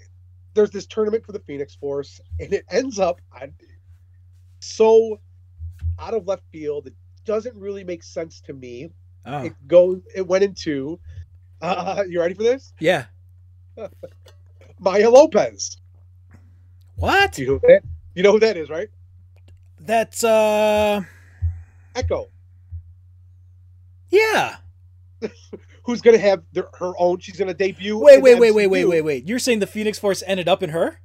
there's 0.55 0.71
this 0.71 0.87
tournament 0.87 1.25
for 1.25 1.33
the 1.33 1.39
Phoenix 1.41 1.75
Force, 1.75 2.21
and 2.41 2.53
it 2.53 2.65
ends 2.71 2.99
up 2.99 3.21
I, 3.33 3.51
so 4.61 5.21
out 5.99 6.15
of 6.15 6.27
left 6.27 6.43
field. 6.51 6.87
It 6.87 6.95
doesn't 7.25 7.55
really 7.57 7.85
make 7.85 8.03
sense 8.03 8.41
to 8.43 8.53
me. 8.53 8.91
oh, 9.27 9.45
It 9.45 9.55
goes. 9.67 10.01
It 10.15 10.27
went 10.27 10.45
into. 10.45 10.99
Uh, 11.63 12.03
you 12.07 12.21
ready 12.21 12.35
for 12.35 12.43
this? 12.43 12.75
yeah. 12.79 13.07
Maya 14.79 15.09
Lopez. 15.09 15.79
What? 16.97 17.39
You 17.39 17.47
know 17.47 17.61
that? 17.63 17.81
You 18.15 18.23
know 18.23 18.33
who 18.33 18.41
that 18.41 18.59
is, 18.59 18.69
right? 18.69 18.89
That's 19.81 20.23
uh, 20.25 21.01
Echo, 21.95 22.29
yeah. 24.11 24.57
who's 25.85 26.01
going 26.01 26.17
to 26.17 26.23
have 26.23 26.43
their, 26.53 26.69
her 26.79 26.93
own. 26.99 27.19
She's 27.21 27.37
going 27.37 27.49
to 27.49 27.55
debut. 27.55 27.97
Wait, 27.97 28.21
wait, 28.21 28.39
wait, 28.39 28.53
wait, 28.53 28.67
wait, 28.67 28.85
wait, 28.85 29.03
wait. 29.03 29.29
You're 29.29 29.39
saying 29.39 29.61
the 29.61 29.67
Phoenix 29.67 29.99
Force 29.99 30.23
ended 30.27 30.49
up 30.49 30.63
in 30.63 30.71
her? 30.71 31.01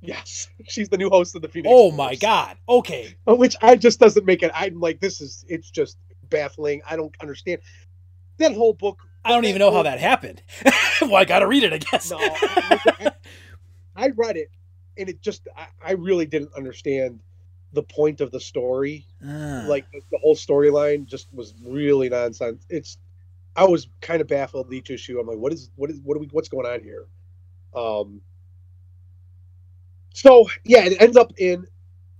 Yes, 0.00 0.48
she's 0.68 0.88
the 0.88 0.98
new 0.98 1.10
host 1.10 1.36
of 1.36 1.42
the 1.42 1.48
Phoenix. 1.48 1.72
Oh 1.72 1.90
Force. 1.90 1.96
my 1.96 2.14
god. 2.16 2.56
Okay. 2.68 3.14
Uh, 3.28 3.36
which 3.36 3.56
I 3.62 3.76
just 3.76 4.00
doesn't 4.00 4.26
make 4.26 4.42
it. 4.42 4.50
I'm 4.54 4.80
like, 4.80 5.00
this 5.00 5.20
is. 5.20 5.44
It's 5.48 5.70
just 5.70 5.96
baffling. 6.28 6.82
I 6.88 6.96
don't 6.96 7.14
understand 7.20 7.60
that 8.38 8.52
whole 8.52 8.74
book. 8.74 8.98
I 9.24 9.30
don't 9.30 9.44
even 9.44 9.60
know 9.60 9.72
how 9.72 9.84
that 9.84 10.00
happened. 10.00 10.42
well, 11.00 11.14
I 11.14 11.24
gotta 11.24 11.46
read 11.46 11.62
it, 11.62 11.72
I 11.72 11.78
guess. 11.78 12.10
No, 12.10 12.18
I, 12.20 13.12
I 13.94 14.08
read 14.16 14.36
it, 14.36 14.48
and 14.98 15.08
it 15.08 15.20
just. 15.20 15.46
I, 15.56 15.66
I 15.84 15.92
really 15.92 16.26
didn't 16.26 16.50
understand 16.56 17.20
the 17.72 17.82
point 17.82 18.20
of 18.20 18.30
the 18.30 18.40
story. 18.40 19.06
Ah. 19.24 19.64
like 19.66 19.90
the, 19.92 20.00
the 20.10 20.18
whole 20.18 20.36
storyline 20.36 21.06
just 21.06 21.28
was 21.32 21.54
really 21.64 22.08
nonsense. 22.08 22.66
It's 22.68 22.98
I 23.54 23.64
was 23.64 23.88
kind 24.00 24.20
of 24.20 24.28
baffled 24.28 24.72
each 24.72 24.90
issue. 24.90 25.18
I'm 25.20 25.26
like, 25.26 25.38
what 25.38 25.52
is 25.52 25.70
what 25.76 25.90
is 25.90 26.00
what 26.02 26.16
are 26.16 26.20
we 26.20 26.28
what's 26.32 26.48
going 26.48 26.66
on 26.66 26.82
here? 26.82 27.06
Um 27.74 28.20
so 30.14 30.46
yeah, 30.64 30.84
it 30.84 31.00
ends 31.00 31.16
up 31.16 31.32
in 31.38 31.66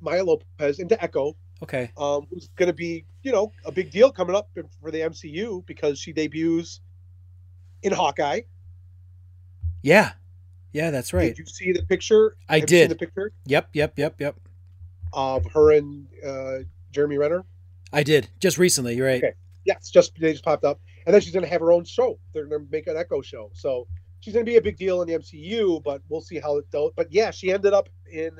Maya 0.00 0.24
Lopez 0.24 0.78
into 0.78 1.00
Echo, 1.02 1.36
okay. 1.62 1.90
um, 1.96 2.26
who's 2.30 2.48
gonna 2.56 2.72
be, 2.72 3.04
you 3.22 3.32
know, 3.32 3.52
a 3.64 3.72
big 3.72 3.90
deal 3.90 4.10
coming 4.10 4.34
up 4.34 4.48
for 4.80 4.90
the 4.90 4.98
MCU 4.98 5.64
because 5.66 5.98
she 5.98 6.12
debuts 6.12 6.80
in 7.82 7.92
Hawkeye. 7.92 8.40
Yeah. 9.82 10.12
Yeah, 10.72 10.90
that's 10.90 11.12
right. 11.12 11.36
Did 11.36 11.38
you 11.38 11.46
see 11.46 11.72
the 11.72 11.82
picture? 11.82 12.36
I 12.48 12.60
Have 12.60 12.68
did. 12.68 12.90
the 12.90 12.96
picture 12.96 13.32
Yep, 13.44 13.70
yep, 13.74 13.98
yep, 13.98 14.20
yep. 14.20 14.36
Of 15.12 15.44
her 15.52 15.72
and 15.72 16.06
uh, 16.26 16.58
Jeremy 16.90 17.18
Renner. 17.18 17.44
I 17.92 18.02
did. 18.02 18.28
Just 18.40 18.58
recently, 18.58 18.94
you're 18.94 19.06
right. 19.06 19.22
Okay. 19.22 19.34
Yes, 19.64 19.90
just 19.90 20.18
they 20.18 20.32
just 20.32 20.44
popped 20.44 20.64
up, 20.64 20.80
and 21.06 21.14
then 21.14 21.20
she's 21.20 21.32
going 21.32 21.44
to 21.44 21.50
have 21.50 21.60
her 21.60 21.72
own 21.72 21.84
show. 21.84 22.18
They're 22.32 22.46
going 22.46 22.64
to 22.64 22.70
make 22.70 22.86
an 22.88 22.96
Echo 22.96 23.22
show, 23.22 23.50
so 23.54 23.86
she's 24.20 24.34
going 24.34 24.44
to 24.44 24.50
be 24.50 24.56
a 24.56 24.62
big 24.62 24.76
deal 24.76 25.02
in 25.02 25.08
the 25.08 25.14
MCU. 25.14 25.82
But 25.82 26.02
we'll 26.08 26.20
see 26.20 26.40
how 26.40 26.56
it 26.56 26.70
goes. 26.72 26.92
But 26.96 27.12
yeah, 27.12 27.30
she 27.30 27.52
ended 27.52 27.72
up 27.72 27.88
in 28.10 28.32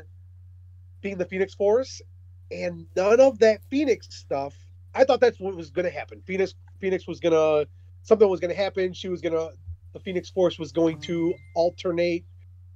being 1.01 1.18
the 1.18 1.25
Phoenix 1.25 1.55
Force, 1.55 2.03
and 2.51 2.87
none 2.97 3.20
of 3.20 3.39
that 3.39 3.61
Phoenix 3.70 4.09
stuff. 4.11 4.55
I 4.95 5.05
thought 5.05 5.20
that's 5.20 5.39
what 5.39 5.55
was 5.55 5.70
going 5.70 5.85
to 5.85 5.91
happen. 5.91 6.23
Phoenix, 6.27 6.55
Phoenix 6.81 7.07
was 7.07 7.20
going 7.20 7.33
to 7.33 7.68
something 8.03 8.29
was 8.29 8.41
going 8.41 8.55
to 8.55 8.61
happen. 8.61 8.93
She 8.93 9.09
was 9.09 9.20
going 9.20 9.35
to 9.35 9.51
the 9.93 10.01
Phoenix 10.01 10.31
Force 10.31 10.59
was 10.59 10.73
going 10.73 11.01
to 11.03 11.35
alternate 11.55 12.25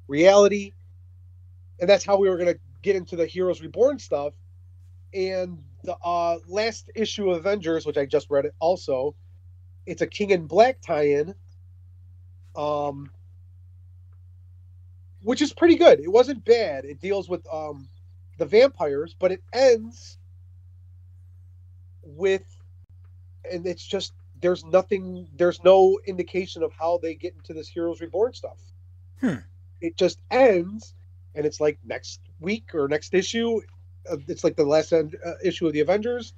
reality, 0.08 0.72
and 1.80 1.88
that's 1.88 2.04
how 2.04 2.16
we 2.16 2.28
were 2.28 2.36
going 2.36 2.52
to 2.52 2.60
get 2.86 2.94
into 2.94 3.16
the 3.16 3.26
Heroes 3.26 3.60
Reborn 3.60 3.98
stuff. 3.98 4.32
And 5.12 5.58
the 5.82 5.96
uh, 6.04 6.38
last 6.46 6.88
issue 6.94 7.30
of 7.30 7.38
Avengers, 7.38 7.84
which 7.84 7.98
I 7.98 8.06
just 8.06 8.30
read 8.30 8.44
it 8.44 8.54
also, 8.60 9.16
it's 9.86 10.02
a 10.02 10.06
King 10.06 10.30
in 10.30 10.46
Black 10.46 10.80
tie-in, 10.80 11.34
um, 12.54 13.10
which 15.22 15.42
is 15.42 15.52
pretty 15.52 15.74
good. 15.74 15.98
It 15.98 16.10
wasn't 16.10 16.44
bad. 16.44 16.84
It 16.84 17.00
deals 17.00 17.28
with 17.28 17.44
um, 17.52 17.88
the 18.38 18.46
vampires, 18.46 19.16
but 19.18 19.32
it 19.32 19.42
ends 19.52 20.18
with, 22.04 22.44
and 23.50 23.66
it's 23.66 23.84
just 23.84 24.12
there's 24.40 24.64
nothing, 24.64 25.26
there's 25.36 25.62
no 25.64 25.98
indication 26.06 26.62
of 26.62 26.72
how 26.72 27.00
they 27.02 27.14
get 27.14 27.34
into 27.34 27.52
this 27.52 27.66
Heroes 27.66 28.00
Reborn 28.00 28.32
stuff. 28.32 28.58
Hmm. 29.20 29.36
It 29.80 29.96
just 29.96 30.20
ends, 30.30 30.94
and 31.34 31.44
it's 31.44 31.60
like 31.60 31.78
next 31.84 32.20
week 32.40 32.74
or 32.74 32.88
next 32.88 33.14
issue. 33.14 33.60
It's 34.28 34.44
like 34.44 34.56
the 34.56 34.64
last 34.64 34.92
end, 34.92 35.16
uh, 35.24 35.32
issue 35.42 35.66
of 35.66 35.72
the 35.72 35.80
Avengers, 35.80 36.32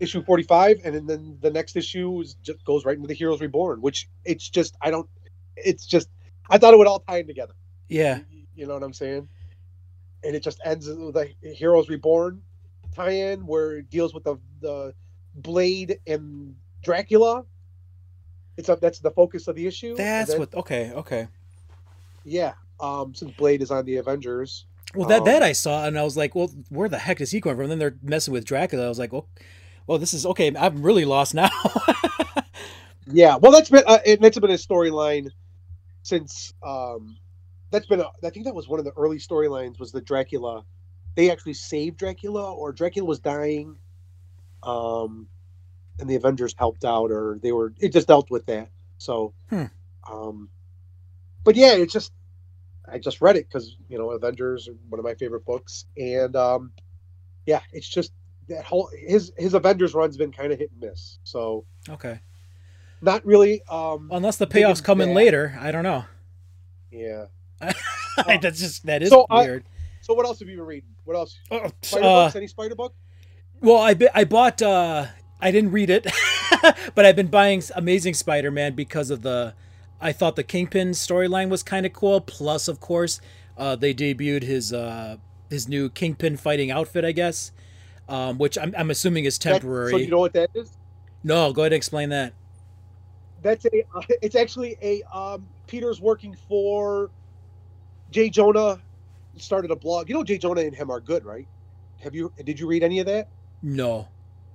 issue 0.00 0.22
45, 0.22 0.80
and 0.84 0.94
then- 0.94 1.06
then 1.06 1.38
the 1.40 1.50
next 1.50 1.76
issue 1.76 2.20
is 2.20 2.34
just 2.34 2.64
goes 2.64 2.84
right 2.84 2.96
into 2.96 3.08
the 3.08 3.14
Heroes 3.14 3.40
Reborn, 3.40 3.80
which 3.80 4.08
it's 4.24 4.48
just 4.48 4.76
I 4.80 4.90
don't, 4.90 5.08
it's 5.56 5.86
just 5.86 6.08
I 6.50 6.58
thought 6.58 6.74
it 6.74 6.78
would 6.78 6.86
all 6.86 7.00
tie 7.00 7.18
in 7.18 7.26
together. 7.26 7.54
Yeah. 7.88 8.20
You 8.54 8.66
know 8.66 8.74
what 8.74 8.82
I'm 8.82 8.92
saying? 8.92 9.28
And 10.24 10.34
it 10.34 10.42
just 10.42 10.60
ends 10.64 10.88
with 10.88 11.14
the 11.14 11.32
Heroes 11.42 11.88
Reborn 11.88 12.42
tie-in 12.94 13.46
where 13.46 13.76
it 13.78 13.90
deals 13.90 14.12
with 14.14 14.24
the 14.24 14.36
the 14.60 14.94
Blade 15.34 16.00
and 16.06 16.56
Dracula. 16.82 17.44
It's 18.56 18.68
up. 18.68 18.80
That's 18.80 18.98
the 18.98 19.12
focus 19.12 19.46
of 19.46 19.54
the 19.54 19.66
issue. 19.68 19.94
That's 19.94 20.30
then- 20.30 20.40
what. 20.40 20.54
Okay. 20.54 20.90
Okay. 20.92 21.28
Yeah. 22.24 22.54
Um. 22.80 23.14
Since 23.14 23.32
Blade 23.36 23.62
is 23.62 23.70
on 23.70 23.84
the 23.84 23.96
Avengers. 23.96 24.66
Well, 24.94 25.08
that 25.08 25.20
Um, 25.20 25.24
that 25.26 25.42
I 25.42 25.52
saw, 25.52 25.84
and 25.84 25.98
I 25.98 26.02
was 26.02 26.16
like, 26.16 26.34
well, 26.34 26.50
where 26.70 26.88
the 26.88 26.98
heck 26.98 27.20
is 27.20 27.30
he 27.30 27.40
coming 27.40 27.56
from? 27.56 27.64
And 27.64 27.72
then 27.72 27.78
they're 27.78 27.96
messing 28.02 28.32
with 28.32 28.44
Dracula. 28.44 28.86
I 28.86 28.88
was 28.88 28.98
like, 28.98 29.12
well, 29.12 29.28
well, 29.86 29.98
this 29.98 30.14
is 30.14 30.24
okay. 30.26 30.54
I'm 30.56 30.82
really 30.82 31.04
lost 31.04 31.34
now. 31.34 31.50
Yeah. 33.10 33.36
Well, 33.36 33.52
that's 33.52 33.70
been 33.70 33.84
uh, 33.86 34.00
and 34.06 34.20
that's 34.20 34.38
been 34.38 34.50
a 34.50 34.54
storyline 34.54 35.30
since. 36.02 36.52
Um. 36.62 37.16
That's 37.70 37.86
been. 37.86 38.00
A, 38.00 38.08
I 38.24 38.30
think 38.30 38.44
that 38.44 38.54
was 38.54 38.68
one 38.68 38.78
of 38.78 38.84
the 38.84 38.92
early 38.96 39.16
storylines. 39.18 39.78
Was 39.78 39.92
the 39.92 40.00
Dracula? 40.02 40.64
They 41.14 41.30
actually 41.30 41.54
saved 41.54 41.96
Dracula, 41.98 42.52
or 42.52 42.72
Dracula 42.72 43.06
was 43.08 43.18
dying. 43.18 43.76
Um. 44.62 45.28
And 46.00 46.08
the 46.08 46.16
Avengers 46.16 46.54
helped 46.58 46.84
out, 46.84 47.10
or 47.10 47.38
they 47.42 47.52
were. 47.52 47.72
It 47.78 47.92
just 47.94 48.08
dealt 48.08 48.30
with 48.30 48.44
that. 48.46 48.68
So. 48.98 49.32
Hmm. 49.48 49.64
Um. 50.10 50.50
But 51.44 51.56
yeah, 51.56 51.72
it's 51.72 51.92
just. 51.94 52.12
I 52.90 52.98
just 52.98 53.20
read 53.20 53.36
it 53.36 53.46
because 53.48 53.76
you 53.88 53.98
know 53.98 54.10
Avengers 54.10 54.68
are 54.68 54.74
one 54.88 54.98
of 54.98 55.04
my 55.04 55.14
favorite 55.14 55.44
books, 55.44 55.84
and 55.96 56.34
um, 56.36 56.72
yeah, 57.46 57.60
it's 57.72 57.88
just 57.88 58.12
that 58.48 58.64
whole 58.64 58.90
his 59.06 59.32
his 59.36 59.54
Avengers 59.54 59.94
run's 59.94 60.16
been 60.16 60.32
kind 60.32 60.52
of 60.52 60.58
hit 60.58 60.70
and 60.70 60.80
miss. 60.90 61.18
So 61.24 61.64
okay. 61.88 62.20
not 63.02 63.24
really. 63.26 63.62
Um, 63.68 64.08
Unless 64.12 64.36
the 64.38 64.46
payoffs 64.46 64.82
come 64.82 65.00
in 65.00 65.14
later, 65.14 65.56
I 65.60 65.70
don't 65.70 65.84
know. 65.84 66.04
yeah. 66.90 67.26
That's 68.16 68.58
just 68.60 68.86
that 68.86 69.02
is 69.02 69.10
So 69.10 69.26
I- 69.30 69.42
weird. 69.44 69.64
So 70.00 70.14
what 70.14 70.24
else 70.26 70.38
have 70.38 70.48
you 70.48 70.56
been 70.56 70.64
reading? 70.66 70.88
What 71.04 71.16
else? 71.16 71.38
Uh, 71.50 71.68
Spider 71.82 72.06
uh, 72.06 72.24
books? 72.24 72.36
Any 72.36 72.46
Spider 72.46 72.74
book? 72.74 72.94
well, 73.60 73.78
I 73.78 73.96
I 74.14 74.24
bought. 74.24 74.62
uh 74.62 75.06
I 75.40 75.50
didn't 75.52 75.70
read 75.70 75.88
it, 75.90 76.06
but 76.94 77.04
I've 77.04 77.14
been 77.16 77.28
buying 77.28 77.62
Amazing 77.76 78.14
Spider-Man 78.14 78.74
because 78.74 79.10
of 79.10 79.22
the. 79.22 79.54
I 80.00 80.12
thought 80.12 80.36
the 80.36 80.44
Kingpin 80.44 80.90
storyline 80.90 81.48
was 81.48 81.62
kind 81.62 81.84
of 81.86 81.92
cool. 81.92 82.20
Plus, 82.20 82.68
of 82.68 82.80
course, 82.80 83.20
uh, 83.56 83.74
they 83.76 83.92
debuted 83.94 84.42
his 84.42 84.72
uh 84.72 85.16
his 85.50 85.66
new 85.68 85.88
Kingpin 85.90 86.36
fighting 86.36 86.70
outfit, 86.70 87.04
I 87.04 87.12
guess, 87.12 87.52
um, 88.08 88.38
which 88.38 88.56
I'm 88.58 88.74
I'm 88.76 88.90
assuming 88.90 89.24
is 89.24 89.38
That- 89.38 89.52
temporary. 89.60 89.90
so 89.90 89.96
you 89.96 90.08
know 90.10 90.18
what 90.20 90.32
that 90.34 90.50
is? 90.54 90.70
no, 91.24 91.52
go 91.52 91.62
ahead 91.62 91.72
and 91.72 91.76
explain 91.76 92.10
that. 92.10 92.32
That's 93.42 93.64
a. 93.66 93.84
Uh, 93.94 94.02
it's 94.22 94.34
actually 94.36 94.76
a. 94.82 95.02
Um, 95.16 95.46
Peter's 95.66 96.00
working 96.00 96.36
for. 96.48 97.10
J. 98.10 98.30
Jonah 98.30 98.80
started 99.36 99.70
a 99.70 99.76
blog. 99.76 100.08
You 100.08 100.14
know, 100.14 100.24
J. 100.24 100.38
Jonah 100.38 100.62
and 100.62 100.74
him 100.74 100.90
are 100.90 101.00
good, 101.00 101.24
right? 101.24 101.46
Have 102.00 102.14
you? 102.14 102.32
Did 102.44 102.58
you 102.58 102.66
read 102.66 102.82
any 102.82 102.98
of 103.00 103.06
that? 103.06 103.28
No, 103.62 104.08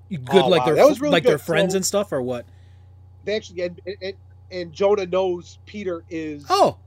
good 0.10 0.22
Oh, 0.32 0.48
like 0.48 0.62
wow, 0.62 0.66
they're 0.66 0.76
that 0.76 1.00
really 1.00 1.12
like 1.12 1.24
they're 1.24 1.38
friends 1.38 1.74
So- 1.74 1.78
and 1.78 1.86
stuff, 1.86 2.12
or 2.12 2.22
what? 2.22 2.46
They 3.26 3.36
actually 3.36 3.62
and, 3.62 3.80
and 3.86 3.96
and 4.02 4.14
Jonah 4.74 5.08
knows 5.08 5.60
Peter 5.66 6.06
is 6.10 6.45
Oh, 6.49 6.80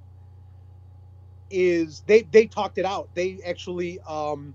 is 1.50 2.02
they 2.06 2.22
they 2.22 2.46
talked 2.46 2.78
it 2.78 2.84
out. 2.84 3.10
They 3.14 3.38
actually 3.46 4.00
um 4.08 4.54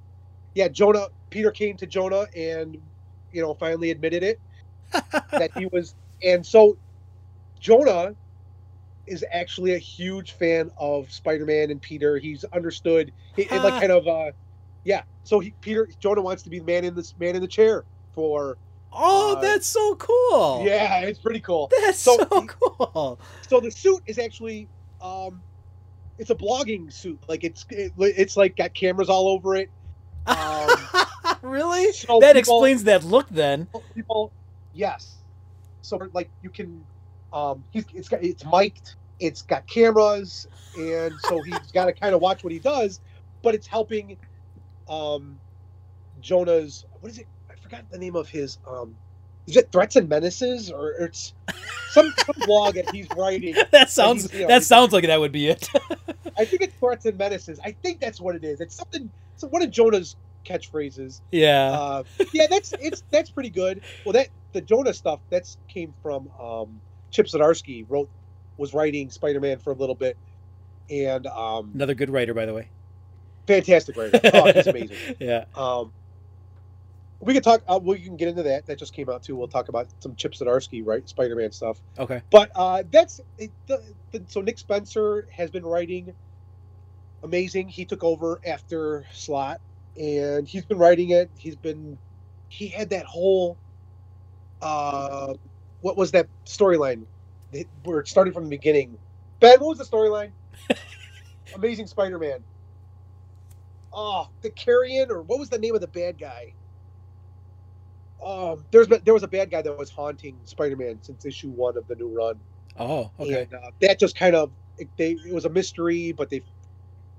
yeah, 0.53 0.67
Jonah 0.67 1.07
Peter 1.29 1.51
came 1.51 1.77
to 1.77 1.87
Jonah 1.87 2.27
and 2.35 2.77
you 3.31 3.41
know 3.41 3.53
finally 3.55 3.91
admitted 3.91 4.23
it 4.23 4.39
that 5.37 5.51
he 5.53 5.67
was 5.71 5.95
and 6.23 6.45
so 6.45 6.77
Jonah 7.59 8.15
is 9.07 9.25
actually 9.33 9.73
a 9.73 9.79
huge 9.79 10.33
fan 10.33 10.69
of 10.77 11.11
Spider-Man 11.11 11.71
and 11.71 11.81
Peter. 11.81 12.17
He's 12.17 12.43
understood 12.53 13.13
he, 13.35 13.49
and, 13.49 13.63
like 13.63 13.75
kind 13.79 13.91
of 13.91 14.07
uh 14.07 14.31
yeah. 14.83 15.03
So 15.23 15.39
he 15.39 15.55
Peter 15.61 15.87
Jonah 16.01 16.21
wants 16.21 16.43
to 16.43 16.49
be 16.49 16.59
the 16.59 16.65
man 16.65 16.85
in 16.85 16.95
this 16.95 17.15
man 17.17 17.35
in 17.35 17.41
the 17.41 17.47
chair 17.47 17.85
for 18.13 18.57
oh, 18.93 19.35
Uh, 19.37 19.41
that's 19.41 19.67
so 19.67 19.95
cool. 19.95 20.63
yeah, 20.65 20.99
it's 21.01 21.19
pretty 21.19 21.39
cool. 21.39 21.69
that's 21.81 21.99
so, 21.99 22.17
So- 22.17 22.45
cool. 22.47 23.19
So 23.47 23.59
the 23.59 23.71
suit 23.71 24.01
is 24.05 24.17
actually 24.19 24.67
um 25.01 25.41
it's 26.17 26.29
a 26.29 26.35
blogging 26.35 26.91
suit. 26.91 27.19
Like 27.27 27.43
it's 27.43 27.65
it, 27.69 27.93
it's 27.97 28.37
like 28.37 28.55
got 28.57 28.73
cameras 28.73 29.09
all 29.09 29.27
over 29.27 29.55
it. 29.55 29.69
Um, 30.27 30.69
really? 31.41 31.91
so 31.93 32.19
that 32.19 32.35
people- 32.35 32.39
explains 32.63 32.83
that 32.83 33.03
look 33.03 33.27
then. 33.29 33.67
people 33.95 34.31
yes 34.73 35.17
so 35.81 35.99
like 36.13 36.29
you 36.43 36.49
can 36.49 36.81
um 37.33 37.61
he's 37.71 37.83
it's 37.93 38.07
got 38.07 38.23
it's 38.23 38.45
mic'd 38.45 38.93
it's 39.19 39.41
got 39.41 39.67
cameras 39.67 40.47
and 40.77 41.11
so 41.27 41.41
he's 41.41 41.57
got 41.73 41.85
to 41.85 41.91
kind 41.93 42.13
of 42.15 42.21
watch 42.21 42.41
what 42.43 42.53
he 42.53 42.59
does 42.59 43.01
but 43.41 43.53
it's 43.55 43.67
helping 43.67 44.15
um 44.87 45.37
jonah's 46.21 46.85
what 47.01 47.11
is 47.11 47.17
it 47.17 47.27
forgot 47.71 47.89
the 47.91 47.97
name 47.97 48.15
of 48.15 48.29
his 48.29 48.57
um 48.67 48.95
is 49.47 49.57
it 49.57 49.71
threats 49.71 49.95
and 49.95 50.07
menaces 50.07 50.69
or 50.71 50.91
it's 50.91 51.33
some, 51.89 52.13
some 52.25 52.35
blog 52.45 52.75
that 52.75 52.89
he's 52.93 53.07
writing 53.17 53.55
That 53.71 53.89
sounds 53.89 54.23
he's, 54.23 54.33
you 54.33 54.41
know, 54.41 54.47
that 54.49 54.63
sounds 54.63 54.93
like 54.93 55.05
that 55.07 55.19
would 55.19 55.31
be 55.31 55.47
it. 55.47 55.67
i 56.37 56.45
think 56.45 56.61
it's 56.61 56.73
threats 56.79 57.05
and 57.05 57.17
menaces 57.17 57.59
i 57.63 57.71
think 57.71 57.99
that's 57.99 58.21
what 58.21 58.35
it 58.35 58.43
is 58.43 58.61
it's 58.61 58.75
something 58.75 59.09
so 59.35 59.47
one 59.47 59.61
of 59.61 59.71
jonah's 59.71 60.15
catchphrases 60.45 61.21
yeah. 61.31 61.71
uh, 61.71 62.03
yeah, 62.33 62.47
that's 62.49 62.73
it's 62.79 63.03
that's 63.11 63.29
pretty 63.29 63.49
good. 63.51 63.81
Well, 64.03 64.13
that 64.13 64.29
the 64.53 64.61
Jonah 64.61 64.91
stuff 64.93 65.19
that's 65.29 65.57
came 65.67 65.93
from 66.01 66.29
um, 66.41 66.81
Chip 67.11 67.27
Zdarsky 67.27 67.85
wrote 67.87 68.09
was 68.57 68.73
writing 68.73 69.11
Spider 69.11 69.39
Man 69.39 69.59
for 69.59 69.71
a 69.71 69.75
little 69.75 69.93
bit, 69.93 70.17
and 70.89 71.27
um, 71.27 71.69
Another 71.75 71.93
good 71.93 72.09
writer, 72.09 72.33
by 72.33 72.47
the 72.47 72.53
way. 72.55 72.69
fantastic 73.45 73.95
writer. 73.95 74.19
Oh, 74.33 74.51
he's 74.51 74.65
amazing. 74.65 74.97
yeah. 75.19 75.45
Um, 75.55 75.91
we 77.21 77.33
could 77.33 77.43
talk. 77.43 77.63
Uh, 77.67 77.79
we 77.83 77.99
can 77.99 78.17
get 78.17 78.29
into 78.29 78.43
that. 78.43 78.67
That 78.67 78.79
just 78.79 78.93
came 78.93 79.09
out 79.09 79.23
too. 79.23 79.35
We'll 79.35 79.47
talk 79.49 79.69
about 79.69 79.89
some 79.99 80.15
Chip 80.15 80.33
Zdarsky, 80.33 80.83
right? 80.85 81.07
Spider 81.09 81.35
Man 81.35 81.51
stuff. 81.51 81.81
Okay. 81.99 82.21
But 82.31 82.51
uh, 82.55 82.83
that's 82.91 83.21
it, 83.37 83.51
the, 83.67 83.81
the, 84.11 84.23
so 84.27 84.41
Nick 84.41 84.59
Spencer 84.59 85.27
has 85.31 85.51
been 85.51 85.65
writing 85.65 86.15
amazing. 87.23 87.69
He 87.69 87.85
took 87.85 88.03
over 88.03 88.39
after 88.45 89.05
Slott, 89.13 89.61
and 89.99 90.47
he's 90.47 90.65
been 90.65 90.79
writing 90.79 91.11
it. 91.11 91.31
He's 91.37 91.55
been 91.57 91.97
he 92.49 92.67
had 92.67 92.91
that 92.91 93.05
whole 93.05 93.57
uh, 94.61 95.33
what 95.81 95.97
was 95.97 96.11
that 96.11 96.27
storyline? 96.45 97.05
We're 97.85 98.05
starting 98.05 98.33
from 98.33 98.45
the 98.45 98.49
beginning. 98.49 98.97
Ben, 99.39 99.59
what 99.59 99.77
was 99.77 99.79
the 99.79 99.85
storyline? 99.97 100.31
Amazing 101.55 101.87
Spider-Man. 101.87 102.43
Oh, 103.93 104.29
the 104.41 104.51
Carrion, 104.51 105.11
or 105.11 105.21
what 105.23 105.39
was 105.39 105.49
the 105.49 105.59
name 105.59 105.75
of 105.75 105.81
the 105.81 105.87
bad 105.87 106.17
guy? 106.19 106.53
Um, 108.23 108.63
there's 108.71 108.87
been, 108.87 109.01
there 109.03 109.13
was 109.13 109.23
a 109.23 109.27
bad 109.27 109.49
guy 109.49 109.61
that 109.61 109.77
was 109.77 109.89
haunting 109.89 110.37
Spider-Man 110.43 110.99
since 111.01 111.25
issue 111.25 111.49
one 111.49 111.77
of 111.77 111.87
the 111.87 111.95
new 111.95 112.07
run. 112.07 112.39
Oh, 112.79 113.11
okay. 113.19 113.43
And 113.43 113.53
uh, 113.53 113.71
that 113.81 113.99
just 113.99 114.15
kind 114.15 114.35
of 114.35 114.51
it, 114.77 114.89
they 114.97 115.11
it 115.11 115.33
was 115.33 115.45
a 115.45 115.49
mystery, 115.49 116.11
but 116.11 116.29
they 116.29 116.43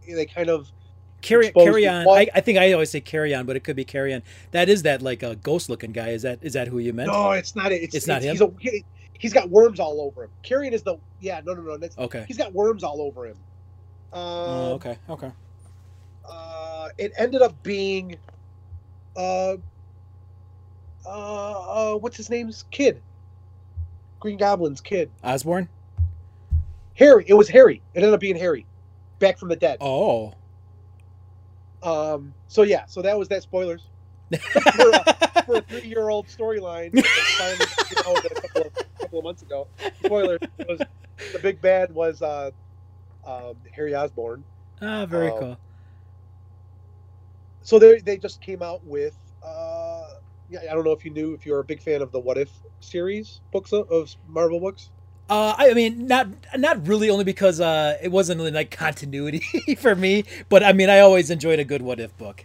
they 0.08 0.26
kind 0.26 0.48
of 0.48 0.70
Carry 1.22 1.52
carry 1.52 1.86
on. 1.86 2.08
I, 2.08 2.28
I 2.34 2.40
think 2.40 2.58
I 2.58 2.72
always 2.72 2.90
say 2.90 3.00
carry 3.00 3.32
on, 3.32 3.46
but 3.46 3.54
it 3.54 3.62
could 3.62 3.76
be 3.76 3.84
carry 3.84 4.12
on. 4.12 4.22
That 4.50 4.68
is 4.68 4.82
that 4.82 5.02
like 5.02 5.22
a 5.22 5.36
ghost 5.36 5.70
looking 5.70 5.92
guy. 5.92 6.08
Is 6.08 6.22
that 6.22 6.40
is 6.42 6.54
that 6.54 6.66
who 6.66 6.80
you 6.80 6.92
meant? 6.92 7.12
no, 7.12 7.30
it's 7.30 7.54
not 7.54 7.70
it. 7.70 7.80
It's, 7.82 7.94
It's 7.94 8.06
not 8.08 8.22
He's, 8.22 8.40
a, 8.40 8.52
he, 8.58 8.84
he's 9.16 9.32
got 9.32 9.48
worms 9.48 9.78
all 9.78 10.00
over 10.00 10.24
him. 10.24 10.30
Carrion 10.42 10.74
is 10.74 10.82
the 10.82 10.96
yeah 11.20 11.40
no 11.46 11.54
no 11.54 11.62
no. 11.62 11.76
That's, 11.76 11.96
Okay. 11.96 12.24
He's 12.26 12.36
got 12.36 12.52
worms 12.52 12.82
all 12.82 13.00
over 13.00 13.26
him. 13.26 13.36
Um, 14.12 14.20
Oh, 14.20 14.72
okay. 14.74 14.98
Okay. 15.08 15.30
uh, 16.28 16.88
it 16.98 17.12
ended 17.16 17.40
up 17.40 17.62
being 17.62 18.16
uh, 19.16 19.56
uh, 21.06 21.94
uh, 21.94 21.96
what's 21.98 22.16
his 22.16 22.30
name's 22.30 22.64
kid? 22.70 23.00
Green 24.20 24.36
Goblin's 24.38 24.80
kid. 24.80 25.10
Osborn. 25.24 25.68
Harry. 26.94 27.24
It 27.26 27.34
was 27.34 27.48
Harry. 27.48 27.82
It 27.94 27.98
ended 27.98 28.14
up 28.14 28.20
being 28.20 28.36
Harry, 28.36 28.66
back 29.18 29.38
from 29.38 29.48
the 29.48 29.56
dead. 29.56 29.78
Oh. 29.80 30.34
Um. 31.82 32.32
So 32.48 32.62
yeah. 32.62 32.84
So 32.86 33.02
that 33.02 33.18
was 33.18 33.28
that. 33.28 33.42
Spoilers 33.42 33.82
for, 34.30 34.38
a, 34.90 35.42
for 35.44 35.54
a 35.56 35.60
three-year-old 35.62 36.28
storyline. 36.28 36.92
that 36.92 37.04
finally 37.38 37.66
came 37.88 38.16
out 38.16 38.24
a 38.24 38.40
couple 38.40 38.62
of, 38.62 38.98
couple 39.00 39.18
of 39.18 39.24
months 39.24 39.42
ago. 39.42 39.66
Spoiler: 40.04 40.38
was 40.68 40.80
the 41.32 41.38
big 41.40 41.60
bad 41.60 41.92
was 41.92 42.22
uh, 42.22 42.50
um, 43.26 43.56
Harry 43.72 43.94
Osborn. 43.94 44.44
Ah, 44.80 45.06
very 45.06 45.30
Um, 45.30 45.38
cool. 45.40 45.58
So 47.62 47.78
they 47.78 47.98
they 48.00 48.16
just 48.18 48.40
came 48.40 48.62
out 48.62 48.84
with. 48.84 49.16
Uh, 50.54 50.60
I 50.70 50.74
don't 50.74 50.84
know 50.84 50.92
if 50.92 51.04
you 51.04 51.10
knew 51.10 51.34
if 51.34 51.46
you're 51.46 51.60
a 51.60 51.64
big 51.64 51.80
fan 51.80 52.02
of 52.02 52.12
the 52.12 52.20
What 52.20 52.38
If 52.38 52.50
series 52.80 53.40
books 53.52 53.72
of, 53.72 53.90
of 53.90 54.14
Marvel 54.28 54.60
books. 54.60 54.90
Uh, 55.28 55.54
I 55.56 55.72
mean, 55.72 56.06
not 56.06 56.28
not 56.56 56.86
really, 56.86 57.08
only 57.08 57.24
because 57.24 57.60
uh, 57.60 57.96
it 58.02 58.10
wasn't 58.10 58.38
really 58.38 58.50
like 58.50 58.70
continuity 58.70 59.76
for 59.78 59.94
me. 59.94 60.24
But 60.48 60.62
I 60.62 60.72
mean, 60.72 60.90
I 60.90 61.00
always 61.00 61.30
enjoyed 61.30 61.58
a 61.58 61.64
good 61.64 61.82
what 61.82 62.00
if 62.00 62.16
book. 62.16 62.44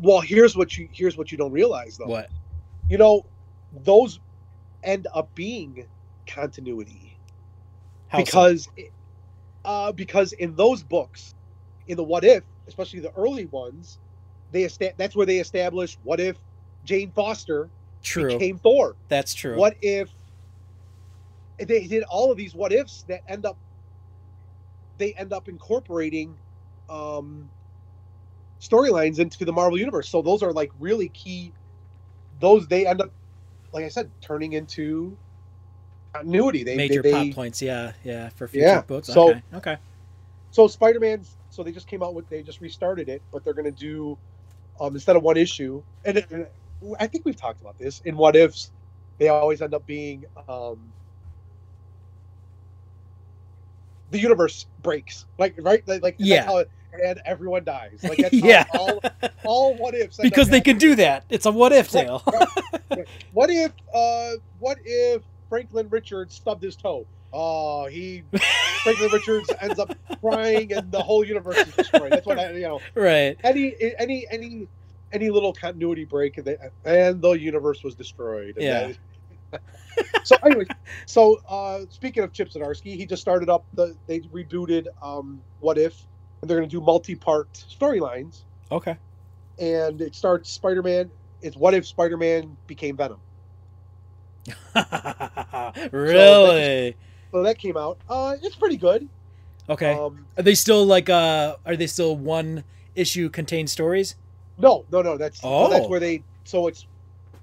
Well, 0.00 0.20
here's 0.20 0.56
what 0.56 0.76
you 0.76 0.88
here's 0.92 1.16
what 1.16 1.30
you 1.30 1.38
don't 1.38 1.52
realize 1.52 1.96
though. 1.96 2.06
What? 2.06 2.30
You 2.88 2.98
know, 2.98 3.26
those 3.84 4.18
end 4.82 5.06
up 5.14 5.34
being 5.34 5.86
continuity. 6.26 7.18
How 8.08 8.18
so? 8.18 8.24
because 8.24 8.68
uh, 9.64 9.92
because 9.92 10.32
in 10.32 10.54
those 10.56 10.82
books, 10.82 11.34
in 11.86 11.96
the 11.96 12.04
what 12.04 12.24
if, 12.24 12.42
especially 12.66 13.00
the 13.00 13.12
early 13.12 13.46
ones, 13.46 13.98
they 14.52 14.64
esta- 14.64 14.94
that's 14.96 15.14
where 15.14 15.26
they 15.26 15.38
establish 15.38 15.98
what 16.02 16.20
if 16.20 16.36
Jane 16.88 17.12
Foster 17.12 17.68
true, 18.02 18.38
became 18.38 18.56
Thor. 18.58 18.96
that's 19.08 19.34
true. 19.34 19.56
What 19.56 19.76
if 19.82 20.08
they 21.58 21.86
did 21.86 22.02
all 22.04 22.32
of 22.32 22.38
these 22.38 22.54
what 22.54 22.72
ifs 22.72 23.04
that 23.08 23.20
end 23.28 23.44
up 23.44 23.58
they 24.96 25.12
end 25.14 25.32
up 25.34 25.48
incorporating 25.48 26.34
um 26.88 27.50
storylines 28.60 29.18
into 29.18 29.44
the 29.44 29.52
Marvel 29.52 29.78
universe. 29.78 30.08
So 30.08 30.22
those 30.22 30.42
are 30.42 30.52
like 30.52 30.70
really 30.80 31.10
key 31.10 31.52
those 32.40 32.66
they 32.68 32.86
end 32.86 33.02
up 33.02 33.12
like 33.72 33.84
I 33.84 33.88
said 33.88 34.10
turning 34.22 34.54
into 34.54 35.16
continuity. 36.14 36.64
They 36.64 36.76
Major 36.76 37.02
they, 37.02 37.10
plot 37.10 37.26
they, 37.26 37.32
points, 37.32 37.60
yeah, 37.60 37.92
yeah, 38.02 38.30
for 38.30 38.48
future 38.48 38.66
Yeah, 38.66 38.80
books. 38.80 39.08
so- 39.08 39.30
okay, 39.30 39.42
okay. 39.54 39.76
so 40.52 40.66
Spider-Man. 40.66 41.24
So 41.50 41.62
they 41.62 41.72
just 41.72 41.86
came 41.86 42.02
out 42.02 42.14
with 42.14 42.28
they 42.30 42.42
just 42.42 42.60
restarted 42.62 43.08
it, 43.10 43.22
but 43.32 43.44
they're 43.44 43.52
going 43.54 43.64
to 43.64 43.70
do 43.72 44.16
um 44.80 44.94
instead 44.94 45.16
of 45.16 45.22
one 45.22 45.36
issue, 45.36 45.82
and, 46.04 46.24
and 46.30 46.46
I 46.98 47.06
think 47.06 47.24
we've 47.24 47.40
talked 47.40 47.60
about 47.60 47.78
this 47.78 48.00
in 48.00 48.16
what 48.16 48.36
ifs. 48.36 48.70
They 49.18 49.28
always 49.28 49.60
end 49.62 49.74
up 49.74 49.86
being 49.86 50.24
um 50.48 50.92
the 54.10 54.18
universe 54.18 54.66
breaks, 54.80 55.26
like 55.38 55.54
right, 55.58 55.86
like, 55.86 56.02
like 56.02 56.16
Yeah. 56.18 56.44
how 56.44 56.58
it, 56.58 56.70
and 57.04 57.20
everyone 57.24 57.64
dies. 57.64 58.02
Like 58.02 58.18
that's 58.18 58.34
Yeah. 58.42 58.64
all 58.72 59.02
all 59.44 59.74
what 59.76 59.94
ifs 59.94 60.16
Because 60.16 60.48
they 60.48 60.60
can 60.60 60.78
do 60.78 60.94
that. 60.96 61.24
It's 61.28 61.46
a 61.46 61.52
what 61.52 61.72
if 61.72 61.90
tale. 61.90 62.22
What 63.32 63.50
if 63.50 63.72
uh 63.94 64.32
what 64.58 64.78
if 64.84 65.22
Franklin 65.48 65.88
Richards 65.88 66.34
stubbed 66.34 66.62
his 66.62 66.76
toe? 66.76 67.06
Oh, 67.32 67.86
he 67.86 68.24
Franklin 68.82 69.10
Richards 69.12 69.52
ends 69.60 69.78
up 69.78 69.90
crying 70.20 70.72
and 70.72 70.90
the 70.90 71.02
whole 71.02 71.24
universe 71.24 71.58
is 71.58 71.74
destroyed. 71.74 72.12
That's 72.12 72.26
what 72.26 72.38
I, 72.38 72.52
you 72.52 72.62
know. 72.62 72.80
right. 72.94 73.36
Any 73.44 73.74
any 73.98 74.26
any 74.30 74.68
any 75.12 75.30
little 75.30 75.52
continuity 75.52 76.04
break 76.04 76.36
and, 76.38 76.46
they, 76.46 76.56
and 76.84 77.20
the 77.22 77.32
universe 77.32 77.82
was 77.84 77.94
destroyed. 77.94 78.54
Yeah. 78.58 78.92
that- 79.52 79.62
so 80.24 80.36
anyway, 80.44 80.64
so 81.06 81.38
uh 81.48 81.80
speaking 81.88 82.22
of 82.22 82.32
Chip 82.32 82.50
Zdarsky, 82.50 82.96
he 82.96 83.06
just 83.06 83.22
started 83.22 83.48
up 83.48 83.64
the 83.72 83.96
they 84.06 84.20
rebooted 84.20 84.86
um 85.00 85.40
What 85.60 85.78
If 85.78 86.06
and 86.42 86.50
they're 86.50 86.58
going 86.58 86.68
to 86.68 86.76
do 86.76 86.82
multi-part 86.84 87.52
storylines 87.54 88.42
Okay. 88.70 88.96
and 89.58 90.00
it 90.02 90.14
starts 90.14 90.50
Spider-Man 90.50 91.10
it's 91.40 91.56
What 91.56 91.72
If 91.72 91.86
Spider-Man 91.86 92.56
became 92.66 92.96
Venom. 92.96 93.20
really? 95.92 96.96
So 97.32 97.42
that 97.42 97.58
came 97.58 97.76
out. 97.76 97.98
Uh, 98.08 98.36
it's 98.42 98.56
pretty 98.56 98.76
good. 98.76 99.08
Okay. 99.68 99.92
Um, 99.92 100.26
Are 100.36 100.42
they 100.42 100.54
still 100.54 100.84
like 100.86 101.08
uh 101.10 101.56
are 101.66 101.76
they 101.76 101.86
still 101.86 102.16
one 102.16 102.64
issue 102.94 103.28
contained 103.28 103.70
stories? 103.70 104.16
No, 104.58 104.84
no, 104.92 105.02
no. 105.02 105.16
That's 105.16 105.40
so 105.40 105.68
that's 105.68 105.86
Oh. 105.86 105.88
where 105.88 106.00
they. 106.00 106.22
So 106.44 106.66
it's 106.66 106.86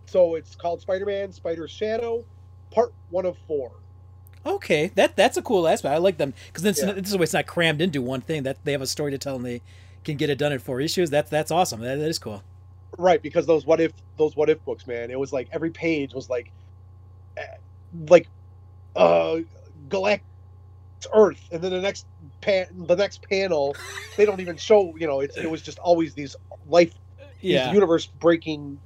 so 0.05 0.35
it's 0.35 0.55
called 0.55 0.81
Spider-Man: 0.81 1.31
Spider 1.31 1.67
Shadow, 1.67 2.23
part 2.71 2.93
one 3.09 3.25
of 3.25 3.37
four. 3.47 3.71
Okay, 4.45 4.91
that 4.95 5.15
that's 5.15 5.37
a 5.37 5.41
cool 5.41 5.67
aspect. 5.67 5.93
I 5.93 5.97
like 5.97 6.17
them 6.17 6.33
because 6.47 6.63
this, 6.63 6.81
Yeah. 6.81 6.91
this 6.93 7.09
is 7.09 7.17
way 7.17 7.23
it's 7.23 7.33
not 7.33 7.47
crammed 7.47 7.81
into 7.81 8.01
one 8.01 8.21
thing. 8.21 8.43
That 8.43 8.57
they 8.63 8.71
have 8.73 8.81
a 8.81 8.87
story 8.87 9.11
to 9.11 9.17
tell 9.17 9.37
and 9.37 9.45
they 9.45 9.61
can 10.03 10.17
get 10.17 10.29
it 10.29 10.37
done 10.37 10.51
in 10.51 10.59
four 10.59 10.79
issues. 10.81 11.09
That's 11.09 11.29
that's 11.29 11.51
awesome. 11.51 11.81
That, 11.81 11.97
that 11.97 12.07
is 12.07 12.19
cool. 12.19 12.43
Right, 12.97 13.21
because 13.21 13.45
those 13.45 13.65
what 13.65 13.81
if 13.81 13.91
those 14.17 14.35
what 14.35 14.49
if 14.49 14.63
books, 14.63 14.87
man. 14.87 15.09
It 15.11 15.19
was 15.19 15.33
like 15.33 15.49
every 15.51 15.71
page 15.71 16.13
was 16.13 16.29
like, 16.29 16.51
eh, 17.37 17.45
like, 18.07 18.27
uh, 18.95 19.39
Galactic 19.89 20.23
Earth, 21.13 21.41
and 21.51 21.61
then 21.61 21.71
the 21.71 21.81
next 21.81 22.05
pan, 22.41 22.67
the 22.87 22.95
next 22.95 23.21
panel, 23.27 23.75
they 24.15 24.25
don't 24.25 24.39
even 24.39 24.57
show. 24.57 24.95
You 24.97 25.07
know, 25.07 25.19
it's, 25.21 25.35
it 25.37 25.49
was 25.49 25.61
just 25.61 25.79
always 25.79 26.13
these 26.13 26.35
life 26.67 26.93
Yeah. 27.41 27.71
universe 27.73 28.05
breaking 28.05 28.79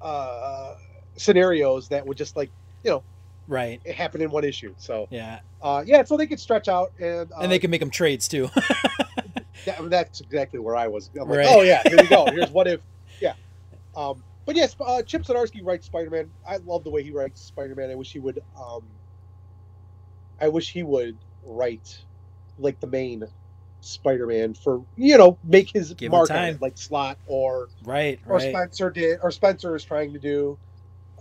uh 0.00 0.74
scenarios 1.16 1.88
that 1.88 2.06
would 2.06 2.16
just 2.16 2.36
like 2.36 2.50
you 2.84 2.90
know 2.90 3.02
right. 3.48 3.80
it 3.84 3.94
happen 3.94 4.20
in 4.20 4.30
one 4.30 4.44
issue 4.44 4.74
so 4.78 5.06
Yeah. 5.10 5.40
uh 5.62 5.82
yeah 5.86 6.04
so 6.04 6.16
they 6.16 6.26
could 6.26 6.40
stretch 6.40 6.68
out 6.68 6.92
and 6.98 7.30
uh, 7.32 7.38
And 7.40 7.50
they 7.50 7.58
can 7.58 7.70
make 7.70 7.80
them 7.80 7.90
trades 7.90 8.28
too. 8.28 8.48
that- 9.64 9.78
I 9.78 9.80
mean, 9.80 9.90
that's 9.90 10.20
exactly 10.20 10.60
where 10.60 10.76
i 10.76 10.86
was 10.86 11.10
i'm 11.20 11.28
like 11.28 11.38
Right. 11.38 11.46
oh 11.48 11.62
yeah 11.62 11.82
here 11.86 11.96
we 11.96 12.06
go 12.06 12.26
here's 12.30 12.50
what 12.50 12.68
if 12.68 12.80
yeah 13.20 13.32
um 13.96 14.22
but 14.44 14.54
yes 14.54 14.76
uh 14.80 15.02
chip 15.02 15.22
Zdarsky 15.22 15.64
writes 15.64 15.86
spider-man 15.86 16.30
i 16.46 16.58
love 16.58 16.84
the 16.84 16.90
way 16.90 17.02
he 17.02 17.10
writes 17.10 17.40
spider-man 17.40 17.90
i 17.90 17.94
wish 17.94 18.12
he 18.12 18.18
would 18.20 18.40
um 18.60 18.82
i 20.40 20.46
wish 20.48 20.70
he 20.70 20.82
would 20.82 21.16
write 21.44 21.98
like 22.58 22.78
the 22.80 22.86
main 22.86 23.24
spider-man 23.86 24.54
for 24.54 24.84
you 24.96 25.16
know 25.16 25.38
make 25.44 25.70
his 25.70 25.94
Give 25.94 26.10
mark 26.10 26.30
on 26.30 26.58
like 26.60 26.76
Slott 26.76 27.18
or 27.26 27.68
right. 27.84 28.20
or 28.26 28.36
Right. 28.36 28.50
Spencer 28.50 28.90
did, 28.90 29.18
or 29.22 29.30
Spencer 29.30 29.74
is 29.76 29.84
trying 29.84 30.12
to 30.12 30.18
do. 30.18 30.58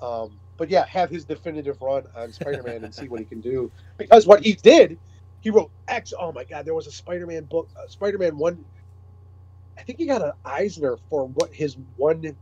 Um, 0.01 0.39
but 0.57 0.69
yeah, 0.69 0.85
have 0.87 1.09
his 1.09 1.25
definitive 1.25 1.81
run 1.81 2.03
on 2.15 2.31
Spider-Man 2.31 2.83
and 2.83 2.93
see 2.93 3.07
what 3.07 3.19
he 3.19 3.25
can 3.25 3.41
do. 3.41 3.71
Because 3.97 4.27
what 4.27 4.43
he 4.43 4.53
did, 4.53 4.97
he 5.39 5.49
wrote 5.49 5.71
X. 5.87 6.13
Oh 6.19 6.31
my 6.33 6.43
God, 6.43 6.65
there 6.65 6.73
was 6.73 6.87
a 6.87 6.91
Spider-Man 6.91 7.45
book, 7.45 7.69
uh, 7.77 7.87
Spider-Man 7.87 8.37
one. 8.37 8.63
I 9.77 9.83
think 9.83 9.99
he 9.99 10.05
got 10.05 10.21
an 10.21 10.33
Eisner 10.43 10.97
for 11.09 11.27
what 11.27 11.53
his 11.53 11.77
one, 11.95 12.35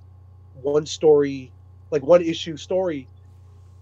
one 0.62 0.86
story, 0.86 1.52
like 1.92 2.04
one 2.04 2.24
issue 2.24 2.58
story. 2.58 3.08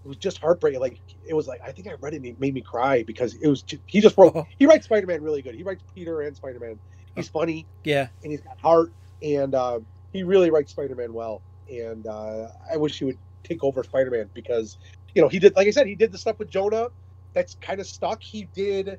It 0.04 0.08
was 0.08 0.16
just 0.16 0.38
heartbreaking. 0.38 0.80
Like 0.80 1.00
it 1.28 1.34
was 1.34 1.46
like 1.46 1.60
I 1.64 1.72
think 1.72 1.88
I 1.88 1.92
read 2.00 2.14
it 2.14 2.16
and 2.16 2.26
it 2.26 2.40
made 2.40 2.54
me 2.54 2.60
cry 2.62 3.02
because 3.04 3.34
it 3.34 3.48
was. 3.48 3.62
Just, 3.62 3.82
he 3.86 4.00
just 4.00 4.16
wrote. 4.18 4.32
Oh. 4.34 4.46
He 4.58 4.66
writes 4.66 4.86
Spider-Man 4.86 5.22
really 5.22 5.42
good. 5.42 5.54
He 5.54 5.62
writes 5.62 5.82
Peter 5.94 6.22
and 6.22 6.36
Spider-Man. 6.36 6.78
He's 7.14 7.28
funny 7.28 7.68
Yeah. 7.84 8.08
and 8.22 8.32
he's 8.32 8.40
got 8.40 8.58
heart, 8.58 8.92
and 9.22 9.54
uh, 9.54 9.80
he 10.12 10.22
really 10.22 10.50
writes 10.50 10.72
Spider-Man 10.72 11.12
well. 11.12 11.42
And 11.70 12.06
uh, 12.06 12.48
I 12.72 12.76
wish 12.76 12.98
he 12.98 13.04
would 13.04 13.18
take 13.44 13.62
over 13.64 13.82
Spider-Man 13.82 14.30
because, 14.34 14.78
you 15.14 15.22
know, 15.22 15.28
he 15.28 15.38
did, 15.38 15.54
like 15.56 15.66
I 15.66 15.70
said, 15.70 15.86
he 15.86 15.94
did 15.94 16.12
the 16.12 16.18
stuff 16.18 16.38
with 16.38 16.50
Jonah 16.50 16.88
that's 17.34 17.54
kind 17.56 17.80
of 17.80 17.86
stuck. 17.86 18.22
He 18.22 18.44
did, 18.54 18.98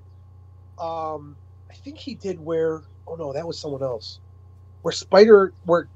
um, 0.80 1.38
I 1.72 1.76
think 1.84 1.98
he 1.98 2.16
did 2.16 2.40
where, 2.40 2.84
oh 3.08 3.16
no, 3.16 3.34
that 3.34 3.48
was 3.48 3.60
someone 3.60 3.84
else, 3.84 4.20
where 4.82 4.92
Spider, 4.92 5.54
where 5.64 5.90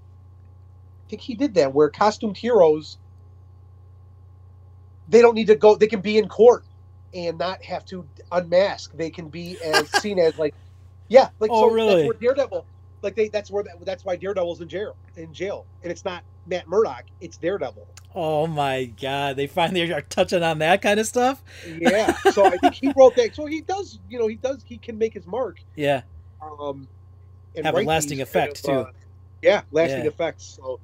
I 1.05 1.09
think 1.09 1.21
he 1.21 1.35
did 1.35 1.53
that, 1.55 1.73
where 1.73 1.89
costumed 1.89 2.37
heroes, 2.37 2.97
they 5.07 5.21
don't 5.21 5.35
need 5.35 5.47
to 5.47 5.55
go, 5.55 5.75
they 5.75 5.87
can 5.87 6.01
be 6.01 6.17
in 6.17 6.27
court 6.27 6.63
and 7.13 7.37
not 7.37 7.63
have 7.63 7.85
to 7.85 8.05
unmask. 8.31 8.91
They 8.93 9.09
can 9.09 9.29
be 9.29 9.57
as 9.63 9.89
seen 10.01 10.19
as 10.19 10.37
like, 10.37 10.53
yeah, 11.07 11.29
like 11.39 11.51
Oh, 11.53 11.69
so 11.69 11.73
really? 11.73 11.95
that's 11.95 12.05
where 12.07 12.13
Daredevil, 12.35 12.65
like 13.01 13.15
they, 13.15 13.29
that's 13.29 13.49
where 13.51 13.63
that, 13.63 13.83
that's 13.85 14.03
why 14.05 14.15
Daredevil's 14.15 14.61
in 14.61 14.67
jail, 14.67 14.95
in 15.15 15.33
jail, 15.33 15.65
and 15.83 15.91
it's 15.91 16.03
not 16.05 16.23
Matt 16.45 16.67
Murdock, 16.67 17.05
it's 17.21 17.37
Daredevil. 17.37 17.87
Oh 18.15 18.47
my 18.47 18.85
God! 18.85 19.35
They 19.35 19.45
finally 19.45 19.91
are 19.91 20.01
touching 20.01 20.41
on 20.41 20.57
that 20.59 20.81
kind 20.81 20.99
of 20.99 21.05
stuff. 21.05 21.43
Yeah, 21.67 22.13
so 22.31 22.45
I 22.47 22.57
think 22.57 22.73
he 22.73 22.91
wrote 22.97 23.15
that. 23.17 23.35
So 23.35 23.45
he 23.45 23.61
does, 23.61 23.99
you 24.09 24.17
know, 24.17 24.25
he 24.27 24.35
does, 24.37 24.63
he 24.65 24.77
can 24.77 24.97
make 24.97 25.13
his 25.13 25.27
mark. 25.27 25.59
Yeah. 25.75 26.01
Um, 26.41 26.87
and 27.55 27.65
Have 27.65 27.75
a 27.75 27.81
lasting 27.81 28.21
effect, 28.21 28.63
kind 28.63 28.77
of, 28.79 28.85
too. 28.85 28.89
uh, 28.89 28.93
yeah, 29.43 29.61
lasting 29.71 30.01
Yeah. 30.03 30.07
effects. 30.07 30.57
So, 30.59 30.79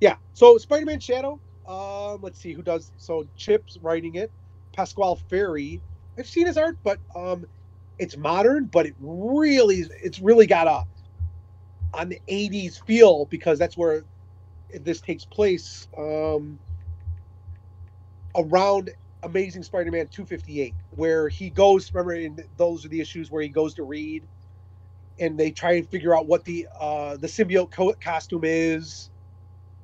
yeah. 0.00 0.16
So 0.34 0.58
Spider-Man 0.58 0.98
Shadow. 1.00 1.38
Um, 1.68 2.20
let's 2.22 2.40
see 2.40 2.54
who 2.54 2.62
does. 2.62 2.92
So 2.96 3.26
Chip's 3.36 3.76
writing 3.82 4.14
it. 4.14 4.32
Pasqual 4.76 5.16
Ferry. 5.28 5.82
I've 6.18 6.26
seen 6.26 6.46
his 6.46 6.56
art, 6.56 6.78
but 6.82 6.98
um, 7.14 7.44
it's 7.98 8.16
modern, 8.16 8.66
but 8.66 8.86
it 8.86 8.94
really, 8.98 9.84
it's 10.02 10.18
really 10.18 10.46
got 10.46 10.66
a 10.66 10.84
on 11.94 12.08
the 12.08 12.20
'80s 12.28 12.84
feel 12.86 13.26
because 13.26 13.58
that's 13.58 13.76
where 13.76 14.04
this 14.80 15.00
takes 15.00 15.24
place. 15.24 15.88
Um, 15.96 16.58
around 18.36 18.90
Amazing 19.22 19.64
Spider-Man 19.64 20.08
258, 20.08 20.74
where 20.90 21.28
he 21.28 21.50
goes. 21.50 21.92
Remember, 21.92 22.14
in 22.14 22.38
those 22.56 22.84
are 22.84 22.88
the 22.88 23.00
issues 23.00 23.30
where 23.30 23.42
he 23.42 23.48
goes 23.48 23.74
to 23.74 23.82
read, 23.82 24.24
and 25.18 25.38
they 25.38 25.50
try 25.50 25.72
and 25.72 25.88
figure 25.88 26.16
out 26.16 26.26
what 26.26 26.44
the 26.44 26.66
uh, 26.80 27.16
the 27.16 27.26
symbiote 27.26 27.70
co- 27.70 27.94
costume 28.00 28.42
is, 28.44 29.10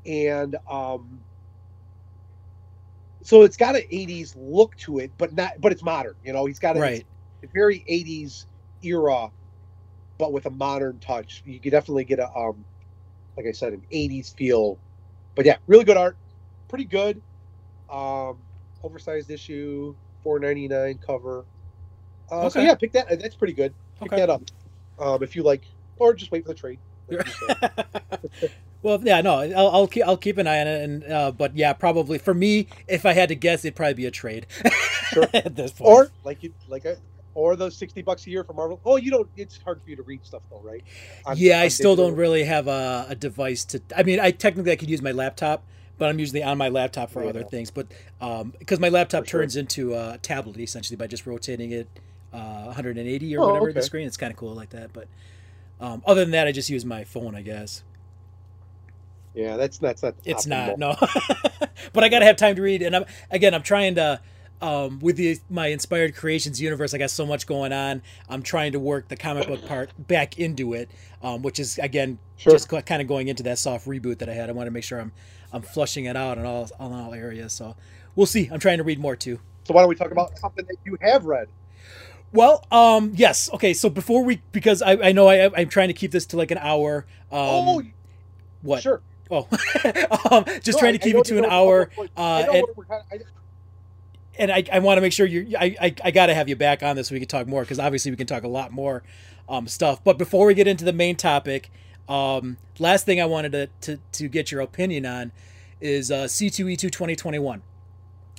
and 0.07 0.57
um, 0.71 1.21
so 3.25 3.43
it's 3.43 3.57
got 3.57 3.75
an 3.75 3.83
80s 3.91 4.35
look 4.37 4.77
to 4.77 4.99
it, 4.99 5.13
but 5.19 5.33
not. 5.35 5.53
But 5.59 5.73
it's 5.73 5.83
modern. 5.83 6.15
You 6.23 6.33
know, 6.33 6.45
he's 6.47 6.59
got 6.61 6.77
a 6.77 6.81
Right. 6.81 7.07
it's 7.43 7.53
very 7.53 7.85
80s 7.89 8.47
era, 8.83 9.31
but 10.19 10.33
with 10.33 10.47
a 10.47 10.51
modern 10.51 11.01
touch. 11.01 11.43
You 11.45 11.61
could 11.61 11.73
definitely 11.73 12.05
get 12.05 12.21
a 12.21 12.31
um, 12.37 12.65
like 13.37 13.47
I 13.47 13.53
said, 13.53 13.73
an 13.73 13.83
80s 13.93 14.35
feel. 14.37 14.79
But 15.35 15.47
yeah, 15.47 15.57
really 15.67 15.85
good 15.85 15.97
art, 15.97 16.19
pretty 16.69 16.85
good. 16.85 17.21
Um, 17.91 18.45
oversized 18.83 19.31
issue, 19.31 19.97
4.99 20.25 21.01
cover. 21.05 21.47
Uh, 22.31 22.51
So 22.51 22.61
yeah, 22.61 22.75
pick 22.75 22.93
that. 22.93 23.09
That's 23.21 23.37
pretty 23.37 23.55
good. 23.55 23.75
Pick 24.01 24.13
Okay. 24.13 24.21
that 24.21 24.31
up. 24.31 24.43
Um, 24.99 25.23
if 25.23 25.35
you 25.35 25.43
like, 25.43 25.65
or 25.97 26.15
just 26.15 26.31
wait 26.31 26.45
for 26.45 26.51
the 26.51 26.55
trade. 26.55 26.81
like 28.85 29.01
you 29.01 29.07
said. 29.07 29.15
well, 29.15 29.17
yeah, 29.17 29.21
no, 29.23 29.35
I'll, 29.57 29.69
I'll 29.71 29.89
keep 29.89 30.05
I'll 30.07 30.17
keep 30.17 30.39
an 30.39 30.47
eye 30.47 30.61
on 30.61 30.67
it, 30.67 30.83
and 30.85 31.05
uh, 31.13 31.33
but 31.33 31.57
yeah, 31.57 31.73
probably 31.73 32.19
for 32.19 32.35
me, 32.35 32.69
if 32.89 33.07
I 33.07 33.13
had 33.15 33.29
to 33.31 33.35
guess, 33.35 33.65
it'd 33.65 33.77
probably 33.77 33.95
be 33.95 34.07
a 34.07 34.11
trade 34.11 34.47
Sure. 35.13 35.29
at 35.35 35.57
this 35.57 35.73
point. 35.73 35.91
or 35.91 36.11
like 36.25 36.43
you 36.43 36.53
like 36.69 36.85
a, 36.85 36.97
or 37.35 37.57
those 37.57 37.77
60 37.77 38.03
bucks 38.03 38.27
a 38.27 38.31
year 38.31 38.45
for 38.45 38.53
Marvel. 38.53 38.81
Oh, 38.85 38.97
you 38.97 39.11
don't. 39.11 39.29
It's 39.37 39.59
hard 39.59 39.83
for 39.83 39.91
you 39.91 39.97
to 39.97 40.03
read 40.03 40.25
stuff 40.25 40.43
though, 40.51 40.61
right? 40.61 40.85
Yeah, 41.37 41.61
I 41.61 41.65
on 41.65 41.71
still 41.71 41.93
digital. 41.97 42.11
don't 42.11 42.19
really 42.19 42.45
have 42.45 42.69
a, 42.69 43.07
a 43.11 43.15
device 43.15 43.65
to. 43.67 43.83
I 43.97 44.03
mean, 44.05 44.21
I 44.21 44.31
technically 44.31 44.73
I 44.73 44.77
could 44.77 44.91
use 44.91 45.03
my 45.03 45.13
laptop, 45.13 45.65
but 45.99 46.09
I'm 46.09 46.19
usually 46.19 46.43
on 46.43 46.59
my 46.59 46.69
laptop 46.69 47.11
for 47.11 47.23
Yeah. 47.25 47.31
other 47.31 47.45
things. 47.45 47.71
But 47.71 47.89
because 48.59 48.81
my 48.81 48.89
laptop 48.89 49.27
sure. 49.27 49.41
turns 49.41 49.57
into 49.57 49.95
a 49.95 50.19
tablet 50.23 50.59
essentially 50.59 50.97
by 50.97 51.07
just 51.09 51.27
rotating 51.27 51.73
it 51.73 51.89
uh, 52.33 52.65
180 52.67 53.37
or 53.37 53.41
Oh, 53.43 53.47
whatever 53.49 53.73
the 53.73 53.83
screen, 53.83 54.07
it's 54.07 54.17
kind 54.17 54.31
of 54.33 54.37
cool 54.37 54.55
like 54.55 54.71
that. 54.71 54.93
But 54.93 55.09
um, 55.81 56.03
other 56.07 56.21
than 56.25 56.33
that, 56.33 56.47
I 56.47 56.53
just 56.53 56.71
use 56.71 56.85
my 56.85 57.05
phone, 57.05 57.35
I 57.35 57.43
guess. 57.43 57.83
Yeah, 59.35 59.57
that's 59.57 59.79
that's 59.79 60.03
not. 60.03 60.15
It's 60.25 60.47
optimal. 60.47 60.49
not 60.49 60.79
no, 60.79 60.97
but 61.93 62.05
I 62.05 62.09
gotta 62.09 62.25
have 62.25 62.37
time 62.37 62.57
to 62.57 62.63
read, 62.63 62.83
and 62.83 62.95
I'm 62.97 63.05
again 63.31 63.55
I'm 63.55 63.63
trying 63.63 63.97
to. 63.97 64.21
Um, 64.63 64.99
with 65.01 65.17
the 65.17 65.39
my 65.51 65.67
inspired 65.67 66.15
creations 66.17 66.61
universe, 66.61 66.95
I 66.95 66.99
got 66.99 67.11
so 67.11 67.27
much 67.27 67.47
going 67.47 67.73
on. 67.73 68.01
I'm 68.31 68.43
trying 68.43 68.73
to 68.73 68.81
work 68.81 69.09
the 69.09 69.17
comic 69.17 69.47
book 69.47 69.67
part 69.67 69.91
back 69.99 70.39
into 70.39 70.73
it, 70.73 70.91
um, 71.23 71.43
which 71.43 71.59
is 71.59 71.79
again 71.79 72.19
Sure. 72.37 72.53
just 72.53 72.69
kind 72.69 73.03
of 73.03 73.09
going 73.09 73.29
into 73.29 73.43
that 73.45 73.59
soft 73.59 73.87
reboot 73.87 74.19
that 74.19 74.29
I 74.29 74.33
had. 74.33 74.49
I 74.49 74.53
want 74.53 74.67
to 74.69 74.71
make 74.71 74.85
sure 74.85 75.01
I'm 75.01 75.13
I'm 75.53 75.63
flushing 75.63 76.07
it 76.07 76.17
out 76.17 76.39
in 76.39 76.47
all 76.47 76.65
in 76.65 76.93
all 76.93 77.13
areas. 77.13 77.53
So 77.53 77.77
we'll 78.15 78.27
see. 78.27 78.49
I'm 78.51 78.61
trying 78.61 78.79
to 78.79 78.85
read 78.85 78.99
more 78.99 79.17
too. 79.17 79.39
So 79.65 79.75
why 79.75 79.83
don't 79.83 79.89
we 79.89 79.97
talk 79.97 80.13
about 80.13 80.39
something 80.39 80.65
that 80.67 80.77
you 80.85 80.97
have 81.03 81.27
read? 81.27 81.49
Well, 82.33 82.65
um, 82.71 83.13
yes, 83.15 83.51
okay. 83.55 83.75
So 83.75 83.91
before 83.91 84.25
we, 84.25 84.43
because 84.53 84.83
I, 84.83 84.93
I 84.93 85.13
know 85.13 85.29
I 85.29 85.51
I'm 85.57 85.69
trying 85.69 85.89
to 85.89 85.95
keep 85.95 86.11
this 86.11 86.27
to 86.27 86.37
like 86.37 86.51
an 86.51 86.59
hour. 86.59 87.07
Um, 87.31 87.39
oh, 87.41 87.83
what? 88.63 88.83
sure. 88.83 89.03
Oh, 89.31 89.49
um, 90.31 90.45
just 90.63 90.73
No, 90.73 90.79
trying 90.79 90.93
to 90.93 90.99
keep 90.99 91.17
it 91.17 91.25
to 91.27 91.39
an 91.39 91.45
hour. 91.47 91.91
Uh, 92.17 92.45
and, 92.45 92.53
we're- 92.53 92.65
we're 92.77 92.85
kinda- 92.85 93.05
I- 93.13 93.19
and 94.37 94.51
I, 94.51 94.65
I 94.73 94.79
want 94.81 94.97
to 94.99 95.01
make 95.01 95.13
sure 95.13 95.27
you 95.27 95.57
I, 95.59 95.77
I, 95.81 95.95
I 96.05 96.11
got 96.11 96.27
to 96.27 96.35
have 96.35 96.49
you 96.49 96.57
back 96.57 96.83
on 96.83 96.97
this 96.97 97.09
so 97.09 97.15
we 97.15 97.21
can 97.21 97.29
talk 97.29 97.47
more 97.47 97.63
because 97.63 97.79
obviously 97.79 98.11
we 98.11 98.17
can 98.17 98.27
talk 98.27 98.43
a 98.43 98.49
lot 98.49 98.73
more 98.73 99.03
um, 99.49 99.69
stuff. 99.69 100.03
But 100.03 100.19
before 100.19 100.47
we 100.47 100.55
get 100.55 100.67
into 100.67 100.85
the 100.85 100.93
main 100.93 101.15
topic, 101.17 101.71
um, 102.09 102.57
last 102.81 103.07
thing 103.07 103.21
I 103.21 103.27
wanted 103.27 103.53
to, 103.53 103.69
to, 103.83 104.01
to 104.13 104.29
get 104.29 104.51
your 104.51 104.61
opinion 104.61 105.07
on 105.07 105.31
is 105.81 106.11
uh, 106.11 106.25
C2E2 106.25 106.79
2021. 106.91 107.63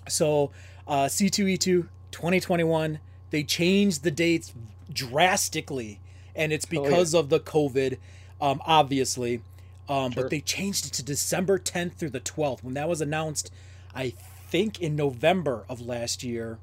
So 0.10 0.52
uh, 0.88 1.06
C2E2 1.06 1.88
2021, 2.12 3.00
they 3.30 3.44
changed 3.44 4.04
the 4.04 4.12
dates 4.12 4.54
drastically, 4.92 6.00
and 6.36 6.52
it's 6.52 6.66
Oh, 6.66 6.76
yeah. 6.76 6.82
because 6.90 7.14
of 7.16 7.30
the 7.30 7.40
COVID, 7.40 7.98
um, 8.42 8.62
obviously. 8.66 9.42
Um, 9.88 10.12
Sure. 10.12 10.24
But 10.24 10.30
they 10.32 10.42
changed 10.42 10.86
it 10.88 10.94
to 10.94 11.04
December 11.04 11.60
10th 11.60 11.94
through 11.96 12.10
the 12.12 12.20
12th. 12.20 12.64
When 12.64 12.74
that 12.76 12.90
was 12.90 13.02
announced, 13.02 13.52
I 13.94 14.14
think 14.50 14.82
in 14.82 14.96
November 14.96 15.66
of 15.70 15.82
last 15.82 16.24
year. 16.24 16.58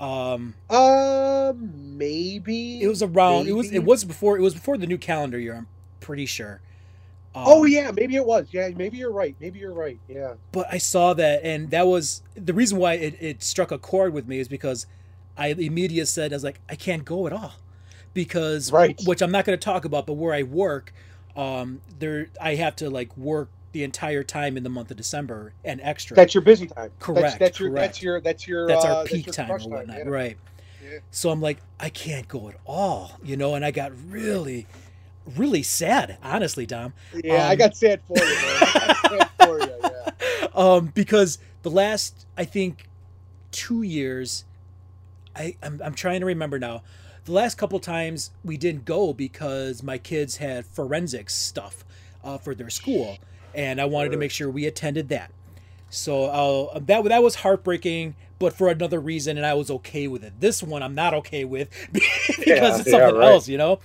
Um, 0.00 0.54
Um, 0.68 1.96
maybe 1.96 2.82
it 2.82 2.88
was 2.88 3.02
around. 3.02 3.48
It 3.48 3.52
was. 3.52 3.70
It 3.70 3.84
was 3.84 4.04
before. 4.04 4.36
It 4.36 4.42
was 4.42 4.54
before 4.54 4.76
the 4.76 4.86
new 4.86 4.98
calendar 4.98 5.38
year. 5.38 5.54
I'm 5.54 5.66
pretty 6.00 6.26
sure. 6.26 6.60
Um, 7.34 7.44
Oh 7.46 7.64
yeah, 7.64 7.90
maybe 7.92 8.16
it 8.16 8.24
was. 8.26 8.48
Yeah, 8.52 8.68
maybe 8.76 8.98
you're 8.98 9.12
right. 9.12 9.34
Maybe 9.40 9.58
you're 9.60 9.72
right. 9.72 9.98
Yeah. 10.08 10.34
but 10.52 10.66
I 10.70 10.78
saw 10.78 11.14
that, 11.14 11.42
and 11.44 11.70
that 11.70 11.86
was 11.86 12.22
the 12.34 12.52
reason 12.54 12.78
why 12.78 12.94
it, 12.94 13.16
it 13.20 13.42
struck 13.42 13.70
a 13.70 13.78
chord 13.78 14.12
with 14.12 14.26
me 14.28 14.38
is 14.40 14.48
because 14.48 14.86
I 15.36 15.48
immediately 15.48 16.04
said 16.06 16.32
I 16.32 16.36
was 16.36 16.44
like 16.44 16.60
I 16.68 16.74
can't 16.76 17.04
go 17.04 17.26
at 17.26 17.32
all 17.32 17.54
because 18.12 18.70
Right. 18.72 19.00
which 19.06 19.22
I'm 19.22 19.30
not 19.32 19.44
going 19.44 19.58
to 19.58 19.64
talk 19.64 19.84
about, 19.84 20.06
but 20.06 20.14
where 20.14 20.34
I 20.34 20.42
work, 20.42 20.92
um, 21.36 21.80
there 21.98 22.28
I 22.40 22.54
have 22.56 22.76
to 22.76 22.90
like 22.90 23.16
work 23.16 23.50
the 23.72 23.82
entire 23.84 24.22
time 24.22 24.56
in 24.56 24.62
the 24.62 24.70
month 24.70 24.90
of 24.90 24.96
December 24.96 25.52
and 25.64 25.80
extra. 25.82 26.14
That's 26.16 26.34
your 26.34 26.42
busy 26.42 26.66
time. 26.68 26.90
Correct, 27.00 27.22
That's, 27.22 27.34
that's 27.36 27.60
your. 27.60 27.70
correct. 27.70 27.86
That's 27.86 28.02
your. 28.02 28.20
That's 28.20 28.48
your. 28.48 28.68
That's 28.68 28.84
uh, 28.84 28.94
our 28.98 29.04
peak 29.04 29.26
your 29.26 29.32
time 29.34 29.50
or 29.50 29.58
whatnot, 29.58 29.96
yeah. 29.98 30.04
right? 30.04 30.38
Yeah. 30.82 30.98
So 31.10 31.30
I'm 31.30 31.40
like 31.40 31.58
I 31.80 31.90
can't 31.90 32.28
go 32.28 32.48
at 32.48 32.56
all, 32.66 33.18
you 33.22 33.36
know, 33.36 33.54
and 33.54 33.64
I 33.64 33.70
got 33.70 33.92
really, 34.10 34.66
really 35.26 35.62
sad, 35.62 36.18
honestly, 36.22 36.66
Dom. 36.66 36.94
Yeah, 37.12 37.48
I 37.48 37.52
Um, 37.52 37.56
got 37.56 37.76
sad 37.76 38.02
for 38.06 38.26
you, 38.26 38.40
man. 38.40 38.68
I 38.86 38.94
sad 39.08 39.30
for 39.38 39.60
you. 39.60 39.74
Yeah. 39.82 40.10
um, 40.54 40.86
because 40.94 41.38
the 41.62 41.70
last 41.70 42.26
I 42.36 42.44
think 42.44 42.88
two 43.52 43.82
years, 43.82 44.44
I 45.36 45.56
I'm, 45.62 45.80
I'm 45.84 45.94
trying 45.94 46.20
to 46.20 46.26
remember 46.26 46.58
now. 46.58 46.82
The 47.24 47.32
last 47.32 47.56
couple 47.56 47.78
times 47.80 48.30
we 48.44 48.56
didn't 48.56 48.84
go 48.84 49.12
because 49.12 49.82
my 49.82 49.98
kids 49.98 50.36
had 50.38 50.66
forensics 50.66 51.34
stuff 51.34 51.84
uh, 52.22 52.38
for 52.38 52.54
their 52.54 52.70
school, 52.70 53.18
and 53.54 53.80
I 53.80 53.86
wanted 53.86 54.10
to 54.12 54.16
make 54.18 54.30
sure 54.30 54.50
we 54.50 54.66
attended 54.66 55.08
that. 55.08 55.32
So 55.88 56.24
uh, 56.24 56.78
that 56.80 57.04
that 57.04 57.22
was 57.22 57.36
heartbreaking, 57.36 58.16
but 58.38 58.56
for 58.56 58.68
another 58.68 59.00
reason, 59.00 59.36
and 59.36 59.46
I 59.46 59.54
was 59.54 59.70
okay 59.70 60.08
with 60.08 60.24
it. 60.24 60.40
This 60.40 60.62
one 60.62 60.82
I'm 60.82 60.94
not 60.94 61.14
okay 61.14 61.44
with 61.44 61.70
because 61.92 62.46
Yeah, 62.46 62.78
it's 62.78 62.88
yeah, 62.88 62.90
something 62.90 63.14
right. 63.14 63.32
else, 63.32 63.48
you 63.48 63.58
know. 63.58 63.80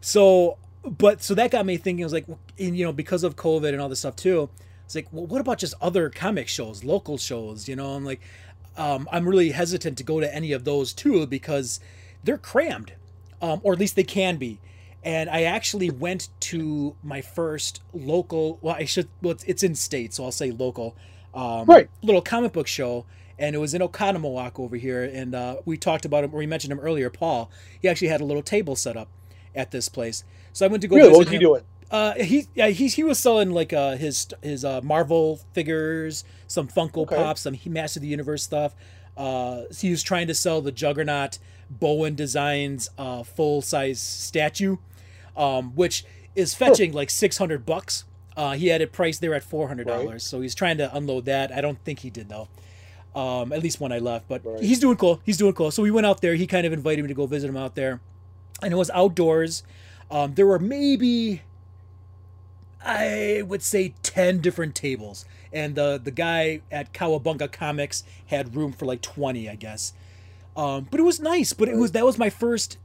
So, 0.00 0.58
but 0.84 1.22
so 1.22 1.34
that 1.34 1.50
got 1.50 1.66
me 1.66 1.76
thinking. 1.76 2.02
I 2.04 2.06
was 2.06 2.12
like, 2.12 2.26
and, 2.58 2.76
you 2.76 2.84
know, 2.84 2.92
because 2.92 3.24
of 3.24 3.36
COVID 3.36 3.68
and 3.70 3.80
all 3.80 3.88
this 3.88 4.00
stuff 4.00 4.16
too. 4.16 4.50
It's 4.84 4.94
like, 4.96 5.06
well, 5.12 5.26
what 5.26 5.40
about 5.40 5.58
just 5.58 5.74
other 5.80 6.10
comic 6.10 6.48
shows, 6.48 6.82
local 6.82 7.16
shows? 7.16 7.68
You 7.68 7.76
know, 7.76 7.92
I'm 7.94 8.04
like, 8.04 8.20
um, 8.76 9.08
I'm 9.12 9.28
really 9.28 9.50
hesitant 9.50 9.96
to 9.98 10.04
go 10.04 10.18
to 10.20 10.34
any 10.34 10.52
of 10.52 10.64
those 10.64 10.92
too 10.92 11.26
because 11.26 11.78
they're 12.24 12.38
crammed, 12.38 12.92
um, 13.40 13.60
or 13.62 13.72
at 13.72 13.78
least 13.78 13.96
they 13.96 14.04
can 14.04 14.36
be. 14.36 14.60
And 15.02 15.30
I 15.30 15.44
actually 15.44 15.90
went 15.90 16.28
to 16.40 16.94
my 17.02 17.22
first 17.22 17.80
local. 17.94 18.58
Well, 18.60 18.74
I 18.74 18.84
should. 18.84 19.08
Well, 19.22 19.32
it's, 19.32 19.44
it's 19.44 19.62
in 19.62 19.74
state, 19.74 20.12
so 20.12 20.24
I'll 20.24 20.32
say 20.32 20.50
local. 20.50 20.94
Um, 21.32 21.64
Right. 21.66 21.88
Little 22.02 22.20
comic 22.20 22.52
book 22.52 22.66
show, 22.66 23.06
and 23.38 23.56
it 23.56 23.58
was 23.58 23.72
in 23.72 23.80
Oconomowoc 23.80 24.60
over 24.60 24.76
here. 24.76 25.02
And 25.04 25.34
uh, 25.34 25.56
we 25.64 25.78
talked 25.78 26.04
about 26.04 26.24
him. 26.24 26.34
Or 26.34 26.38
we 26.38 26.46
mentioned 26.46 26.72
him 26.72 26.80
earlier. 26.80 27.08
Paul. 27.08 27.50
He 27.80 27.88
actually 27.88 28.08
had 28.08 28.20
a 28.20 28.24
little 28.24 28.42
table 28.42 28.76
set 28.76 28.96
up 28.96 29.08
at 29.54 29.70
this 29.70 29.88
place. 29.88 30.22
So 30.52 30.66
I 30.66 30.68
went 30.68 30.82
to 30.82 30.88
go. 30.88 30.96
Really, 30.96 31.10
what 31.10 31.20
was 31.20 31.28
he 31.28 31.36
him. 31.36 31.40
doing? 31.40 31.62
Uh, 31.90 32.14
he 32.14 32.46
yeah 32.54 32.68
he 32.68 32.86
he 32.86 33.02
was 33.02 33.18
selling 33.18 33.50
like 33.50 33.72
uh 33.72 33.96
his 33.96 34.28
his 34.42 34.64
uh 34.64 34.80
Marvel 34.82 35.40
figures, 35.54 36.24
some 36.46 36.68
Funko 36.68 36.98
Okay. 36.98 37.16
Pops, 37.16 37.40
some 37.40 37.58
Master 37.66 37.98
of 37.98 38.02
the 38.02 38.08
Universe 38.08 38.42
stuff. 38.42 38.74
Uh, 39.16 39.62
he 39.76 39.90
was 39.90 40.02
trying 40.02 40.26
to 40.28 40.34
sell 40.34 40.60
the 40.60 40.70
Juggernaut 40.72 41.38
Bowen 41.70 42.14
Designs 42.14 42.90
uh 42.98 43.22
full 43.22 43.62
size 43.62 44.00
statue, 44.00 44.76
um, 45.36 45.74
which 45.76 46.04
is 46.34 46.54
fetching 46.54 46.92
like 46.92 47.10
six 47.10 47.38
hundred 47.38 47.64
bucks. 47.64 48.04
Uh, 48.36 48.52
he 48.52 48.68
had 48.68 48.80
it 48.80 48.92
priced 48.92 49.20
there 49.20 49.34
at 49.34 49.42
four 49.42 49.68
hundred 49.68 49.86
dollars, 49.86 50.08
Right. 50.08 50.20
so 50.22 50.40
he's 50.40 50.54
trying 50.54 50.78
to 50.78 50.94
unload 50.96 51.24
that. 51.26 51.52
I 51.52 51.60
don't 51.60 51.82
think 51.84 52.00
he 52.00 52.10
did 52.10 52.28
though. 52.28 52.48
Um, 53.14 53.52
at 53.52 53.62
least 53.62 53.80
when 53.80 53.90
I 53.92 53.98
left, 53.98 54.28
but 54.28 54.44
Right. 54.44 54.62
he's 54.62 54.78
doing 54.78 54.96
cool. 54.96 55.20
He's 55.24 55.36
doing 55.36 55.52
cool. 55.52 55.70
So 55.72 55.82
we 55.82 55.90
went 55.90 56.06
out 56.06 56.20
there. 56.20 56.34
He 56.36 56.46
kind 56.46 56.66
of 56.66 56.72
invited 56.72 57.02
me 57.02 57.08
to 57.08 57.14
go 57.14 57.26
visit 57.26 57.48
him 57.50 57.56
out 57.56 57.74
there, 57.74 58.00
and 58.62 58.72
it 58.72 58.76
was 58.76 58.88
outdoors. 58.90 59.62
Um, 60.10 60.34
there 60.34 60.46
were 60.46 60.58
maybe 60.60 61.42
I 62.84 63.42
would 63.46 63.62
say 63.62 63.94
10 64.02 64.38
different 64.40 64.74
tables. 64.74 65.24
And 65.52 65.74
the 65.74 66.00
the 66.02 66.10
guy 66.10 66.60
at 66.70 66.92
Kawabunga 66.94 67.50
Comics 67.50 68.04
had 68.26 68.54
room 68.56 68.72
for 68.72 68.86
like 68.86 69.02
20, 69.02 69.48
I 69.48 69.54
guess. 69.56 69.92
Um, 70.60 70.88
but 70.90 71.00
it 71.00 71.04
was 71.04 71.20
nice, 71.20 71.54
but 71.54 71.68
it 71.68 71.76
was 71.76 71.92
that 71.92 72.06
was 72.06 72.18
my 72.18 72.30
first 72.30 72.78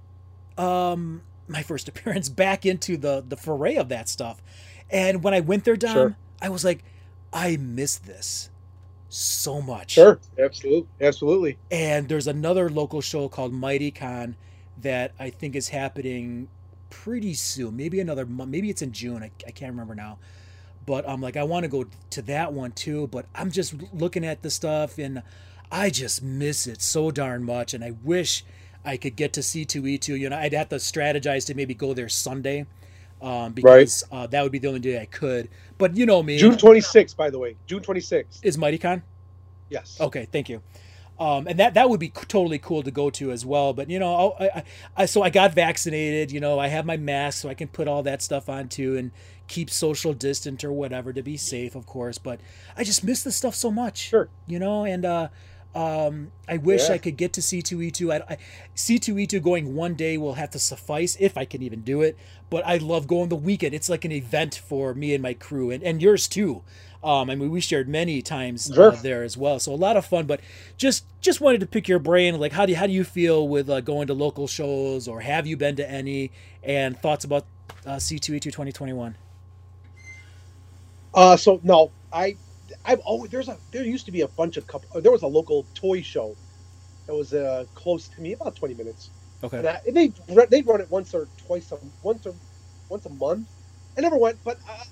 um 0.58 1.24
my 1.48 1.64
first 1.64 1.90
appearance 1.92 2.30
back 2.30 2.66
into 2.66 2.98
the 2.98 3.24
the 3.28 3.38
foray 3.38 3.76
of 3.76 3.90
that 3.90 4.10
stuff. 4.10 4.42
And 4.92 5.24
when 5.24 5.34
I 5.34 5.42
went 5.42 5.66
there, 5.66 5.78
Dom, 5.78 5.94
Sure. 5.94 6.18
I 6.42 6.50
was 6.50 6.66
like 6.66 6.84
I 7.34 7.58
miss 7.58 7.98
this 7.98 8.50
so 9.10 9.62
much. 9.62 9.92
Sure, 9.92 10.22
absolutely, 10.40 10.90
absolutely. 11.02 11.60
And 11.72 12.10
there's 12.10 12.28
another 12.28 12.70
local 12.70 13.02
show 13.02 13.30
called 13.30 13.54
Mighty 13.54 13.92
Con 13.92 14.38
that 14.78 15.14
I 15.20 15.30
think 15.32 15.56
is 15.56 15.70
happening 15.70 16.50
pretty 16.90 17.36
soon. 17.36 17.78
Maybe 17.78 18.00
another 18.02 18.26
month. 18.26 18.52
Maybe 18.52 18.70
it's 18.70 18.82
in 18.82 18.94
June. 18.94 19.24
I, 19.24 19.32
I 19.48 19.52
can't 19.52 19.72
remember 19.72 19.96
now. 19.96 20.20
But 20.86 21.08
I'm 21.10 21.22
like, 21.22 21.38
I 21.38 21.44
want 21.44 21.66
to 21.66 21.70
go 21.70 21.86
to 22.12 22.22
that 22.24 22.54
one 22.54 22.72
too. 22.74 23.08
But 23.08 23.28
I'm 23.36 23.52
just 23.52 23.76
looking 23.94 24.26
at 24.26 24.44
the 24.44 24.50
stuff 24.52 24.98
and 25.00 25.24
I 25.76 25.90
just 25.90 26.24
miss 26.24 26.68
it 26.68 26.82
so 26.82 27.12
darn 27.12 27.44
much, 27.44 27.74
and 27.74 27.84
I 27.84 27.92
wish 28.02 28.46
I 28.86 28.96
could 28.96 29.18
get 29.18 29.34
to 29.34 29.42
C2E2. 29.42 30.18
You 30.18 30.30
know, 30.30 30.38
I'd 30.38 30.54
have 30.54 30.70
to 30.70 30.78
strategize 30.78 31.46
to 31.48 31.54
maybe 31.54 31.74
go 31.74 31.94
there 31.94 32.08
Sunday, 32.08 32.66
um, 33.22 33.52
because 33.52 34.02
uh, 34.10 34.26
that 34.28 34.42
would 34.42 34.54
be 34.54 34.60
the 34.60 34.70
only 34.70 34.80
day 34.80 35.02
I 35.02 35.06
could. 35.06 35.50
But 35.78 35.98
you 35.98 36.06
know 36.06 36.24
me, 36.24 36.38
June 36.38 36.56
26th, 36.56 37.18
by 37.18 37.30
the 37.30 37.40
way. 37.40 37.58
June 37.68 37.82
26th. 37.82 38.40
is 38.42 38.56
MightyCon. 38.56 39.02
Yes. 39.70 40.00
Okay, 40.00 40.26
thank 40.32 40.48
you. 40.48 40.62
Um, 41.20 41.46
and 41.46 41.60
that 41.60 41.74
that 41.74 41.90
would 41.90 42.00
be 42.00 42.10
totally 42.10 42.60
cool 42.60 42.82
to 42.82 42.92
go 42.92 43.10
to 43.10 43.32
as 43.32 43.46
well. 43.46 43.74
But 43.74 43.90
you 43.90 44.00
know, 44.00 44.34
I, 44.40 44.46
I, 44.46 44.64
I 44.96 45.06
so 45.08 45.24
I 45.24 45.30
got 45.30 45.54
vaccinated. 45.54 46.32
You 46.32 46.40
know, 46.40 46.58
I 46.58 46.70
have 46.70 46.86
my 46.86 46.96
mask, 46.96 47.42
so 47.42 47.50
I 47.50 47.54
can 47.54 47.68
put 47.68 47.90
all 47.90 48.02
that 48.04 48.22
stuff 48.22 48.48
on 48.48 48.70
too, 48.70 48.96
and 48.96 49.12
keep 49.48 49.70
social 49.70 50.14
distant 50.14 50.64
or 50.64 50.72
whatever 50.72 51.12
to 51.12 51.22
be 51.22 51.36
safe, 51.36 51.76
of 51.76 51.86
course. 51.86 52.18
But 52.18 52.40
I 52.78 52.86
just 52.86 53.04
miss 53.04 53.24
this 53.24 53.36
stuff 53.36 53.56
so 53.56 53.72
much. 53.72 53.98
Sure. 53.98 54.30
You 54.48 54.60
know, 54.60 54.86
and 54.86 55.04
uh, 55.04 55.28
um, 55.76 56.32
I 56.50 56.58
wish 56.58 56.90
Yeah. 56.90 56.96
I 56.96 57.00
could 57.00 57.18
get 57.18 57.34
to 57.36 57.42
C2E2. 57.42 58.14
I, 58.14 58.36
I, 58.36 58.40
C2E2 58.78 59.44
going 59.44 59.76
one 59.76 59.96
day 59.96 60.18
will 60.18 60.36
have 60.36 60.52
to 60.52 60.60
suffice 60.60 61.18
if 61.20 61.38
I 61.38 61.46
can 61.46 61.64
even 61.64 61.84
do 61.84 62.02
it. 62.04 62.18
But 62.52 62.66
I 62.68 62.78
love 62.78 63.08
going 63.08 63.30
the 63.30 63.38
weekend. 63.38 63.76
It's 63.76 63.90
like 63.90 64.06
an 64.06 64.14
event 64.14 64.56
for 64.68 64.96
me 64.96 65.14
and 65.16 65.24
my 65.24 65.36
crew, 65.36 65.72
and, 65.72 65.84
and 65.84 66.02
yours 66.02 66.28
too. 66.30 66.64
Um, 67.04 67.30
I 67.32 67.36
mean, 67.36 67.52
we 67.52 67.62
shared 67.62 67.90
many 67.90 68.22
times 68.24 68.72
Sure. 68.74 68.94
uh, 68.94 68.96
there 68.96 69.24
as 69.24 69.38
well, 69.38 69.60
so 69.60 69.74
a 69.74 69.76
lot 69.78 69.98
of 69.98 70.06
fun. 70.06 70.28
But 70.28 70.42
just 70.78 71.06
just 71.22 71.42
wanted 71.42 71.62
to 71.62 71.68
pick 71.68 71.88
your 71.90 72.00
brain. 72.00 72.40
Like, 72.40 72.54
how 72.54 72.66
do 72.68 72.74
you, 72.74 72.78
how 72.78 72.88
do 72.88 72.94
you 72.94 73.06
feel 73.06 73.48
with 73.48 73.70
uh, 73.70 73.82
going 73.82 74.08
to 74.08 74.16
local 74.16 74.48
shows, 74.48 75.08
or 75.08 75.22
have 75.22 75.48
you 75.48 75.58
been 75.58 75.78
to 75.78 75.90
any? 75.90 76.32
And 76.64 76.98
thoughts 77.00 77.26
about 77.26 77.48
uh, 77.86 77.98
C2E2 77.98 78.42
2021. 78.44 79.18
Uh, 81.14 81.38
so 81.38 81.60
no, 81.64 81.94
I, 82.12 82.38
I've 82.86 83.00
always 83.00 83.32
there's 83.32 83.48
a 83.50 83.58
there 83.72 83.84
used 83.84 84.06
to 84.06 84.12
be 84.12 84.22
a 84.22 84.28
bunch 84.28 84.58
of 84.58 84.68
couple. 84.68 85.02
There 85.02 85.12
was 85.12 85.24
a 85.24 85.28
local 85.28 85.66
toy 85.74 86.02
show 86.02 86.36
that 87.08 87.16
was 87.16 87.34
uh, 87.34 87.66
close 87.74 88.08
to 88.10 88.22
me, 88.22 88.34
about 88.34 88.56
20 88.56 88.74
minutes. 88.76 89.10
Okay. 89.44 89.58
And, 89.60 89.68
I, 89.68 89.82
and 89.88 89.96
they 89.96 90.14
they 90.50 90.62
run 90.62 90.82
it 90.82 90.90
once 90.90 91.14
or 91.14 91.28
twice 91.46 91.72
a 91.72 91.78
once 92.04 92.26
or 92.26 92.34
once 92.90 93.06
a 93.06 93.10
month. 93.10 93.48
I 93.98 94.02
never 94.02 94.18
went, 94.18 94.38
but 94.44 94.58
uh, 94.70 94.84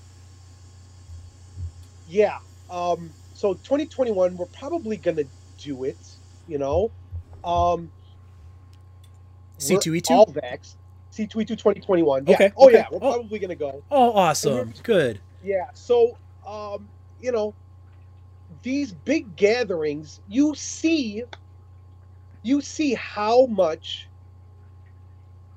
yeah. 2.08 2.40
Um, 2.70 3.12
so 3.34 3.54
2021, 3.54 4.38
we're 4.38 4.46
probably 4.48 4.98
gonna 4.98 5.24
do 5.58 5.84
it. 5.84 5.98
You 6.48 6.58
know, 6.58 6.92
um, 7.44 7.92
C2E2. 9.60 10.12
all 10.12 10.26
vax. 10.28 10.76
C2E2 11.14 11.48
2021. 11.50 12.26
Yeah. 12.26 12.34
Okay, 12.36 12.52
Oh 12.58 12.68
okay. 12.68 12.78
yeah, 12.78 12.86
we're 12.92 12.98
Oh. 12.98 13.14
probably 13.14 13.40
gonna 13.40 13.56
go. 13.56 13.84
Oh, 13.92 14.12
awesome! 14.14 14.74
Good. 14.84 15.20
Yeah. 15.44 15.68
So, 15.74 16.18
um, 16.46 16.88
you 17.22 17.32
know, 17.32 17.54
these 18.64 18.94
big 18.94 19.36
gatherings, 19.36 20.20
you 20.28 20.56
see, 20.56 21.24
you 22.44 22.62
see 22.62 22.96
how 22.96 23.48
much. 23.48 24.10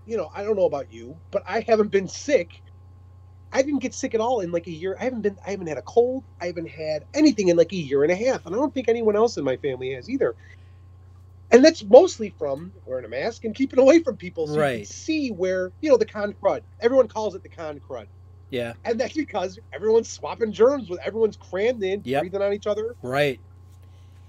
You 0.06 0.16
know, 0.16 0.30
I 0.34 0.44
don't 0.44 0.56
know 0.56 0.66
about 0.66 0.92
you, 0.92 1.20
but 1.32 1.42
I 1.48 1.64
haven't 1.68 1.90
been 1.92 2.08
sick. 2.08 2.62
I 3.52 3.62
didn't 3.62 3.80
get 3.80 3.94
sick 3.94 4.14
at 4.14 4.20
all 4.20 4.40
in 4.40 4.52
like 4.52 4.66
a 4.68 4.72
year. 4.72 4.96
I 5.00 5.04
haven't 5.04 5.22
been. 5.22 5.36
I 5.46 5.50
haven't 5.52 5.68
had 5.68 5.78
a 5.78 5.82
cold. 5.82 6.24
I 6.40 6.46
haven't 6.46 6.68
had 6.70 7.04
anything 7.14 7.48
in 7.48 7.56
like 7.56 7.72
a 7.72 7.76
year 7.76 8.02
and 8.04 8.12
a 8.12 8.16
half, 8.16 8.46
and 8.46 8.54
I 8.54 8.58
don't 8.58 8.74
think 8.74 8.88
anyone 8.88 9.16
else 9.16 9.36
in 9.36 9.44
my 9.44 9.56
family 9.58 9.92
has 9.94 10.10
either. 10.10 10.36
And 11.50 11.64
that's 11.64 11.84
mostly 11.84 12.30
from 12.30 12.72
wearing 12.86 13.04
a 13.06 13.08
mask 13.08 13.44
and 13.44 13.54
keeping 13.54 13.78
away 13.80 14.02
from 14.02 14.16
people, 14.16 14.46
so 14.48 14.60
you 14.60 14.60
Right. 14.60 14.78
can 14.78 14.84
see 14.86 15.30
where 15.30 15.72
you 15.80 15.90
know 15.90 15.96
the 15.96 16.06
con 16.06 16.34
crud. 16.34 16.62
Everyone 16.80 17.08
calls 17.08 17.34
it 17.36 17.42
the 17.42 17.48
con 17.50 17.80
crud. 17.80 18.08
Yeah. 18.50 18.74
And 18.84 18.98
that's 19.00 19.14
because 19.14 19.58
everyone's 19.72 20.10
swapping 20.10 20.52
germs 20.52 20.88
with 20.88 21.00
everyone's 21.04 21.36
crammed 21.36 21.82
in, 21.82 22.02
Yep. 22.04 22.22
breathing 22.22 22.42
on 22.42 22.52
each 22.52 22.66
other. 22.66 22.96
Right. 23.02 23.40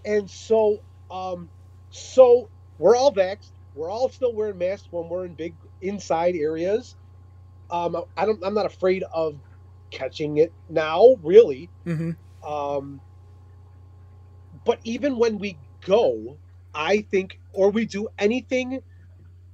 And 0.06 0.30
so 0.30 0.80
um 1.10 1.50
so 1.90 2.50
we're 2.78 2.96
all 2.96 3.14
vaxxed. 3.14 3.52
We're 3.74 3.90
all 3.92 4.10
still 4.10 4.34
wearing 4.34 4.58
masks 4.58 4.88
when 4.92 5.08
we're 5.10 5.26
in 5.26 5.36
big 5.36 5.56
inside 5.82 6.36
areas. 6.36 6.96
Um 7.70 8.04
I 8.16 8.26
don't 8.26 8.44
I'm 8.44 8.54
not 8.54 8.66
afraid 8.66 9.04
of 9.14 9.40
catching 9.92 10.38
it 10.38 10.54
now, 10.70 11.16
really. 11.22 11.70
Mm-hmm. 11.86 12.52
Um 12.52 13.02
but 14.66 14.80
even 14.84 15.18
when 15.18 15.38
we 15.38 15.60
go, 15.86 16.40
I 16.74 17.02
think 17.12 17.40
or 17.54 17.70
we 17.70 17.86
do 17.86 18.08
anything 18.18 18.82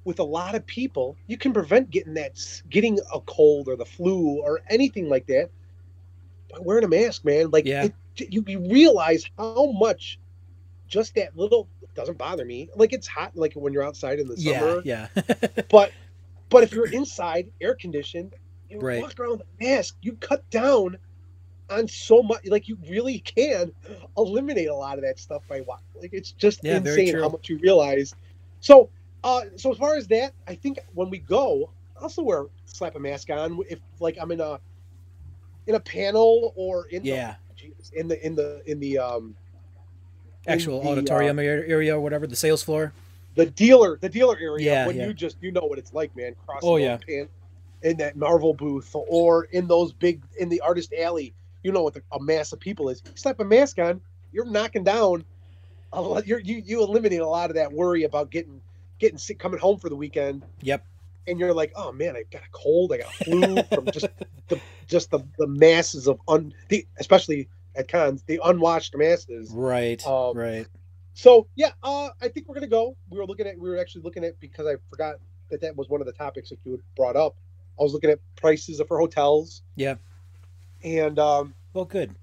with 0.06 0.20
a 0.20 0.24
lot 0.24 0.56
of 0.56 0.66
people, 0.66 1.18
you 1.28 1.38
can 1.38 1.54
prevent 1.54 1.90
getting 1.90 2.14
that 2.16 2.38
getting 2.70 3.00
a 3.14 3.20
cold 3.22 3.68
or 3.68 3.76
the 3.76 3.86
flu 3.86 4.42
or 4.44 4.62
anything 4.70 5.10
like 5.10 5.26
that 5.28 5.50
by 6.52 6.58
wearing 6.62 6.84
a 6.84 6.88
mask, 6.88 7.26
man. 7.26 7.50
Like 7.52 7.68
Yeah. 7.68 7.84
it, 7.84 7.94
you, 8.18 8.44
you 8.48 8.60
realize 8.72 9.24
how 9.38 9.60
much 9.62 10.08
just 10.78 11.02
that 11.02 11.26
little 11.26 11.70
doesn't 11.96 12.18
bother 12.18 12.46
me. 12.46 12.70
Like 12.76 12.94
it's 12.94 13.08
hot, 13.08 13.32
like 13.36 13.54
when 13.54 13.74
you're 13.74 13.84
outside 13.84 14.20
in 14.20 14.28
the 14.28 14.38
Yeah. 14.38 14.60
summer. 14.60 14.82
Yeah. 14.84 15.08
But 15.70 15.94
but 16.50 16.64
if 16.64 16.74
you're 16.74 16.88
inside, 16.88 17.48
air 17.62 17.76
conditioned, 17.76 18.34
you 18.70 18.80
Right. 18.80 19.02
walk 19.02 19.20
around 19.20 19.32
with 19.32 19.42
a 19.42 19.64
mask, 19.64 19.96
you 20.02 20.14
cut 20.18 20.50
down 20.50 20.98
on 21.70 21.88
so 21.88 22.22
much. 22.24 22.42
Like 22.46 22.68
you 22.68 22.78
really 22.90 23.20
can 23.20 23.72
eliminate 24.18 24.68
a 24.70 24.76
lot 24.76 24.98
of 24.98 25.04
that 25.04 25.20
stuff 25.20 25.44
by 25.48 25.62
walking. 25.62 25.86
like 26.02 26.12
it's 26.14 26.32
just 26.34 26.62
Yeah, 26.64 26.78
insane 26.78 27.16
how 27.16 27.30
much 27.30 27.50
you 27.50 27.58
realize. 27.60 28.16
So 28.62 28.90
uh 29.24 29.42
so 29.56 29.72
as 29.72 29.78
far 29.78 29.96
as 29.96 30.08
that, 30.08 30.34
I 30.48 30.56
think 30.56 30.80
when 30.94 31.10
we 31.10 31.20
go, 31.20 31.72
I'll 32.02 32.10
still 32.10 32.26
wear 32.26 32.46
slap 32.66 32.96
a 32.96 33.00
mask 33.00 33.30
on 33.30 33.60
if 33.70 33.80
like 34.00 34.18
I'm 34.20 34.32
in 34.32 34.42
a 34.42 34.60
in 35.68 35.76
a 35.76 35.80
panel 35.80 36.54
or 36.56 36.88
in 36.88 37.06
yeah. 37.06 37.36
the, 37.58 38.00
in 38.00 38.08
the 38.08 38.26
in 38.26 38.36
the 38.36 38.62
in 38.70 38.80
the 38.80 38.98
um 38.98 39.36
Actual 40.46 40.82
the, 40.82 40.90
uh, 40.90 40.92
auditorium 40.92 41.40
ar- 41.40 41.44
area 41.44 41.96
or 41.96 42.02
whatever, 42.02 42.28
the 42.28 42.36
sales 42.36 42.62
floor. 42.64 42.92
the 43.36 43.46
dealer 43.46 43.98
the 44.02 44.10
dealer 44.10 44.38
area 44.42 44.66
Yeah, 44.66 44.88
when 44.88 44.98
yeah. 44.98 45.08
you 45.08 45.14
just 45.14 45.38
you 45.42 45.52
know 45.52 45.62
what 45.62 45.80
it's 45.80 45.94
like 45.94 46.16
man 46.16 46.36
crossing 46.46 46.70
Oh, 46.70 46.76
yeah. 46.76 46.98
pan- 46.98 47.30
in 47.82 47.98
that 47.98 48.16
marvel 48.18 48.54
booth 48.54 48.94
or 48.94 49.46
in 49.46 49.68
those 49.68 49.94
big 49.94 50.22
in 50.40 50.50
the 50.50 50.60
artist 50.62 50.94
alley 50.98 51.34
you 51.64 51.72
know 51.72 51.82
what 51.84 51.94
the, 51.94 52.02
a 52.12 52.20
mass 52.22 52.52
of 52.54 52.60
people 52.60 52.90
is 52.90 53.02
you 53.06 53.12
slap 53.16 53.40
a 53.40 53.44
mask 53.46 53.80
on 53.80 54.02
you're 54.34 54.46
knocking 54.46 54.84
down 54.84 55.24
a 55.94 56.02
lot, 56.02 56.26
you're, 56.28 56.40
you 56.40 56.62
you 56.66 56.82
eliminate 56.84 57.20
a 57.22 57.28
lot 57.28 57.50
of 57.50 57.56
that 57.56 57.72
worry 57.72 58.04
about 58.04 58.30
getting 58.32 58.60
getting 59.00 59.18
sick 59.18 59.40
coming 59.40 59.60
home 59.60 59.78
for 59.80 59.90
the 59.90 59.96
weekend 59.96 60.44
Yep. 60.62 60.86
and 61.28 61.40
you're 61.40 61.54
like 61.54 61.72
oh 61.76 61.92
man 61.92 62.16
i 62.16 62.24
got 62.32 62.42
a 62.42 62.50
cold 62.52 62.94
i 62.94 62.98
got 62.98 63.08
a 63.22 63.24
flu 63.26 63.64
from 63.74 63.86
just 63.92 64.08
the 64.48 64.60
just 64.88 65.12
the, 65.12 65.20
the 65.38 65.48
masses 65.48 66.08
of 66.08 66.20
un 66.28 66.54
the 66.70 66.86
especially 67.00 67.48
at 67.76 67.88
cons 67.88 68.24
the 68.24 68.40
unwashed 68.44 68.96
masses 68.96 69.52
Right. 69.52 70.06
Um, 70.06 70.38
right. 70.38 70.68
so 71.14 71.48
yeah, 71.56 71.72
uh, 71.84 72.10
I 72.22 72.28
think 72.28 72.48
we're 72.48 72.56
gonna 72.56 72.68
go. 72.68 72.96
We 73.10 73.18
were 73.18 73.26
looking 73.26 73.48
at, 73.48 73.58
we 73.60 73.70
were 73.70 73.80
actually 73.80 74.02
looking 74.04 74.24
at 74.24 74.40
because 74.40 74.68
I 74.68 74.76
forgot 74.90 75.16
that 75.50 75.62
that 75.62 75.76
was 75.76 75.90
one 75.90 76.00
of 76.02 76.08
the 76.08 76.14
topics 76.14 76.50
that 76.50 76.60
you 76.64 76.72
had 76.72 76.82
brought 76.96 77.16
up. 77.16 77.36
I 77.80 77.84
was 77.84 77.94
looking 77.94 78.10
at 78.12 78.20
prices 78.36 78.82
for 78.88 79.00
hotels. 79.00 79.64
Yeah. 79.76 79.96
And 80.84 81.18
um, 81.20 81.54
Well, 81.74 81.86
good. 81.86 82.14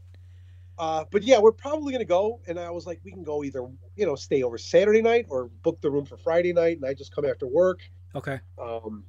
Uh, 0.80 1.04
but 1.10 1.22
yeah, 1.22 1.38
we're 1.38 1.52
probably 1.52 1.92
gonna 1.92 2.06
go. 2.06 2.40
And 2.48 2.58
I 2.58 2.70
was 2.70 2.86
like, 2.86 3.00
we 3.04 3.12
can 3.12 3.22
go 3.22 3.44
either 3.44 3.68
you 3.96 4.06
know 4.06 4.14
stay 4.14 4.42
over 4.42 4.56
Saturday 4.56 5.02
night 5.02 5.26
or 5.28 5.48
book 5.62 5.78
the 5.82 5.90
room 5.90 6.06
for 6.06 6.16
Friday 6.16 6.54
night, 6.54 6.78
and 6.78 6.86
I 6.86 6.94
just 6.94 7.14
come 7.14 7.26
after 7.26 7.46
work. 7.46 7.80
Okay. 8.14 8.40
Um, 8.58 9.04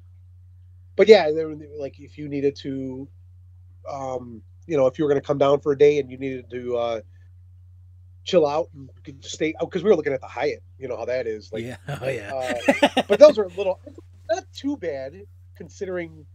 but 0.96 1.08
yeah, 1.08 1.30
there, 1.30 1.50
like 1.78 1.98
if 1.98 2.18
you 2.18 2.28
needed 2.28 2.56
to, 2.56 3.08
um, 3.90 4.42
you 4.66 4.76
know, 4.76 4.86
if 4.86 4.98
you 4.98 5.06
were 5.06 5.08
gonna 5.08 5.22
come 5.22 5.38
down 5.38 5.60
for 5.60 5.72
a 5.72 5.78
day 5.78 5.98
and 5.98 6.10
you 6.10 6.18
needed 6.18 6.50
to 6.50 6.76
uh, 6.76 7.00
chill 8.22 8.46
out 8.46 8.68
and 8.74 8.90
you 8.94 9.02
could 9.02 9.24
stay, 9.24 9.54
because 9.58 9.82
we 9.82 9.88
were 9.88 9.96
looking 9.96 10.12
at 10.12 10.20
the 10.20 10.28
Hyatt. 10.28 10.62
You 10.78 10.88
know 10.88 10.98
how 10.98 11.06
that 11.06 11.26
is. 11.26 11.50
Like, 11.54 11.64
yeah. 11.64 11.76
Oh 11.88 12.08
yeah. 12.08 12.34
uh, 12.34 13.02
but 13.08 13.18
those 13.18 13.38
are 13.38 13.44
a 13.44 13.48
little 13.48 13.80
not 14.30 14.44
too 14.54 14.76
bad 14.76 15.14
considering. 15.56 16.26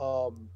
Um, 0.00 0.48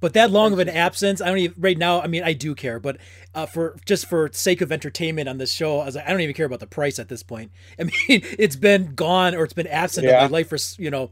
But 0.00 0.14
that 0.14 0.30
long 0.30 0.52
of 0.54 0.58
an 0.58 0.68
absence, 0.68 1.20
I 1.20 1.26
don't 1.28 1.38
even 1.38 1.60
right 1.60 1.76
now. 1.76 2.00
I 2.00 2.06
mean, 2.06 2.22
I 2.22 2.32
do 2.32 2.54
care, 2.54 2.80
but 2.80 2.96
uh, 3.34 3.46
for 3.46 3.76
just 3.84 4.06
for 4.06 4.30
sake 4.32 4.60
of 4.62 4.72
entertainment 4.72 5.28
on 5.28 5.36
this 5.38 5.52
show, 5.52 5.80
I 5.80 5.84
was 5.86 5.94
like, 5.96 6.06
I 6.06 6.10
don't 6.10 6.22
even 6.22 6.34
care 6.34 6.46
about 6.46 6.60
the 6.60 6.66
price 6.66 6.98
at 6.98 7.08
this 7.08 7.22
point. 7.22 7.52
I 7.78 7.84
mean, 7.84 7.92
it's 8.08 8.56
been 8.56 8.94
gone 8.94 9.34
or 9.34 9.44
it's 9.44 9.52
been 9.52 9.66
absent 9.66 10.06
Yeah. 10.06 10.24
of 10.24 10.30
my 10.30 10.38
life 10.38 10.48
for 10.48 10.58
you 10.78 10.90
know, 10.90 11.10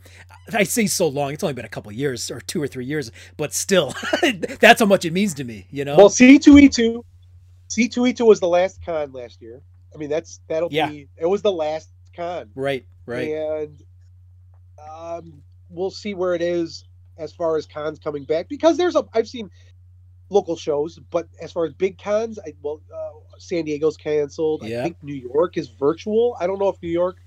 I 0.52 0.62
say 0.64 0.86
so 0.86 1.06
long. 1.08 1.32
It's 1.32 1.42
only 1.44 1.54
been 1.54 1.66
a 1.66 1.68
couple 1.68 1.90
of 1.90 1.96
years 1.96 2.30
or 2.30 2.40
two 2.40 2.62
or 2.62 2.66
three 2.66 2.86
years, 2.86 3.10
but 3.36 3.52
still, 3.52 3.94
that's 4.60 4.80
how 4.80 4.86
much 4.86 5.04
it 5.04 5.12
means 5.12 5.34
to 5.34 5.44
me. 5.44 5.66
You 5.70 5.84
know? 5.84 5.96
well, 5.96 6.08
C 6.08 6.38
two 6.38 6.56
E 6.58 6.68
two, 6.70 7.04
C 7.68 7.88
two 7.88 8.06
E 8.06 8.12
two 8.14 8.24
was 8.24 8.40
the 8.40 8.48
last 8.48 8.80
con 8.84 9.12
last 9.12 9.42
year. 9.42 9.60
I 9.94 9.98
mean, 9.98 10.08
that's 10.08 10.40
that'll 10.48 10.72
Yeah. 10.72 10.88
be 10.88 11.08
it 11.18 11.26
was 11.26 11.42
the 11.42 11.52
last 11.52 11.90
con. 12.16 12.50
right. 12.54 12.86
Right. 13.06 13.28
and 13.30 13.82
um, 14.90 15.42
we'll 15.68 15.90
see 15.90 16.14
where 16.14 16.34
it 16.34 16.42
is 16.42 16.84
as 17.18 17.32
far 17.32 17.56
as 17.56 17.66
cons 17.66 17.98
coming 17.98 18.24
back 18.24 18.48
because 18.48 18.76
there's 18.76 18.96
a 18.96 19.04
I've 19.12 19.28
seen 19.28 19.50
local 20.30 20.56
shows, 20.56 20.98
but 21.10 21.28
as 21.40 21.52
far 21.52 21.64
as 21.66 21.72
big 21.74 21.98
cons, 21.98 22.38
I 22.44 22.54
well, 22.62 22.80
uh, 22.94 23.38
San 23.38 23.64
Diego's 23.64 23.96
canceled. 23.96 24.62
Yeah. 24.64 24.80
I 24.80 24.82
think 24.84 25.02
New 25.02 25.14
York 25.14 25.56
is 25.56 25.68
virtual. 25.68 26.36
I 26.40 26.46
don't 26.46 26.58
know 26.58 26.68
if 26.68 26.80
New 26.82 26.90
York 26.90 27.18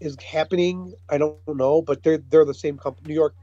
is 0.00 0.16
happening. 0.20 0.94
I 1.08 1.18
don't 1.18 1.36
know, 1.46 1.82
but 1.82 2.02
they're 2.02 2.22
they're 2.30 2.44
the 2.44 2.54
same 2.54 2.78
company. 2.78 3.08
New 3.08 3.14
York 3.14 3.34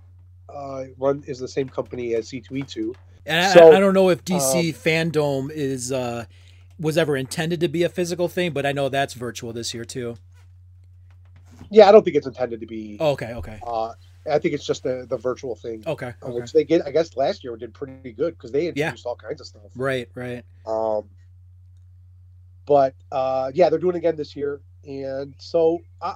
uh, 0.54 0.86
run 0.98 1.24
is 1.28 1.40
the 1.40 1.48
same 1.48 1.70
company 1.70 2.16
as 2.16 2.28
C 2.28 2.42
two 2.42 2.58
E 2.58 2.64
two. 2.64 2.96
And 3.26 3.54
So, 3.54 3.72
I, 3.72 3.78
I 3.78 3.80
don't 3.80 3.94
know 3.94 4.10
if 4.10 4.24
DC 4.24 4.76
Fandom 4.76 5.52
is 5.52 5.92
uh 5.92 6.26
was 6.80 6.98
ever 6.98 7.18
intended 7.18 7.60
to 7.60 7.68
be 7.68 7.84
a 7.84 7.90
physical 7.90 8.28
thing, 8.28 8.52
but 8.52 8.66
I 8.66 8.72
know 8.72 8.90
that's 8.90 9.14
virtual 9.14 9.52
this 9.52 9.74
year 9.74 9.84
too. 9.84 10.16
Yeah, 11.70 11.88
I 11.88 11.92
don't 11.92 12.04
think 12.04 12.16
it's 12.16 12.26
intended 12.26 12.62
to 12.62 12.66
be. 12.66 12.98
Oh, 13.00 13.12
okay, 13.12 13.34
okay, 13.34 13.60
Uh, 13.66 13.94
I 14.30 14.40
think 14.40 14.54
it's 14.54 14.66
just 14.66 14.84
the 14.84 15.06
the 15.10 15.18
virtual 15.18 15.56
thing, 15.56 15.84
okay, 15.88 16.14
uh, 16.22 16.26
okay. 16.28 16.40
which 16.42 16.52
they 16.54 16.64
get. 16.64 16.86
I 16.86 16.92
guess 16.92 17.16
last 17.18 17.44
year 17.44 17.56
did 17.58 17.74
pretty 17.74 18.12
good 18.14 18.36
because 18.36 18.52
they 18.52 18.64
Yeah. 18.64 18.70
introduced 18.70 19.06
all 19.06 19.16
kinds 19.16 19.42
of 19.42 19.48
stuff. 19.48 19.64
Right, 19.76 20.08
right. 20.16 20.44
Um, 20.66 21.10
but 22.66 22.94
uh, 23.12 23.52
yeah, 23.54 23.70
they're 23.70 23.80
doing 23.80 23.96
it 23.96 24.00
again 24.00 24.16
this 24.16 24.36
year, 24.36 24.62
and 24.86 25.34
so 25.40 25.80
I, 26.02 26.16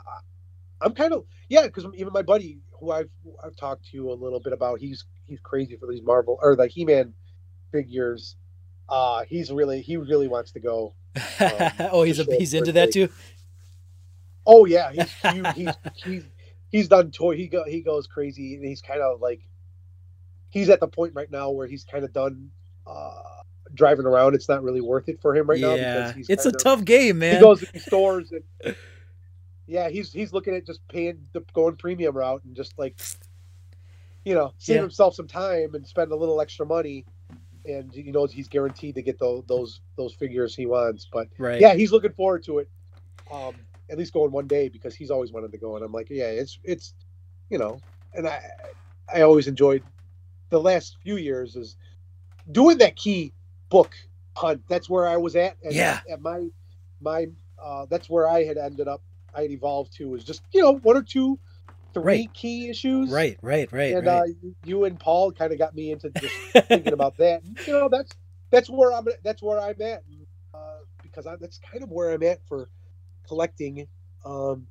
I'm 0.81 0.93
kind 0.93 1.13
of 1.13 1.25
yeah, 1.49 1.63
because 1.63 1.85
even 1.95 2.13
my 2.13 2.21
buddy 2.21 2.59
who 2.79 2.91
I've 2.91 3.09
I've 3.43 3.55
talked 3.55 3.85
to 3.91 4.11
a 4.11 4.13
little 4.13 4.39
bit 4.39 4.53
about, 4.53 4.79
he's 4.79 5.05
he's 5.27 5.39
crazy 5.39 5.75
for 5.77 5.87
these 5.89 6.01
Marvel 6.03 6.37
or 6.41 6.55
the 6.55 6.67
He-Man 6.67 7.13
figures. 7.71 8.35
Uh, 8.89 9.23
he's 9.27 9.51
really 9.51 9.81
he 9.81 9.97
really 9.97 10.27
wants 10.27 10.51
to 10.51 10.59
go. 10.59 10.93
oh, 11.91 12.03
he's 12.03 12.19
a, 12.19 12.23
Um, 12.23 12.37
he's 12.37 12.53
into 12.53 12.71
that 12.73 12.91
too. 12.91 13.09
Oh 14.45 14.65
yeah, 14.65 14.91
he's 14.91 15.11
huge. 15.13 15.47
he's 15.55 15.73
he's 16.03 16.23
he's 16.73 16.89
done 16.89 17.11
toy. 17.11 17.37
He 17.37 17.47
go 17.47 17.63
he 17.63 17.79
goes 17.81 18.07
crazy, 18.07 18.55
and 18.55 18.65
he's 18.65 18.81
kind 18.81 18.99
of 19.01 19.21
like 19.21 19.39
he's 20.49 20.69
at 20.69 20.81
the 20.81 20.87
point 20.89 21.13
right 21.15 21.31
now 21.31 21.49
where 21.51 21.67
he's 21.67 21.85
kind 21.85 22.03
of 22.03 22.11
done 22.11 22.49
uh 22.85 23.13
driving 23.73 24.05
around. 24.05 24.35
It's 24.35 24.49
not 24.49 24.61
really 24.61 24.81
worth 24.81 25.07
it 25.07 25.21
for 25.21 25.33
him 25.33 25.47
right 25.49 25.61
now 25.61 25.75
yeah, 25.75 26.07
because 26.07 26.15
he's 26.15 26.29
it's 26.29 26.45
a 26.45 26.49
of- 26.49 26.57
tough 26.61 26.83
game, 26.83 27.19
man. 27.19 27.35
He 27.35 27.41
goes 27.41 27.61
to 27.61 27.79
stores 27.79 28.33
and 28.33 28.75
yeah, 29.65 29.87
he's 29.87 30.11
he's 30.11 30.33
looking 30.33 30.53
at 30.55 30.65
just 30.65 30.85
paying 30.89 31.25
the 31.31 31.39
going 31.53 31.77
premium 31.77 32.17
route 32.17 32.43
and 32.43 32.53
just 32.55 32.77
like 32.77 32.99
you 34.25 34.33
know 34.35 34.53
save 34.57 34.75
Yeah. 34.75 34.81
himself 34.81 35.15
some 35.15 35.27
time 35.27 35.75
and 35.75 35.87
spend 35.87 36.11
a 36.11 36.15
little 36.15 36.41
extra 36.41 36.65
money. 36.65 37.05
And 37.65 37.93
he 37.93 38.11
knows 38.11 38.33
he's 38.33 38.49
guaranteed 38.49 38.95
to 38.95 39.01
get 39.01 39.17
those 39.19 39.45
those 39.47 39.79
those 39.95 40.13
figures 40.13 40.53
he 40.53 40.65
wants. 40.65 41.07
But 41.09 41.29
right. 41.37 41.61
yeah, 41.61 41.75
he's 41.75 41.93
looking 41.93 42.11
forward 42.11 42.43
to 42.43 42.59
it. 42.59 42.69
Um, 43.31 43.55
at 43.89 43.97
least 43.97 44.13
going 44.13 44.31
one 44.31 44.47
day 44.47 44.69
because 44.69 44.95
he's 44.95 45.11
always 45.11 45.31
wanted 45.31 45.51
to 45.53 45.57
go, 45.59 45.75
and 45.75 45.85
I'm 45.85 45.91
like, 45.93 46.07
yeah, 46.09 46.25
it's 46.27 46.59
it's, 46.63 46.93
you 47.49 47.57
know, 47.59 47.83
and 48.13 48.27
I 48.27 48.41
I 49.13 49.21
always 49.21 49.47
enjoyed 49.47 49.83
the 50.51 50.59
last 50.61 50.97
few 51.03 51.17
years 51.17 51.55
is 51.55 51.77
doing 52.51 52.79
that 52.79 52.95
key 52.95 53.33
book 53.69 53.93
hunt. 54.37 54.63
That's 54.69 54.89
where 54.89 55.07
I 55.07 55.17
was 55.17 55.35
at. 55.35 55.57
And 55.63 55.75
Yeah. 55.75 55.99
At 56.11 56.21
my 56.21 56.47
my 57.01 57.27
uh, 57.63 57.85
that's 57.89 58.09
where 58.09 58.27
I 58.27 58.43
had 58.43 58.57
ended 58.57 58.87
up. 58.87 59.03
I 59.35 59.43
had 59.43 59.51
evolved 59.51 59.95
to 59.97 60.09
was 60.09 60.23
just 60.23 60.43
you 60.53 60.61
know 60.61 60.73
one 60.73 60.97
or 60.97 61.03
two, 61.03 61.39
three 61.93 62.03
Right. 62.05 62.33
key 62.33 62.69
issues. 62.69 63.11
Right, 63.11 63.37
right, 63.41 63.71
right, 63.71 63.95
And 63.97 64.07
right. 64.07 64.21
uh, 64.21 64.23
you- 64.63 64.85
and 64.85 64.99
Paul 64.99 65.31
kind 65.31 65.51
of 65.53 65.59
got 65.59 65.75
me 65.75 65.91
into 65.91 66.09
just 66.11 66.41
thinking 66.69 66.93
about 66.93 67.17
that. 67.17 67.43
You 67.67 67.73
know, 67.73 67.89
that's 67.89 68.11
that's 68.51 68.69
where 68.69 68.93
I'm. 68.93 69.07
That's 69.23 69.41
where 69.41 69.59
I'm 69.59 69.81
at, 69.81 70.03
uh, 70.53 70.77
because 71.01 71.27
I, 71.27 71.35
that's 71.37 71.59
kind 71.71 71.83
of 71.83 71.89
where 71.91 72.11
I'm 72.11 72.23
at 72.23 72.45
for 72.47 72.69
collecting. 73.27 73.87
Um, 74.25 74.67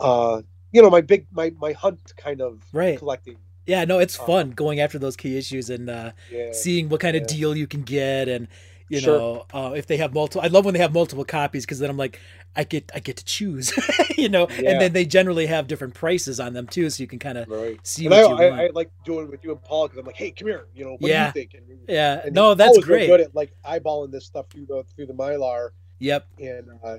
uh, 0.00 0.42
you 0.72 0.82
know, 0.82 0.90
my 0.90 1.00
big 1.00 1.26
my 1.32 1.52
my 1.58 1.72
hunt 1.72 2.00
kind 2.16 2.40
of 2.40 2.62
Right. 2.72 2.98
collecting. 2.98 3.38
yeah, 3.66 3.84
no, 3.84 3.98
it's 4.00 4.16
uh, 4.18 4.24
fun 4.26 4.50
going 4.52 4.80
after 4.80 4.98
those 4.98 5.16
key 5.16 5.38
issues 5.38 5.70
and 5.70 5.90
uh, 5.90 6.12
Yeah, 6.28 6.48
seeing 6.52 6.88
what 6.88 7.00
kind 7.00 7.16
of 7.16 7.26
deal 7.26 7.56
you 7.56 7.66
can 7.66 7.82
get 7.82 8.28
and 8.28 8.48
you 8.88 9.00
Sure. 9.00 9.20
know 9.22 9.46
uh, 9.54 9.72
if 9.76 9.86
they 9.86 9.96
have 9.98 10.14
multiple 10.14 10.42
i 10.42 10.48
love 10.48 10.64
when 10.66 10.74
they 10.74 10.80
have 10.80 10.92
multiple 10.92 11.24
copies 11.24 11.64
because 11.64 11.78
then 11.78 11.90
i'm 11.90 11.96
like 11.96 12.20
i 12.56 12.64
get 12.64 12.90
i 12.94 13.00
get 13.00 13.16
to 13.16 13.24
choose 13.24 13.72
you 14.18 14.28
know 14.28 14.48
Yeah. 14.56 14.68
and 14.68 14.80
then 14.80 14.92
they 14.92 15.04
generally 15.06 15.46
have 15.46 15.66
different 15.68 15.94
prices 15.94 16.40
on 16.40 16.52
them 16.54 16.66
too 16.68 16.90
so 16.90 17.02
you 17.02 17.06
can 17.08 17.18
kind 17.18 17.38
of 17.38 17.46
right. 17.46 17.80
see 17.82 18.06
And 18.06 18.12
what 18.12 18.14
I, 18.14 18.20
you 18.28 18.36
I, 18.36 18.44
want 18.44 18.60
I 18.64 18.70
like 18.74 18.90
doing 19.04 19.26
it 19.26 19.30
with 19.30 19.44
you 19.44 19.52
and 19.52 19.62
Paul 19.62 19.86
because 19.86 19.98
I'm 19.98 20.06
like, 20.06 20.16
hey, 20.16 20.32
come 20.32 20.48
here. 20.48 20.66
You 20.74 20.84
know, 20.84 20.96
what 21.00 21.08
Yeah. 21.08 21.14
do 21.32 21.40
you 21.40 21.42
think? 21.42 21.54
And, 21.54 21.64
yeah 21.88 22.22
and 22.24 22.34
no 22.34 22.54
that's 22.54 22.78
great 22.78 23.06
Good 23.06 23.20
at 23.20 23.34
like 23.34 23.52
eyeballing 23.66 24.10
this 24.12 24.26
stuff 24.26 24.46
through 24.50 24.66
the 24.66 24.84
through 24.96 25.06
the 25.06 25.14
mylar 25.14 25.70
yep. 26.02 26.26
and 26.38 26.68
uh, 26.84 26.96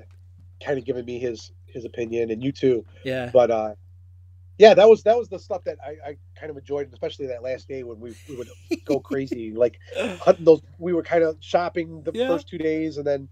kind 0.64 0.78
of 0.78 0.84
giving 0.84 1.04
me 1.04 1.18
his 1.18 1.52
his 1.66 1.84
opinion, 1.84 2.30
and 2.30 2.42
you 2.42 2.52
too. 2.52 2.84
yeah. 3.04 3.30
But 3.32 3.50
uh 3.50 3.74
yeah 4.58 4.72
that 4.74 4.88
was 4.88 5.02
that 5.02 5.16
was 5.18 5.28
the 5.28 5.38
stuff 5.38 5.64
that 5.64 5.76
i, 5.84 6.10
I 6.10 6.16
kind 6.38 6.50
of 6.50 6.56
enjoyed 6.56 6.88
especially 6.92 7.26
that 7.26 7.42
last 7.42 7.66
day 7.66 7.82
when 7.82 7.98
we, 7.98 8.14
we 8.28 8.36
would 8.36 8.48
go 8.84 9.00
crazy 9.00 9.52
like 9.56 9.80
hunting 10.20 10.44
those 10.44 10.62
we 10.78 10.92
were 10.92 11.02
kind 11.02 11.24
of 11.24 11.36
shopping 11.40 12.02
the 12.02 12.12
Yeah. 12.14 12.28
first 12.28 12.48
two 12.48 12.58
days 12.58 12.96
and 12.98 13.06
then 13.06 13.28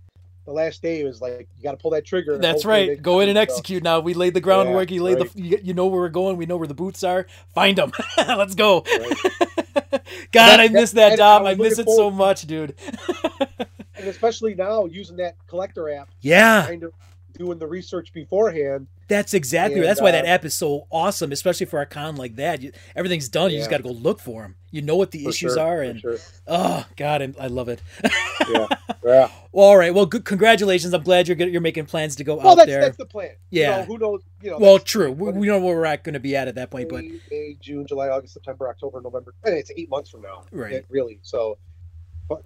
the 0.47 0.53
last 0.53 0.83
day 0.83 1.05
was 1.05 1.20
like 1.20 1.49
you 1.57 1.62
got 1.62 1.70
to 1.70 1.77
pull 1.77 1.93
that 1.93 2.05
trigger 2.05 2.39
that's 2.39 2.64
right. 2.64 3.01
go 3.01 3.20
in 3.20 3.29
and 3.29 3.37
so- 3.37 3.43
execute 3.43 3.85
now. 3.85 4.01
We 4.01 4.12
laid 4.14 4.35
the 4.35 4.41
groundwork. 4.41 4.91
Yeah, 4.91 4.97
you 4.97 5.03
laid 5.05 5.20
right. 5.20 5.33
the 5.33 5.41
you, 5.41 5.59
you 5.62 5.75
know 5.75 5.87
where 5.87 6.01
we're 6.01 6.09
going. 6.09 6.37
We 6.37 6.47
know 6.47 6.57
where 6.57 6.66
the 6.66 6.75
boots 6.75 7.05
are. 7.05 7.29
Find 7.55 7.79
them 7.79 7.93
let's 8.18 8.57
go. 8.57 8.83
Right. 8.85 10.03
god 10.33 10.59
i 10.61 10.68
miss 10.68 10.93
that 10.93 11.12
and 11.12 11.18
dom 11.18 11.47
I 11.47 11.51
i 11.51 11.55
miss 11.55 11.79
it 11.79 11.89
so 11.89 12.11
much 12.11 12.43
dude 12.47 12.75
and 14.03 14.11
especially 14.11 14.55
now 14.55 14.84
using 14.84 15.16
that 15.16 15.36
collector 15.46 15.88
app 15.88 16.11
yeah 16.20 16.66
kind 16.66 16.82
of 16.82 16.92
doing 17.38 17.59
the 17.59 17.66
research 17.66 18.12
beforehand 18.12 18.86
That's 19.09 19.34
exactly. 19.34 19.80
And, 19.80 19.88
that's 19.88 20.00
why 20.00 20.11
that 20.11 20.24
uh, 20.24 20.28
app 20.28 20.44
is 20.44 20.55
so 20.55 20.86
awesome, 20.90 21.32
especially 21.32 21.66
for 21.66 21.80
a 21.80 21.86
con 21.86 22.16
like 22.16 22.36
that. 22.36 22.62
You, 22.62 22.72
everything's 22.94 23.28
done. 23.28 23.50
You 23.50 23.59
just 23.59 23.70
got 23.70 23.78
to 23.78 23.82
go 23.82 23.90
look 23.90 24.20
for 24.20 24.42
them. 24.42 24.57
You 24.70 24.80
know 24.82 24.96
what 24.96 25.11
the 25.11 25.24
for 25.24 25.30
issues 25.30 25.55
sure, 25.55 25.61
are, 25.61 25.82
and 25.82 26.00
sure. 26.00 26.18
oh 26.46 26.86
god, 26.96 27.22
I, 27.22 27.44
I 27.44 27.46
love 27.48 27.68
it. 27.68 27.82
yeah 28.50 28.66
yeah 29.05 29.30
Well, 29.50 29.66
all 29.66 29.76
right. 29.76 29.92
Well, 29.92 30.07
good. 30.07 30.24
Congratulations. 30.24 30.94
I'm 30.94 31.03
glad 31.03 31.28
you're 31.28 31.36
good, 31.36 31.50
you're 31.50 31.61
making 31.61 31.86
plans 31.86 32.16
to 32.16 32.24
go 32.24 32.36
well 32.36 32.50
out 32.50 32.57
that's 32.57 32.68
there. 32.68 32.80
that's 32.80 32.96
the 32.96 33.07
plan 33.07 33.30
Yeah. 33.50 33.61
you 33.61 33.76
know, 33.80 33.84
who 33.84 33.98
knows 33.98 34.20
you 34.42 34.50
know 34.50 34.59
well, 34.59 34.78
true. 34.78 35.11
We, 35.12 35.32
we 35.32 35.46
know 35.46 35.59
where 35.59 35.76
we're 35.76 35.86
at 35.86 36.05
going 36.05 36.14
to 36.14 36.20
be 36.20 36.36
at 36.36 36.48
at 36.48 36.55
that 36.55 36.70
point, 36.70 36.88
but 36.88 37.03
May, 37.03 37.18
May, 37.30 37.57
June, 37.61 37.86
July, 37.86 38.09
August, 38.09 38.34
September, 38.34 38.68
October, 38.68 39.00
November. 39.00 39.34
And 39.44 39.55
it's 39.55 39.70
eight 39.76 39.90
months 39.90 40.11
from 40.11 40.22
now. 40.22 40.44
Right. 40.53 40.84
Really. 40.88 41.18
So 41.22 41.59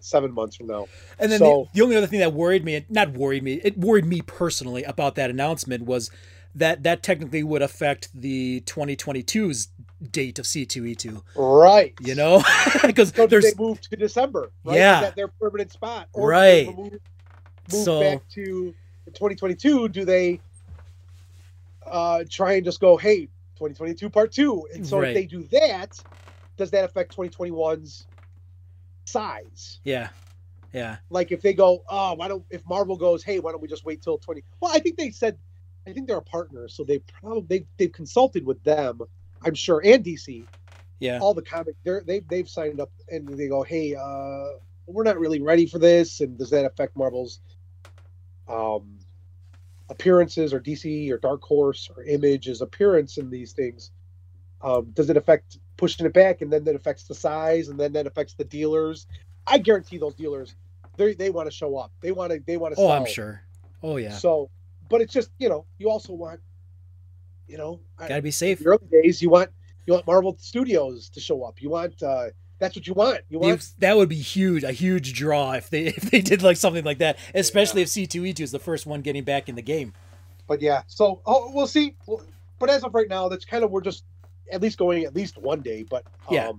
seven 0.01 0.33
months 0.33 0.57
from 0.57 0.67
now. 0.67 0.87
And 1.19 1.31
then 1.31 1.39
So- 1.39 1.69
the, 1.73 1.79
the 1.79 1.85
only 1.85 1.97
other 1.97 2.07
thing 2.07 2.21
that 2.21 2.33
worried 2.33 2.65
me, 2.65 2.85
not 2.89 3.11
worried 3.13 3.43
me, 3.43 3.61
it 3.63 3.79
worried 3.79 4.05
me 4.05 4.21
personally 4.23 4.83
about 4.85 5.15
that 5.17 5.31
announcement 5.31 5.85
was 5.85 6.11
that 6.55 6.83
that 6.85 7.03
technically 7.03 7.43
would 7.43 7.63
affect 7.63 8.09
the 8.15 8.63
2022's 8.63 9.69
date 10.11 10.39
of 10.39 10.47
C2E2. 10.47 11.23
Right. 11.37 11.95
You 12.01 12.15
know, 12.15 12.43
because 12.87 13.11
So 13.15 13.27
there's 13.27 13.45
they 13.45 13.53
move 13.63 13.81
to 13.83 13.97
December? 13.97 14.51
Right? 14.65 14.77
Yeah. 14.77 14.97
Is 15.01 15.07
that 15.09 15.17
their 15.17 15.29
permanent 15.29 15.71
spot? 15.73 16.09
Or 16.15 16.29
Right. 16.31 16.67
Move, 16.67 16.93
move 16.93 17.01
So- 17.71 18.01
back 18.01 18.29
to 18.31 18.75
2022. 19.07 19.89
Do 19.91 20.05
they 20.05 20.41
uh, 21.87 22.25
try 22.29 22.55
and 22.55 22.65
just 22.65 22.81
go, 22.81 22.97
hey, 22.97 23.27
2022 23.57 24.11
part 24.11 24.33
two? 24.33 24.67
And 24.75 24.87
so 24.87 24.99
Right. 24.99 25.11
if 25.11 25.15
they 25.15 25.27
do 25.27 25.45
that, 25.53 26.01
does 26.57 26.71
that 26.73 26.85
affect 26.85 27.15
2021's 27.17 28.07
size? 29.07 29.81
yeah, 29.85 30.09
yeah, 30.73 30.97
like 31.11 31.33
if 31.33 31.43
they 31.43 31.55
go, 31.55 31.83
oh, 31.89 32.15
why 32.15 32.29
don't 32.29 32.45
if 32.51 32.63
Marvel 32.67 32.97
goes, 32.97 33.23
hey, 33.23 33.39
why 33.39 33.53
don't 33.53 33.63
we 33.63 33.69
just 33.69 33.85
wait 33.85 34.03
till 34.03 34.19
twenty? 34.19 34.43
Well, 34.61 34.73
I 34.75 34.79
think 34.79 34.97
they 34.97 35.11
said, 35.11 35.39
I 35.87 35.93
think 35.93 36.07
they're 36.07 36.19
a 36.19 36.23
partner, 36.23 36.69
so 36.69 36.85
they 36.85 36.99
probably 36.99 37.47
they've, 37.49 37.67
they've 37.79 37.93
consulted 37.93 38.45
with 38.45 38.63
them, 38.65 39.01
I'm 39.45 39.55
sure, 39.55 39.81
and 39.85 40.05
DC, 40.05 40.45
yeah, 40.99 41.19
all 41.21 41.35
the 41.35 41.43
comic, 41.43 41.77
they're 41.85 42.03
they 42.07 42.21
they've 42.21 42.49
signed 42.49 42.81
up, 42.81 42.91
and 43.09 43.29
they 43.39 43.49
go, 43.49 43.63
hey, 43.63 43.95
uh, 43.95 44.59
we're 44.87 45.05
not 45.05 45.19
really 45.19 45.41
ready 45.41 45.67
for 45.67 45.79
this, 45.79 46.21
and 46.21 46.39
does 46.39 46.51
that 46.51 46.65
affect 46.65 46.97
Marvel's 46.97 47.41
um 48.49 48.99
appearances 49.89 50.53
or 50.53 50.61
DC 50.61 51.11
or 51.11 51.19
Dark 51.19 51.43
Horse 51.43 51.89
or 51.97 52.03
Image's 52.03 52.61
appearance 52.61 53.19
in 53.19 53.31
these 53.31 53.53
things? 53.53 53.91
Um, 54.61 54.91
does 54.95 55.11
it 55.11 55.17
affect 55.17 55.59
pushing 55.77 56.07
it 56.07 56.13
back, 56.13 56.41
and 56.43 56.53
then 56.53 56.65
that 56.65 56.75
affects 56.75 57.05
the 57.05 57.15
size, 57.15 57.69
and 57.69 57.79
then 57.79 57.93
that 57.93 58.07
affects 58.07 58.35
the 58.35 58.45
dealers? 58.45 59.07
I 59.47 59.59
guarantee 59.59 59.99
those 59.99 60.15
dealers, 60.15 60.55
they 60.97 61.15
they 61.15 61.31
want 61.31 61.47
to 61.49 61.55
show 61.55 61.77
up. 61.77 61.93
They 62.01 62.13
want 62.13 62.33
to 62.33 62.41
they 62.47 62.57
want 62.57 62.75
to. 62.75 62.81
Oh, 62.81 62.91
I'm 62.91 63.07
sure. 63.07 63.43
Oh 63.83 63.97
yeah, 63.97 64.13
So, 64.13 64.51
but 64.89 65.01
it's 65.01 65.13
just 65.13 65.31
you 65.39 65.49
know 65.49 65.67
you 65.79 65.89
also 65.91 66.13
want, 66.13 66.41
you 67.47 67.57
know, 67.59 67.81
I- 67.99 68.09
gotta 68.09 68.23
be 68.23 68.31
safe. 68.31 68.59
the 68.59 68.67
early 68.67 68.87
days 68.91 69.23
you 69.23 69.31
want 69.31 69.51
you 69.87 69.93
want 69.95 70.07
Marvel 70.07 70.37
Studios 70.41 71.09
to 71.11 71.21
show 71.21 71.43
up. 71.45 71.61
You 71.63 71.71
want 71.71 72.03
uh 72.03 72.27
that's 72.59 72.75
what 72.75 72.87
you 72.87 72.95
want. 72.95 73.21
You 73.29 73.39
want 73.39 73.71
that 73.79 73.97
would 73.97 74.09
be 74.09 74.17
huge, 74.17 74.65
a 74.65 74.73
huge 74.73 75.13
draw 75.13 75.53
if 75.53 75.71
they 75.71 75.85
if 75.87 76.11
they 76.11 76.21
did 76.21 76.43
like 76.43 76.57
something 76.57 76.85
like 76.85 76.99
that, 76.99 77.19
especially 77.35 77.83
if 77.83 77.89
C2E2 77.89 78.41
is 78.41 78.51
the 78.51 78.59
first 78.59 78.87
one 78.87 79.03
getting 79.03 79.25
back 79.25 79.49
in 79.49 79.55
the 79.55 79.63
game. 79.63 79.93
but 80.49 80.61
yeah. 80.63 80.83
So 80.89 81.21
oh, 81.27 81.53
we'll 81.55 81.67
see. 81.67 81.95
But 82.59 82.71
as 82.71 82.83
of 82.83 82.95
right 82.95 83.09
now, 83.09 83.29
that's 83.29 83.45
kind 83.45 83.63
of 83.63 83.71
we're 83.71 83.83
just 83.83 84.05
at 84.53 84.61
least 84.63 84.79
going 84.79 85.05
at 85.05 85.15
least 85.15 85.39
one 85.39 85.61
day. 85.61 85.83
But 85.89 86.05
um, 86.29 86.35
Yeah. 86.35 86.53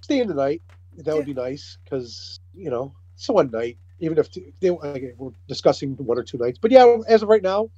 staying 0.00 0.28
the 0.28 0.34
night 0.34 0.62
that 0.98 1.14
would 1.14 1.26
be 1.26 1.34
nice 1.34 1.78
because 1.84 2.40
you 2.54 2.70
know 2.70 2.94
it's 3.14 3.28
one 3.28 3.50
night. 3.50 3.78
Even 3.98 4.18
if 4.18 4.28
they 4.60 4.70
like, 4.70 5.14
we're 5.16 5.30
discussing 5.48 5.96
one 5.96 6.18
or 6.18 6.22
two 6.22 6.36
nights, 6.36 6.58
but 6.60 6.70
yeah, 6.70 6.98
as 7.08 7.22
of 7.22 7.28
right 7.30 7.42
now, 7.42 7.70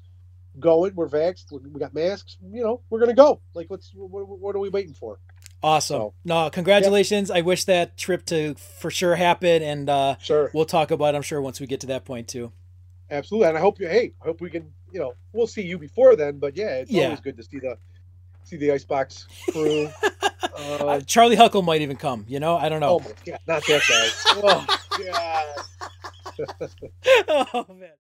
going. 0.58 0.92
We're 0.96 1.08
vaxxed. 1.08 1.52
We 1.52 1.78
got 1.78 1.94
masks. 1.94 2.36
You 2.52 2.62
know, 2.64 2.80
we're 2.90 2.98
gonna 2.98 3.14
go. 3.14 3.40
Like, 3.54 3.70
what's 3.70 3.92
what, 3.94 4.26
what 4.28 4.56
are 4.56 4.58
we 4.58 4.68
waiting 4.68 4.94
for? 4.94 5.20
Awesome. 5.62 5.96
So- 6.00 6.14
No, 6.24 6.50
congratulations. 6.50 7.30
I 7.30 7.40
wish 7.42 7.64
that 7.64 7.96
trip 7.96 8.24
to 8.26 8.54
for 8.54 8.90
sure 8.90 9.14
happen, 9.14 9.62
and 9.62 9.88
uh, 9.88 10.16
Sure, 10.20 10.50
we'll 10.52 10.64
talk 10.64 10.90
about. 10.90 11.14
it, 11.14 11.16
I'm 11.16 11.22
sure 11.22 11.40
once 11.40 11.60
we 11.60 11.66
get 11.68 11.80
to 11.80 11.86
that 11.88 12.04
point 12.04 12.26
too. 12.28 12.52
absolutely. 13.10 13.48
And 13.48 13.56
I 13.56 13.60
hope 13.60 13.78
you. 13.80 13.86
Hey, 13.88 14.12
I 14.20 14.26
hope 14.26 14.40
we 14.40 14.50
can. 14.50 14.72
You 14.92 14.98
know, 15.00 15.14
we'll 15.32 15.46
see 15.46 15.62
you 15.62 15.78
before 15.78 16.16
then. 16.16 16.38
But 16.38 16.56
yeah, 16.56 16.76
it's 16.78 16.90
Yeah. 16.90 17.04
always 17.04 17.20
good 17.20 17.36
to 17.36 17.42
see 17.44 17.58
the 17.60 17.78
see 18.48 18.56
the 18.56 18.72
icebox 18.72 19.26
crew. 19.50 19.88
Uh, 20.58 21.00
Charlie 21.00 21.36
Huckle 21.36 21.62
might 21.62 21.82
even 21.82 21.96
come. 21.96 22.24
You 22.28 22.40
know, 22.40 22.56
I 22.56 22.68
don't 22.68 22.80
know. 22.80 22.96
oh 22.96 22.98
my 23.00 23.12
god, 23.24 23.40
not 23.46 23.64
that 23.66 23.82
guy. 23.88 24.08
Oh, 24.42 24.66
Yeah. 25.00 25.44
oh 27.28 27.66
man. 27.74 27.90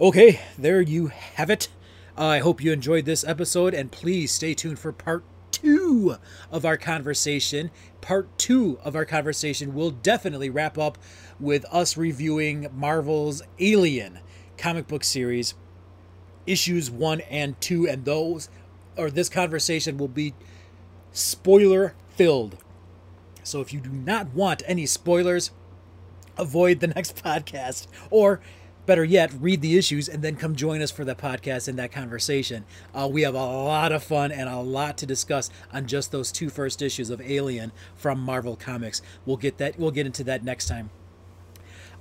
Okay, 0.00 0.40
there 0.56 0.80
you 0.80 1.08
have 1.08 1.50
it. 1.50 1.68
I 2.16 2.38
hope 2.38 2.64
you 2.64 2.72
enjoyed 2.72 3.04
this 3.04 3.22
episode, 3.22 3.74
and 3.74 3.92
please 3.92 4.32
stay 4.32 4.54
tuned 4.54 4.78
for 4.78 4.92
part 4.92 5.24
two 5.50 6.16
of 6.50 6.64
our 6.64 6.78
conversation. 6.78 7.70
Part 8.00 8.38
two 8.38 8.78
of 8.82 8.96
our 8.96 9.04
conversation 9.04 9.74
will 9.74 9.90
definitely 9.90 10.48
wrap 10.48 10.78
up 10.78 10.96
with 11.38 11.66
us 11.70 11.98
reviewing 11.98 12.68
Marvel's 12.74 13.42
Alien 13.58 14.20
comic 14.56 14.88
book 14.88 15.04
series, 15.04 15.52
issues 16.46 16.90
one 16.90 17.20
and 17.20 17.60
two, 17.60 17.86
and 17.86 18.06
those, 18.06 18.48
or 18.96 19.10
this 19.10 19.28
conversation 19.28 19.98
will 19.98 20.08
be 20.08 20.32
spoiler 21.12 21.94
filled. 22.08 22.56
So 23.42 23.60
if 23.60 23.74
you 23.74 23.80
do 23.80 23.90
not 23.90 24.32
want 24.32 24.62
any 24.64 24.86
spoilers, 24.86 25.50
avoid 26.38 26.80
the 26.80 26.86
next 26.86 27.16
podcast 27.22 27.86
or 28.10 28.40
better 28.90 29.04
yet, 29.04 29.32
read 29.38 29.60
the 29.60 29.78
issues 29.78 30.08
and 30.08 30.20
then 30.20 30.34
come 30.34 30.56
join 30.56 30.82
us 30.82 30.90
for 30.90 31.04
the 31.04 31.14
podcast 31.14 31.68
and 31.68 31.78
that 31.78 31.92
conversation. 31.92 32.64
Uh, 32.92 33.08
we 33.08 33.22
have 33.22 33.36
a 33.36 33.38
lot 33.38 33.92
of 33.92 34.02
fun 34.02 34.32
and 34.32 34.48
a 34.48 34.58
lot 34.58 34.98
to 34.98 35.06
discuss 35.06 35.48
on 35.72 35.86
just 35.86 36.10
those 36.10 36.32
two 36.32 36.50
first 36.50 36.82
issues 36.82 37.08
of 37.08 37.20
Alien 37.20 37.70
from 37.94 38.18
Marvel 38.18 38.56
Comics. 38.56 39.00
We'll 39.24 39.36
get 39.36 39.58
that. 39.58 39.78
We'll 39.78 39.92
get 39.92 40.06
into 40.06 40.24
that 40.24 40.42
next 40.42 40.66
time. 40.66 40.90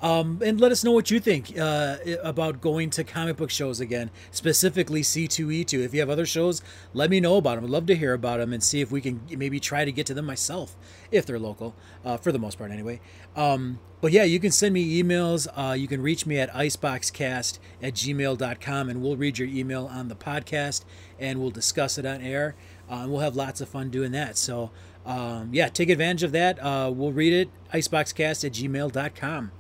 Um, 0.02 0.42
and 0.44 0.62
let 0.62 0.72
us 0.72 0.84
know 0.84 0.92
what 0.92 1.12
you 1.12 1.20
think 1.20 1.58
uh, 1.60 1.98
about 2.24 2.62
going 2.62 2.90
to 2.92 3.04
comic 3.04 3.38
book 3.38 3.50
shows 3.50 3.80
again, 3.80 4.12
specifically 4.32 5.02
C2E2. 5.02 5.84
If 5.84 5.94
you 5.94 6.00
have 6.00 6.10
other 6.10 6.26
shows, 6.26 6.62
let 6.94 7.10
me 7.10 7.20
know 7.20 7.38
about 7.38 7.56
them. 7.56 7.66
I'd 7.66 7.70
love 7.70 7.86
to 7.88 7.96
hear 7.96 8.14
about 8.14 8.40
them 8.40 8.54
and 8.54 8.64
see 8.64 8.80
if 8.80 8.92
we 8.92 9.02
can 9.02 9.22
maybe 9.30 9.60
try 9.60 9.84
to 9.84 9.92
get 9.92 10.06
to 10.08 10.14
them 10.14 10.26
myself, 10.26 10.78
if 11.12 11.26
they're 11.26 11.40
local, 11.40 11.76
uh, 12.06 12.18
for 12.18 12.32
the 12.32 12.40
most 12.40 12.58
part 12.58 12.72
anyway. 12.72 13.02
Um, 13.36 13.80
but 14.02 14.14
yeah, 14.14 14.24
you 14.24 14.40
can 14.40 14.52
send 14.52 14.74
me 14.74 15.02
emails. 15.04 15.48
Uh, 15.54 15.74
you 15.74 15.88
can 15.88 16.02
reach 16.02 16.26
me 16.26 16.40
at 16.40 16.50
iceboxcast 16.54 17.60
at 17.82 17.94
gmail.com 17.94 18.90
and 18.90 19.02
we'll 19.02 19.18
read 19.18 19.38
your 19.38 19.50
email 19.50 19.88
on 19.88 20.08
the 20.08 20.16
podcast 20.16 20.86
and 21.20 21.42
we'll 21.42 21.52
discuss 21.52 21.98
it 21.98 22.06
on 22.06 22.22
air. 22.22 22.56
Uh, 22.90 23.02
and 23.02 23.12
we'll 23.12 23.22
have 23.22 23.36
lots 23.36 23.60
of 23.60 23.68
fun 23.68 23.90
doing 23.90 24.14
that. 24.14 24.38
So, 24.38 24.72
um, 25.06 25.50
yeah, 25.52 25.68
take 25.68 25.90
advantage 25.90 26.24
of 26.24 26.32
that. 26.32 26.58
Uh, 26.60 26.92
we'll 26.94 27.12
read 27.12 27.34
it, 27.34 27.50
iceboxcast 27.74 28.46
at 28.46 28.54
gmail.com. 28.54 29.52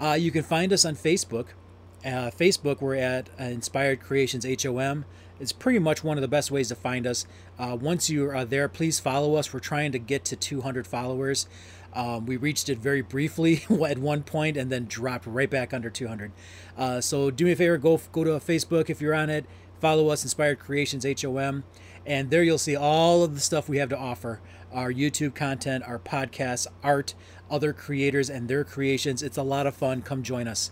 Uh, 0.00 0.14
you 0.14 0.30
can 0.30 0.42
find 0.42 0.72
us 0.72 0.84
on 0.84 0.96
Facebook. 0.96 1.48
Uh, 2.04 2.30
Facebook, 2.30 2.80
we're 2.80 2.94
at 2.94 3.28
uh, 3.38 3.44
Inspired 3.44 4.00
Creations 4.00 4.46
HOM. 4.62 5.04
It's 5.38 5.52
pretty 5.52 5.78
much 5.78 6.02
one 6.02 6.16
of 6.16 6.22
the 6.22 6.28
best 6.28 6.50
ways 6.50 6.68
to 6.68 6.74
find 6.74 7.06
us. 7.06 7.26
Uh, 7.58 7.76
once 7.78 8.08
you 8.08 8.30
are 8.30 8.44
there, 8.44 8.68
please 8.68 8.98
follow 8.98 9.34
us. 9.34 9.52
We're 9.52 9.60
trying 9.60 9.92
to 9.92 9.98
get 9.98 10.24
to 10.26 10.36
200 10.36 10.86
followers. 10.86 11.46
Um, 11.92 12.26
we 12.26 12.36
reached 12.36 12.68
it 12.68 12.78
very 12.78 13.02
briefly 13.02 13.64
at 13.88 13.98
one 13.98 14.22
point 14.22 14.56
and 14.56 14.70
then 14.70 14.86
dropped 14.86 15.26
right 15.26 15.50
back 15.50 15.74
under 15.74 15.90
200. 15.90 16.32
Uh, 16.76 17.00
so 17.00 17.30
do 17.30 17.44
me 17.44 17.52
a 17.52 17.56
favor, 17.56 17.76
go 17.78 18.00
go 18.12 18.24
to 18.24 18.30
Facebook 18.32 18.88
if 18.88 19.00
you're 19.00 19.14
on 19.14 19.28
it. 19.28 19.44
Follow 19.80 20.08
us, 20.08 20.22
Inspired 20.22 20.58
Creations 20.58 21.06
HOM, 21.22 21.64
and 22.04 22.30
there 22.30 22.42
you'll 22.42 22.58
see 22.58 22.76
all 22.76 23.24
of 23.24 23.34
the 23.34 23.40
stuff 23.40 23.66
we 23.66 23.78
have 23.78 23.88
to 23.88 23.98
offer: 23.98 24.40
our 24.72 24.92
YouTube 24.92 25.34
content, 25.34 25.84
our 25.84 25.98
podcasts, 25.98 26.66
art, 26.82 27.14
other 27.50 27.72
creators 27.72 28.30
and 28.30 28.48
their 28.48 28.64
creations. 28.64 29.22
It's 29.22 29.36
a 29.36 29.42
lot 29.42 29.66
of 29.66 29.74
fun. 29.74 30.02
Come 30.02 30.22
join 30.22 30.48
us. 30.48 30.70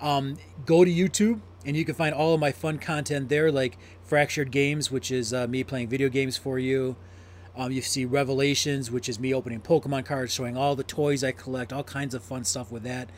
Um, 0.00 0.36
go 0.64 0.84
to 0.84 0.90
YouTube 0.90 1.40
and 1.64 1.76
you 1.76 1.84
can 1.84 1.94
find 1.94 2.14
all 2.14 2.34
of 2.34 2.40
my 2.40 2.52
fun 2.52 2.78
content 2.78 3.28
there, 3.28 3.52
like 3.52 3.76
Fractured 4.02 4.50
Games, 4.50 4.90
which 4.90 5.10
is 5.10 5.34
uh, 5.34 5.46
me 5.46 5.62
playing 5.62 5.88
video 5.88 6.08
games 6.08 6.36
for 6.36 6.58
you. 6.58 6.96
Um, 7.56 7.72
you 7.72 7.82
see 7.82 8.04
Revelations, 8.04 8.90
which 8.90 9.08
is 9.08 9.18
me 9.18 9.34
opening 9.34 9.60
Pokemon 9.60 10.06
cards, 10.06 10.32
showing 10.32 10.56
all 10.56 10.74
the 10.76 10.84
toys 10.84 11.22
I 11.22 11.32
collect, 11.32 11.72
all 11.72 11.82
kinds 11.82 12.14
of 12.14 12.22
fun 12.22 12.44
stuff 12.44 12.72
with 12.72 12.84
that. 12.84 13.10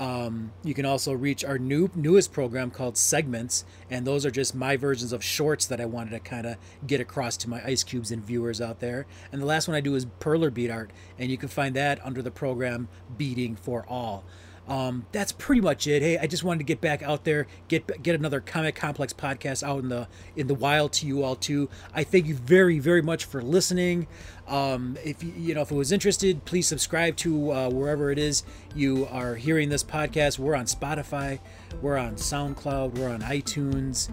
Um, 0.00 0.52
you 0.64 0.72
can 0.72 0.86
also 0.86 1.12
reach 1.12 1.44
our 1.44 1.58
new 1.58 1.90
newest 1.94 2.32
program 2.32 2.70
called 2.70 2.96
Segments, 2.96 3.66
and 3.90 4.06
those 4.06 4.24
are 4.24 4.30
just 4.30 4.54
my 4.54 4.78
versions 4.78 5.12
of 5.12 5.22
shorts 5.22 5.66
that 5.66 5.78
I 5.78 5.84
wanted 5.84 6.12
to 6.12 6.20
kind 6.20 6.46
of 6.46 6.56
get 6.86 7.02
across 7.02 7.36
to 7.38 7.50
my 7.50 7.62
ice 7.62 7.84
cubes 7.84 8.10
and 8.10 8.24
viewers 8.24 8.62
out 8.62 8.80
there. 8.80 9.06
And 9.30 9.42
the 9.42 9.46
last 9.46 9.68
one 9.68 9.76
I 9.76 9.82
do 9.82 9.94
is 9.94 10.06
Perler 10.06 10.52
Bead 10.52 10.70
Art, 10.70 10.90
and 11.18 11.30
you 11.30 11.36
can 11.36 11.50
find 11.50 11.76
that 11.76 12.04
under 12.04 12.22
the 12.22 12.30
program 12.30 12.88
Beading 13.18 13.56
for 13.56 13.84
All. 13.90 14.24
Um, 14.68 15.06
that's 15.10 15.32
pretty 15.32 15.60
much 15.60 15.86
it. 15.88 16.00
Hey, 16.00 16.16
I 16.16 16.26
just 16.26 16.44
wanted 16.44 16.58
to 16.58 16.64
get 16.64 16.80
back 16.80 17.02
out 17.02 17.24
there, 17.24 17.48
get 17.66 18.02
get 18.02 18.14
another 18.14 18.40
comic 18.40 18.76
complex 18.76 19.12
podcast 19.12 19.62
out 19.62 19.80
in 19.80 19.88
the 19.88 20.06
in 20.36 20.46
the 20.46 20.54
wild 20.54 20.92
to 20.94 21.06
you 21.06 21.24
all 21.24 21.34
too. 21.34 21.68
I 21.92 22.04
thank 22.04 22.26
you 22.26 22.34
very 22.34 22.78
very 22.78 23.02
much 23.02 23.24
for 23.24 23.42
listening. 23.42 24.06
Um, 24.46 24.96
if 25.04 25.24
you 25.24 25.32
you 25.36 25.54
know 25.54 25.62
if 25.62 25.72
it 25.72 25.74
was 25.74 25.90
interested, 25.90 26.44
please 26.44 26.68
subscribe 26.68 27.16
to 27.16 27.52
uh, 27.52 27.70
wherever 27.70 28.12
it 28.12 28.18
is 28.18 28.44
you 28.74 29.06
are 29.10 29.34
hearing 29.34 29.70
this 29.70 29.82
podcast. 29.82 30.38
We're 30.38 30.54
on 30.54 30.66
Spotify, 30.66 31.40
we're 31.82 31.98
on 31.98 32.14
SoundCloud, 32.14 32.96
we're 32.96 33.08
on 33.08 33.22
iTunes, 33.22 34.10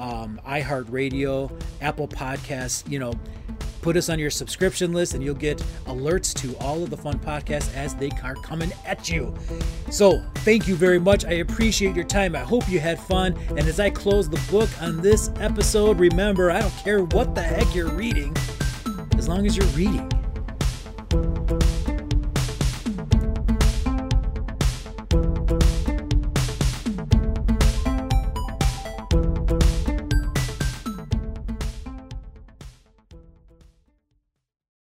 um, 0.00 0.40
iHeartRadio, 0.46 1.60
Apple 1.80 2.08
Podcasts. 2.08 2.90
You 2.90 2.98
know 2.98 3.12
Put 3.82 3.96
us 3.96 4.10
on 4.10 4.18
your 4.18 4.30
subscription 4.30 4.92
list 4.92 5.14
and 5.14 5.24
you'll 5.24 5.34
get 5.34 5.58
alerts 5.86 6.34
to 6.34 6.56
all 6.58 6.82
of 6.82 6.90
the 6.90 6.96
fun 6.96 7.18
podcasts 7.18 7.74
as 7.74 7.94
they 7.94 8.10
are 8.22 8.34
coming 8.34 8.70
at 8.84 9.08
you. 9.08 9.34
So, 9.90 10.22
thank 10.36 10.68
you 10.68 10.76
very 10.76 10.98
much. 10.98 11.24
I 11.24 11.34
appreciate 11.34 11.96
your 11.96 12.04
time. 12.04 12.36
I 12.36 12.40
hope 12.40 12.68
you 12.68 12.78
had 12.78 13.00
fun. 13.00 13.38
And 13.48 13.60
as 13.60 13.80
I 13.80 13.88
close 13.88 14.28
the 14.28 14.40
book 14.50 14.68
on 14.82 15.00
this 15.00 15.30
episode, 15.40 15.98
remember, 15.98 16.50
I 16.50 16.60
don't 16.60 16.76
care 16.76 17.04
what 17.04 17.34
the 17.34 17.42
heck 17.42 17.74
you're 17.74 17.90
reading, 17.90 18.36
as 19.16 19.28
long 19.28 19.46
as 19.46 19.56
you're 19.56 19.66
reading. 19.68 20.10